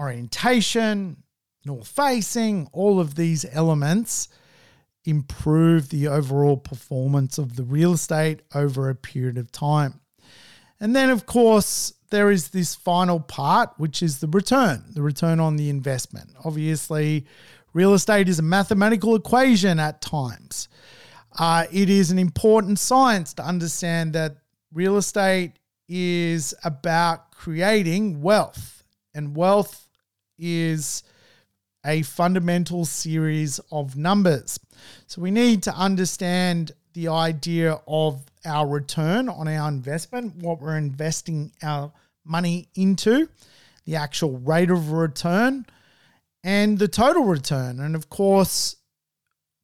orientation, 0.00 1.22
north 1.64 1.86
facing, 1.86 2.68
all 2.72 2.98
of 2.98 3.14
these 3.14 3.44
elements 3.52 4.28
improve 5.04 5.88
the 5.90 6.08
overall 6.08 6.56
performance 6.56 7.38
of 7.38 7.56
the 7.56 7.62
real 7.64 7.92
estate 7.92 8.40
over 8.54 8.88
a 8.88 8.94
period 8.94 9.38
of 9.38 9.52
time. 9.52 10.00
And 10.80 10.96
then, 10.96 11.10
of 11.10 11.26
course, 11.26 11.94
there 12.10 12.30
is 12.30 12.48
this 12.48 12.74
final 12.74 13.20
part, 13.20 13.70
which 13.76 14.02
is 14.02 14.18
the 14.18 14.28
return, 14.28 14.84
the 14.94 15.02
return 15.02 15.38
on 15.38 15.56
the 15.56 15.68
investment. 15.70 16.30
Obviously, 16.44 17.26
real 17.72 17.94
estate 17.94 18.28
is 18.28 18.38
a 18.38 18.42
mathematical 18.42 19.14
equation 19.14 19.78
at 19.78 20.00
times. 20.00 20.68
Uh, 21.38 21.66
it 21.70 21.88
is 21.88 22.10
an 22.10 22.18
important 22.18 22.78
science 22.78 23.34
to 23.34 23.44
understand 23.44 24.14
that 24.14 24.36
real 24.72 24.96
estate 24.96 25.52
is 25.88 26.54
about 26.64 27.30
creating 27.32 28.20
wealth, 28.20 28.84
and 29.14 29.36
wealth 29.36 29.88
is 30.40 31.02
a 31.84 32.02
fundamental 32.02 32.84
series 32.84 33.58
of 33.70 33.96
numbers. 33.96 34.58
So 35.06 35.22
we 35.22 35.30
need 35.30 35.62
to 35.64 35.74
understand 35.74 36.72
the 36.92 37.08
idea 37.08 37.80
of 37.86 38.22
our 38.44 38.66
return 38.66 39.28
on 39.28 39.48
our 39.48 39.68
investment, 39.68 40.36
what 40.36 40.60
we're 40.60 40.76
investing 40.76 41.52
our 41.62 41.92
money 42.24 42.68
into, 42.74 43.28
the 43.84 43.96
actual 43.96 44.38
rate 44.38 44.70
of 44.70 44.92
return, 44.92 45.66
and 46.42 46.78
the 46.78 46.88
total 46.88 47.24
return. 47.24 47.80
And 47.80 47.94
of 47.94 48.08
course, 48.08 48.76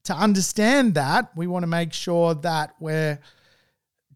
to 0.05 0.15
understand 0.15 0.95
that, 0.95 1.37
we 1.37 1.47
want 1.47 1.65
to 1.65 1.69
make 1.69 1.93
sure 1.93 2.35
that 2.35 2.75
we're 2.79 3.19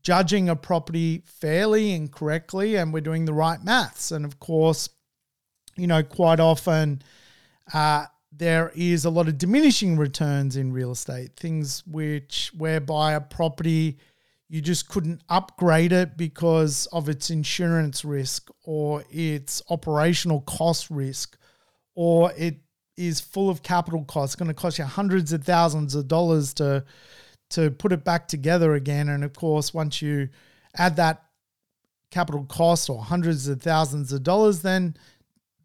judging 0.02 0.48
a 0.48 0.56
property 0.56 1.22
fairly 1.26 1.92
and 1.92 2.10
correctly 2.10 2.76
and 2.76 2.92
we're 2.92 3.00
doing 3.00 3.24
the 3.24 3.34
right 3.34 3.62
maths. 3.62 4.12
And 4.12 4.24
of 4.24 4.38
course, 4.40 4.88
you 5.80 5.86
know, 5.86 6.02
quite 6.02 6.40
often 6.40 7.02
uh, 7.72 8.06
there 8.32 8.72
is 8.74 9.04
a 9.04 9.10
lot 9.10 9.28
of 9.28 9.38
diminishing 9.38 9.96
returns 9.96 10.56
in 10.56 10.72
real 10.72 10.92
estate, 10.92 11.36
things 11.36 11.82
which 11.86 12.52
whereby 12.56 13.12
a 13.12 13.20
property 13.20 13.98
you 14.48 14.60
just 14.60 14.88
couldn't 14.88 15.22
upgrade 15.28 15.92
it 15.92 16.16
because 16.16 16.86
of 16.86 17.08
its 17.08 17.30
insurance 17.30 18.04
risk 18.04 18.50
or 18.64 19.04
its 19.08 19.62
operational 19.70 20.40
cost 20.40 20.90
risk 20.90 21.38
or 21.94 22.32
it 22.36 22.56
is 22.96 23.20
full 23.20 23.48
of 23.48 23.62
capital 23.62 24.04
costs. 24.04 24.34
Going 24.34 24.48
to 24.48 24.54
cost 24.54 24.78
you 24.78 24.84
hundreds 24.84 25.32
of 25.32 25.44
thousands 25.44 25.94
of 25.94 26.08
dollars 26.08 26.52
to 26.54 26.84
to 27.50 27.70
put 27.70 27.92
it 27.92 28.04
back 28.04 28.26
together 28.26 28.74
again. 28.74 29.08
And 29.08 29.22
of 29.22 29.32
course, 29.34 29.72
once 29.72 30.02
you 30.02 30.28
add 30.76 30.96
that 30.96 31.22
capital 32.10 32.44
cost 32.44 32.90
or 32.90 33.02
hundreds 33.02 33.46
of 33.46 33.62
thousands 33.62 34.12
of 34.12 34.22
dollars, 34.22 34.62
then 34.62 34.96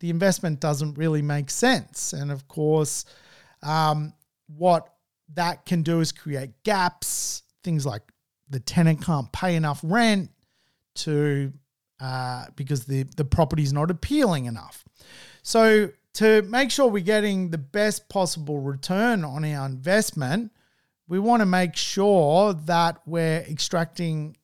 the 0.05 0.11
investment 0.11 0.59
doesn't 0.59 0.99
really 0.99 1.23
make 1.23 1.49
sense. 1.49 2.13
And 2.13 2.31
of 2.31 2.47
course, 2.47 3.05
um, 3.63 4.13
what 4.45 4.93
that 5.33 5.65
can 5.65 5.81
do 5.81 5.99
is 5.99 6.11
create 6.11 6.51
gaps, 6.61 7.41
things 7.63 7.87
like 7.87 8.03
the 8.47 8.59
tenant 8.59 9.03
can't 9.03 9.31
pay 9.31 9.55
enough 9.55 9.79
rent 9.81 10.29
to 10.97 11.51
uh, 11.99 12.45
because 12.55 12.85
the 12.85 13.01
the 13.17 13.25
property 13.25 13.63
is 13.63 13.73
not 13.73 13.89
appealing 13.89 14.45
enough. 14.45 14.85
So 15.41 15.89
to 16.13 16.43
make 16.43 16.69
sure 16.69 16.87
we're 16.87 17.03
getting 17.03 17.49
the 17.49 17.57
best 17.57 18.07
possible 18.07 18.59
return 18.59 19.25
on 19.25 19.43
our 19.43 19.65
investment, 19.65 20.51
we 21.07 21.17
want 21.17 21.41
to 21.41 21.47
make 21.47 21.75
sure 21.75 22.53
that 22.53 23.01
we're 23.07 23.39
extracting 23.39 24.37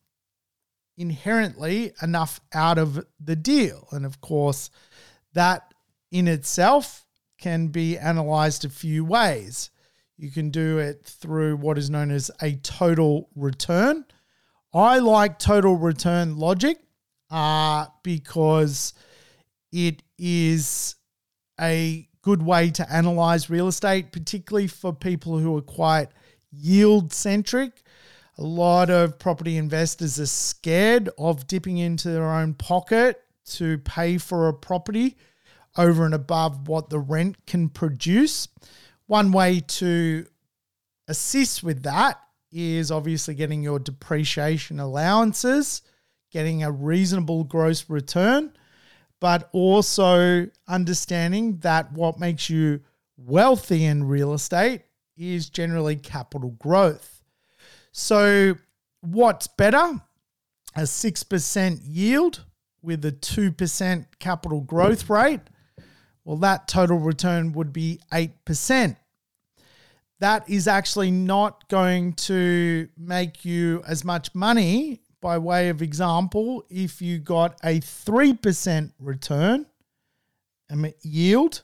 inherently 0.98 1.94
enough 2.02 2.42
out 2.52 2.80
of 2.80 3.06
the 3.20 3.36
deal. 3.36 3.88
And 3.92 4.08
of 4.08 4.22
course, 4.22 4.72
that 5.34 5.74
in 6.12 6.28
itself 6.28 7.06
can 7.40 7.68
be 7.68 7.98
analyzed 7.98 8.66
a 8.66 8.70
few 8.70 9.04
ways. 9.04 9.72
You 10.18 10.30
can 10.30 10.52
do 10.52 10.78
it 10.78 11.04
through 11.04 11.58
what 11.58 11.78
is 11.78 11.90
known 11.90 12.12
as 12.12 12.30
a 12.42 12.54
total 12.58 13.30
return. 13.36 14.06
I 14.74 15.00
like 15.00 15.40
total 15.40 15.76
return 15.76 16.38
logic 16.38 16.78
uh, 17.32 17.88
because 18.04 18.94
it 19.72 20.04
is 20.18 20.96
a 21.60 22.08
good 22.22 22.44
way 22.44 22.70
to 22.72 22.94
analyze 22.94 23.50
real 23.50 23.68
estate, 23.68 24.12
particularly 24.12 24.68
for 24.68 24.94
people 24.94 25.40
who 25.40 25.58
are 25.58 25.62
quite 25.62 26.10
yield 26.52 27.12
centric. 27.12 27.82
A 28.38 28.44
lot 28.44 28.90
of 28.90 29.18
property 29.18 29.58
investors 29.58 30.20
are 30.20 30.26
scared 30.26 31.10
of 31.18 31.48
dipping 31.48 31.78
into 31.78 32.10
their 32.10 32.30
own 32.30 32.54
pocket 32.54 33.22
to 33.46 33.78
pay 33.80 34.18
for 34.18 34.48
a 34.48 34.54
property 34.54 35.18
over 35.78 36.06
and 36.06 36.14
above 36.14 36.68
what 36.68 36.90
the 36.90 37.00
rent 37.00 37.46
can 37.46 37.70
produce. 37.70 38.48
One 39.08 39.32
way 39.32 39.60
to 39.60 40.26
assist 41.08 41.64
with 41.64 41.84
that 41.84 42.20
is 42.52 42.92
obviously 42.92 43.36
getting 43.36 43.64
your 43.64 43.80
depreciation 43.80 44.80
allowances, 44.80 45.82
getting 46.32 46.64
a 46.64 46.72
reasonable 46.72 47.44
gross 47.44 47.90
return, 47.90 48.54
but 49.20 49.50
also 49.54 50.48
understanding 50.68 51.58
that 51.58 51.92
what 51.94 52.20
makes 52.20 52.50
you 52.50 52.82
wealthy 53.18 53.86
in 53.86 54.04
real 54.04 54.34
estate 54.34 54.82
is 55.16 55.50
generally 55.50 55.96
capital 55.96 56.52
growth. 56.52 57.22
So, 57.92 58.56
what's 59.02 59.48
better? 59.48 60.02
A 60.76 60.82
6% 60.82 61.80
yield 61.84 62.46
with 62.82 63.06
a 63.06 63.12
2% 63.12 64.06
capital 64.20 64.62
growth 64.62 65.10
rate. 65.10 65.42
Well, 66.24 66.38
that 66.38 66.68
total 66.68 67.00
return 67.00 67.52
would 67.54 67.74
be 67.74 68.00
8%. 68.12 68.96
that 70.22 70.48
is 70.48 70.68
actually 70.68 71.10
not 71.12 71.68
going 71.68 72.14
to 72.14 72.88
make 72.96 73.44
you 73.44 73.84
as 73.88 74.06
much 74.06 74.34
money. 74.36 75.02
By 75.20 75.38
way 75.40 75.70
of 75.70 75.82
example, 75.82 76.64
if 76.70 77.02
you 77.02 77.18
got 77.20 77.60
a 77.64 77.80
3% 77.80 78.92
return 79.00 79.66
yield, 81.02 81.64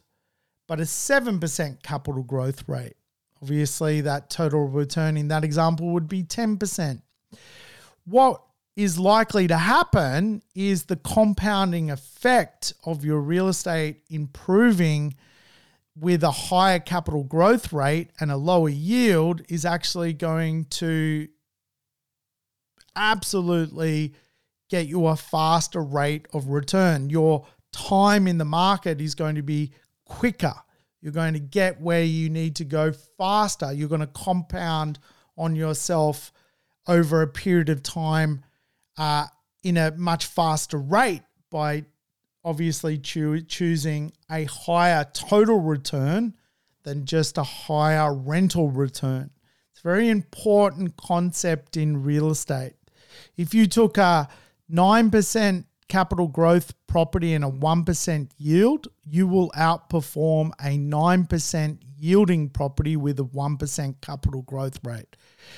but 0.68 0.80
a 0.80 0.84
7% 0.84 1.84
capital 1.84 2.24
growth 2.24 2.68
rate. 2.68 2.96
Obviously, 3.42 4.02
that 4.02 4.30
total 4.32 4.68
return 4.68 5.18
in 5.18 5.28
that 5.28 5.44
example 5.44 5.94
would 5.94 6.10
be 6.10 6.24
10%. 6.24 7.02
What 8.06 8.42
is 8.78 9.00
likely 9.00 9.48
to 9.48 9.58
happen 9.58 10.40
is 10.54 10.86
the 10.86 10.96
compounding 10.96 11.90
effect 11.90 12.74
of 12.86 13.04
your 13.04 13.20
real 13.20 13.48
estate 13.48 14.04
improving 14.08 15.16
with 16.00 16.24
a 16.24 16.30
higher 16.30 16.78
capital 16.78 17.24
growth 17.24 17.74
rate 17.74 18.12
and 18.20 18.32
a 18.32 18.38
lower 18.38 18.70
yield 18.70 19.42
is 19.50 19.66
actually 19.66 20.14
going 20.14 20.64
to 20.66 21.28
absolutely 22.96 24.14
get 24.70 24.86
you 24.86 25.08
a 25.08 25.16
faster 25.16 25.82
rate 25.82 26.28
of 26.32 26.50
return. 26.50 27.10
Your 27.10 27.48
time 27.72 28.28
in 28.28 28.38
the 28.38 28.46
market 28.46 29.02
is 29.02 29.16
going 29.16 29.36
to 29.36 29.42
be 29.42 29.72
quicker. 30.06 30.54
You're 31.02 31.12
going 31.12 31.34
to 31.34 31.40
get 31.40 31.82
where 31.82 32.04
you 32.04 32.30
need 32.30 32.56
to 32.58 32.64
go 32.64 32.92
faster. 32.92 33.74
You're 33.74 33.90
going 33.90 34.02
to 34.02 34.08
compound 34.08 35.00
on 35.36 35.56
yourself 35.56 36.32
over 36.88 37.24
a 37.24 37.28
period 37.28 37.70
of 37.70 37.82
time 37.82 38.44
uh, 38.98 39.26
in 39.64 39.78
a 39.78 39.92
much 39.92 40.26
faster 40.26 40.78
rate 40.78 41.24
by 41.50 41.86
obviously 42.44 42.98
choo- 42.98 43.42
choosing 43.42 44.12
a 44.32 44.46
higher 44.46 45.06
total 45.14 45.60
return 45.60 46.34
than 46.84 47.06
just 47.06 47.38
a 47.38 47.44
higher 47.44 48.14
rental 48.14 48.70
return. 48.70 49.30
It's 49.72 49.82
a 49.82 49.84
very 49.84 50.10
important 50.10 50.96
concept 50.98 51.76
in 51.76 52.04
real 52.04 52.30
estate. 52.30 52.74
If 53.36 53.54
you 53.54 53.68
took 53.68 53.98
a 53.98 54.30
9% 54.72 55.66
capital 55.88 56.28
growth 56.28 56.74
property 56.88 57.34
and 57.34 57.44
a 57.44 57.50
1% 57.50 58.30
yield, 58.38 58.88
you 59.04 59.28
will 59.28 59.52
outperform 59.52 60.52
a 60.60 60.78
9% 60.78 61.80
yielding 62.00 62.50
property 62.50 62.96
with 62.96 63.20
a 63.20 63.24
1% 63.24 64.02
capital 64.02 64.42
growth 64.44 64.80
rate. 64.84 65.16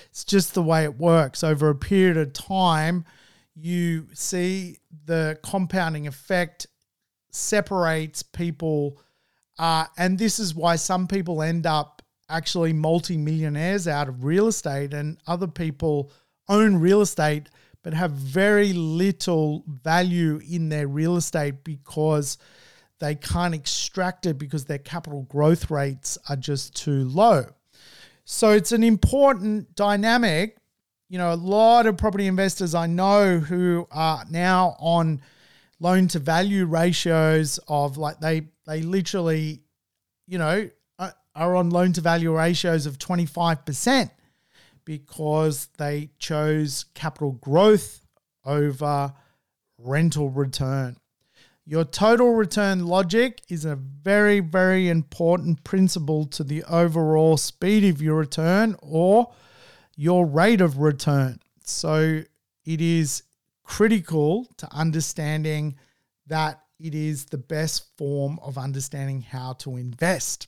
It's 0.10 0.24
just 0.24 0.54
the 0.54 0.64
way 0.64 0.84
it 0.84 0.98
works. 0.98 1.44
Over 1.44 1.70
a 1.70 1.76
period 1.76 2.18
of 2.18 2.34
time, 2.34 3.06
you 3.62 4.08
see 4.14 4.78
the 5.06 5.38
compounding 5.44 6.08
effect 6.08 6.68
separates 7.32 8.24
people. 8.24 9.00
Uh, 9.58 9.86
and 9.98 10.18
this 10.18 10.40
is 10.40 10.56
why 10.56 10.76
some 10.76 11.08
people 11.08 11.42
end 11.42 11.66
up 11.66 12.02
actually 12.30 12.74
multimillionaires 12.74 13.88
out 13.88 14.08
of 14.08 14.24
real 14.24 14.48
estate, 14.48 14.94
and 14.94 15.18
other 15.28 15.48
people 15.48 16.12
own 16.48 16.76
real 16.76 17.02
estate 17.02 17.50
but 17.84 17.94
have 17.94 18.12
very 18.12 18.74
little 18.74 19.64
value 19.68 20.42
in 20.50 20.70
their 20.70 20.88
real 20.88 21.16
estate 21.16 21.64
because 21.64 22.38
they 23.00 23.16
can't 23.16 23.56
extract 23.56 24.26
it 24.26 24.38
because 24.38 24.66
their 24.66 24.78
capital 24.78 25.24
growth 25.24 25.72
rates 25.72 26.18
are 26.28 26.36
just 26.36 26.76
too 26.76 27.06
low. 27.06 27.46
So 28.26 28.52
it's 28.52 28.74
an 28.74 28.84
important 28.84 29.76
dynamic. 29.76 30.58
You 31.10 31.18
know, 31.18 31.34
a 31.34 31.36
lot 31.36 31.88
of 31.88 31.98
property 31.98 32.28
investors 32.28 32.76
I 32.76 32.86
know 32.86 33.40
who 33.40 33.88
are 33.92 34.24
now 34.30 34.76
on 34.80 35.22
loan 35.80 36.08
to 36.10 36.20
value 36.20 36.66
ratios 36.66 37.60
of 37.68 37.98
like 37.98 38.20
they 38.20 38.44
they 38.68 38.82
literally, 38.84 39.64
you 40.28 40.38
know, 40.38 40.70
uh, 41.00 41.12
are 41.36 41.56
on 41.56 41.72
loan 41.72 41.94
to 41.94 42.02
value 42.02 42.36
ratios 42.36 42.86
of 42.86 43.00
25% 43.00 44.12
because 44.86 45.68
they 45.78 46.12
chose 46.20 46.86
capital 46.94 47.32
growth 47.34 48.02
over 48.46 49.14
rental 49.80 50.30
return. 50.30 50.98
Your 51.66 51.86
total 51.86 52.34
return 52.34 52.88
logic 52.88 53.42
is 53.48 53.66
a 53.66 53.76
very, 53.76 54.40
very 54.40 54.90
important 54.90 55.64
principle 55.64 56.26
to 56.26 56.44
the 56.44 56.64
overall 56.64 57.38
speed 57.38 57.84
of 57.86 58.02
your 58.02 58.18
return 58.18 58.76
or 58.82 59.32
your 60.00 60.26
rate 60.26 60.62
of 60.62 60.78
return. 60.78 61.38
So 61.66 62.24
it 62.64 62.80
is 62.80 63.24
critical 63.64 64.48
to 64.56 64.74
understanding 64.74 65.76
that 66.28 66.62
it 66.80 66.96
is 66.96 67.26
the 67.26 67.38
best 67.38 67.98
form 67.98 68.40
of 68.42 68.58
understanding 68.58 69.20
how 69.20 69.52
to 69.54 69.76
invest. 69.76 70.48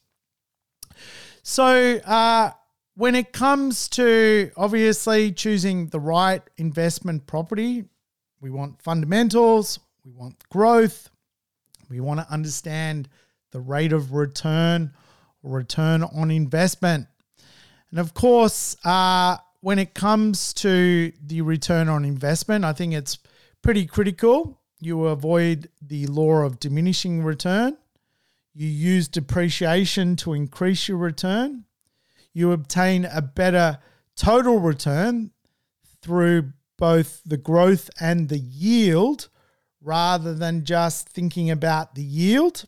So, 1.43 1.97
uh, 2.05 2.51
when 2.95 3.13
it 3.13 3.33
comes 3.33 3.89
to 3.89 4.51
obviously 4.55 5.33
choosing 5.33 5.87
the 5.87 5.99
right 5.99 6.41
investment 6.55 7.27
property, 7.27 7.83
we 8.39 8.51
want 8.51 8.81
fundamentals, 8.81 9.79
we 10.05 10.13
want 10.13 10.47
growth, 10.47 11.09
we 11.89 11.99
want 11.99 12.21
to 12.21 12.31
understand 12.31 13.09
the 13.51 13.59
rate 13.59 13.91
of 13.91 14.13
return 14.13 14.93
return 15.43 16.03
on 16.03 16.31
investment. 16.31 17.07
And 17.91 17.99
of 17.99 18.13
course, 18.13 18.75
uh, 18.85 19.37
when 19.59 19.77
it 19.77 19.93
comes 19.93 20.53
to 20.55 21.11
the 21.23 21.41
return 21.41 21.89
on 21.89 22.05
investment, 22.05 22.65
I 22.65 22.73
think 22.73 22.93
it's 22.93 23.19
pretty 23.61 23.85
critical. 23.85 24.59
You 24.79 25.05
avoid 25.05 25.69
the 25.81 26.07
law 26.07 26.43
of 26.43 26.59
diminishing 26.59 27.23
return. 27.23 27.77
You 28.53 28.67
use 28.67 29.07
depreciation 29.07 30.15
to 30.17 30.33
increase 30.33 30.87
your 30.87 30.97
return 30.97 31.65
you 32.33 32.51
obtain 32.51 33.05
a 33.05 33.21
better 33.21 33.79
total 34.15 34.59
return 34.59 35.31
through 36.01 36.53
both 36.77 37.21
the 37.25 37.37
growth 37.37 37.89
and 37.99 38.29
the 38.29 38.39
yield 38.39 39.29
rather 39.81 40.33
than 40.33 40.63
just 40.63 41.09
thinking 41.09 41.49
about 41.49 41.95
the 41.95 42.03
yield. 42.03 42.65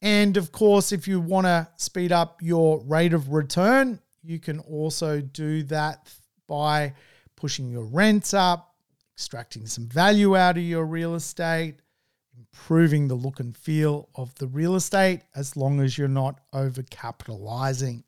And 0.00 0.36
of 0.36 0.52
course, 0.52 0.92
if 0.92 1.08
you 1.08 1.20
want 1.20 1.46
to 1.46 1.68
speed 1.76 2.12
up 2.12 2.40
your 2.40 2.80
rate 2.84 3.12
of 3.12 3.32
return, 3.32 4.00
you 4.22 4.38
can 4.38 4.60
also 4.60 5.20
do 5.20 5.62
that 5.64 6.12
by 6.46 6.94
pushing 7.36 7.70
your 7.70 7.84
rents 7.84 8.34
up, 8.34 8.74
extracting 9.16 9.66
some 9.66 9.86
value 9.88 10.36
out 10.36 10.56
of 10.56 10.62
your 10.62 10.84
real 10.84 11.14
estate, 11.14 11.76
improving 12.36 13.08
the 13.08 13.14
look 13.14 13.40
and 13.40 13.56
feel 13.56 14.08
of 14.14 14.34
the 14.36 14.46
real 14.46 14.76
estate 14.76 15.22
as 15.34 15.56
long 15.56 15.80
as 15.80 15.98
you're 15.98 16.08
not 16.08 16.40
overcapitalizing. 16.52 18.02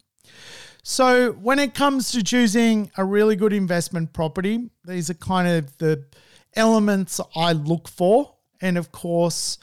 So, 0.82 1.32
when 1.32 1.58
it 1.58 1.74
comes 1.74 2.12
to 2.12 2.22
choosing 2.22 2.90
a 2.96 3.04
really 3.04 3.36
good 3.36 3.52
investment 3.52 4.12
property, 4.12 4.70
these 4.84 5.10
are 5.10 5.14
kind 5.14 5.46
of 5.46 5.76
the 5.78 6.04
elements 6.54 7.20
I 7.36 7.52
look 7.52 7.88
for. 7.88 8.34
And 8.60 8.78
of 8.78 8.90
course, 8.92 9.58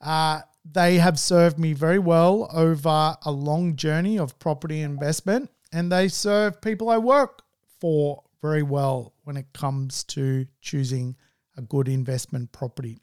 uh, 0.00 0.40
they 0.72 0.98
have 0.98 1.18
served 1.18 1.58
me 1.58 1.72
very 1.72 1.98
well 1.98 2.48
over 2.52 3.16
a 3.22 3.30
long 3.30 3.76
journey 3.76 4.18
of 4.18 4.38
property 4.38 4.80
investment, 4.80 5.50
and 5.72 5.90
they 5.90 6.08
serve 6.08 6.60
people 6.60 6.88
I 6.88 6.98
work 6.98 7.42
for 7.80 8.22
very 8.40 8.62
well 8.62 9.12
when 9.24 9.36
it 9.36 9.52
comes 9.52 10.04
to 10.04 10.46
choosing 10.60 11.16
a 11.56 11.62
good 11.62 11.88
investment 11.88 12.52
property. 12.52 12.98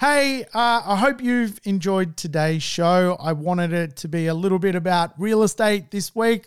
Hey, 0.00 0.44
uh, 0.54 0.82
I 0.84 0.96
hope 0.96 1.20
you've 1.20 1.60
enjoyed 1.64 2.16
today's 2.16 2.62
show. 2.62 3.16
I 3.20 3.32
wanted 3.32 3.72
it 3.72 3.96
to 3.96 4.08
be 4.08 4.28
a 4.28 4.34
little 4.34 4.60
bit 4.60 4.74
about 4.74 5.18
real 5.18 5.42
estate 5.42 5.90
this 5.90 6.14
week 6.14 6.46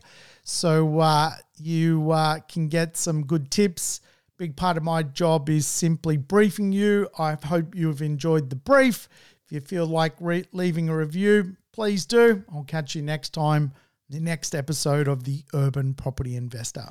so 0.49 0.99
uh, 0.99 1.32
you 1.57 2.12
uh, 2.12 2.39
can 2.39 2.70
get 2.70 2.97
some 2.97 3.26
good 3.26 3.51
tips. 3.51 4.01
Big 4.38 4.55
part 4.55 4.78
of 4.78 4.84
my 4.84 5.03
job 5.03 5.49
is 5.49 5.68
simply 5.68 6.18
briefing 6.18 6.72
you. 6.72 7.07
I 7.18 7.38
hope 7.43 7.76
you 7.76 7.88
have 7.88 8.01
enjoyed 8.01 8.49
the 8.49 8.55
brief. 8.55 9.07
If 9.49 9.53
you 9.53 9.61
feel 9.61 9.87
like 9.87 10.13
re- 10.19 10.45
leaving 10.51 10.89
a 10.89 10.95
review, 10.95 11.55
please 11.71 12.05
do. 12.05 12.43
I'll 12.53 12.65
catch 12.65 12.93
you 12.93 13.01
next 13.01 13.33
time, 13.33 13.71
the 14.07 14.19
next 14.19 14.53
episode 14.53 15.07
of 15.07 15.23
The 15.23 15.43
Urban 15.55 15.95
Property 15.95 16.35
Investor. 16.35 16.87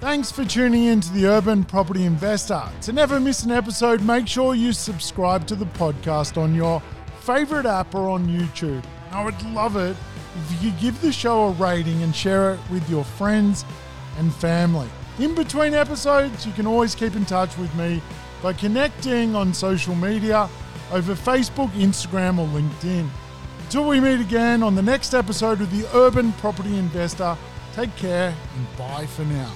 Thanks 0.00 0.30
for 0.30 0.44
tuning 0.44 0.84
in 0.84 1.00
to 1.00 1.10
the 1.14 1.24
Urban 1.24 1.64
Property 1.64 2.04
Investor. 2.04 2.62
To 2.82 2.92
never 2.92 3.18
miss 3.18 3.44
an 3.44 3.52
episode, 3.52 4.02
make 4.02 4.28
sure 4.28 4.54
you 4.54 4.74
subscribe 4.74 5.46
to 5.46 5.54
the 5.54 5.64
podcast 5.64 6.36
on 6.36 6.54
your 6.54 6.82
favorite 7.20 7.64
app 7.64 7.94
or 7.94 8.10
on 8.10 8.28
YouTube. 8.28 8.84
I 9.10 9.24
would 9.24 9.42
love 9.46 9.76
it 9.76 9.96
if 10.36 10.62
you 10.62 10.70
could 10.70 10.78
give 10.78 11.00
the 11.00 11.10
show 11.10 11.44
a 11.44 11.52
rating 11.52 12.02
and 12.02 12.14
share 12.14 12.52
it 12.52 12.60
with 12.70 12.86
your 12.90 13.04
friends 13.04 13.64
and 14.18 14.30
family. 14.34 14.90
In 15.18 15.34
between 15.34 15.72
episodes, 15.72 16.44
you 16.44 16.52
can 16.52 16.66
always 16.66 16.94
keep 16.94 17.16
in 17.16 17.24
touch 17.24 17.56
with 17.56 17.74
me 17.76 18.02
by 18.42 18.52
connecting 18.52 19.34
on 19.34 19.54
social 19.54 19.94
media 19.94 20.46
over 20.92 21.14
Facebook, 21.14 21.70
Instagram, 21.70 22.38
or 22.38 22.46
LinkedIn. 22.48 23.08
Until 23.60 23.88
we 23.88 24.00
meet 24.00 24.20
again 24.20 24.62
on 24.62 24.74
the 24.74 24.82
next 24.82 25.14
episode 25.14 25.60
of 25.60 25.70
the 25.70 25.88
Urban 25.96 26.32
Property 26.34 26.76
Investor, 26.76 27.36
take 27.72 27.94
care 27.96 28.34
and 28.56 28.76
bye 28.76 29.06
for 29.06 29.24
now. 29.24 29.52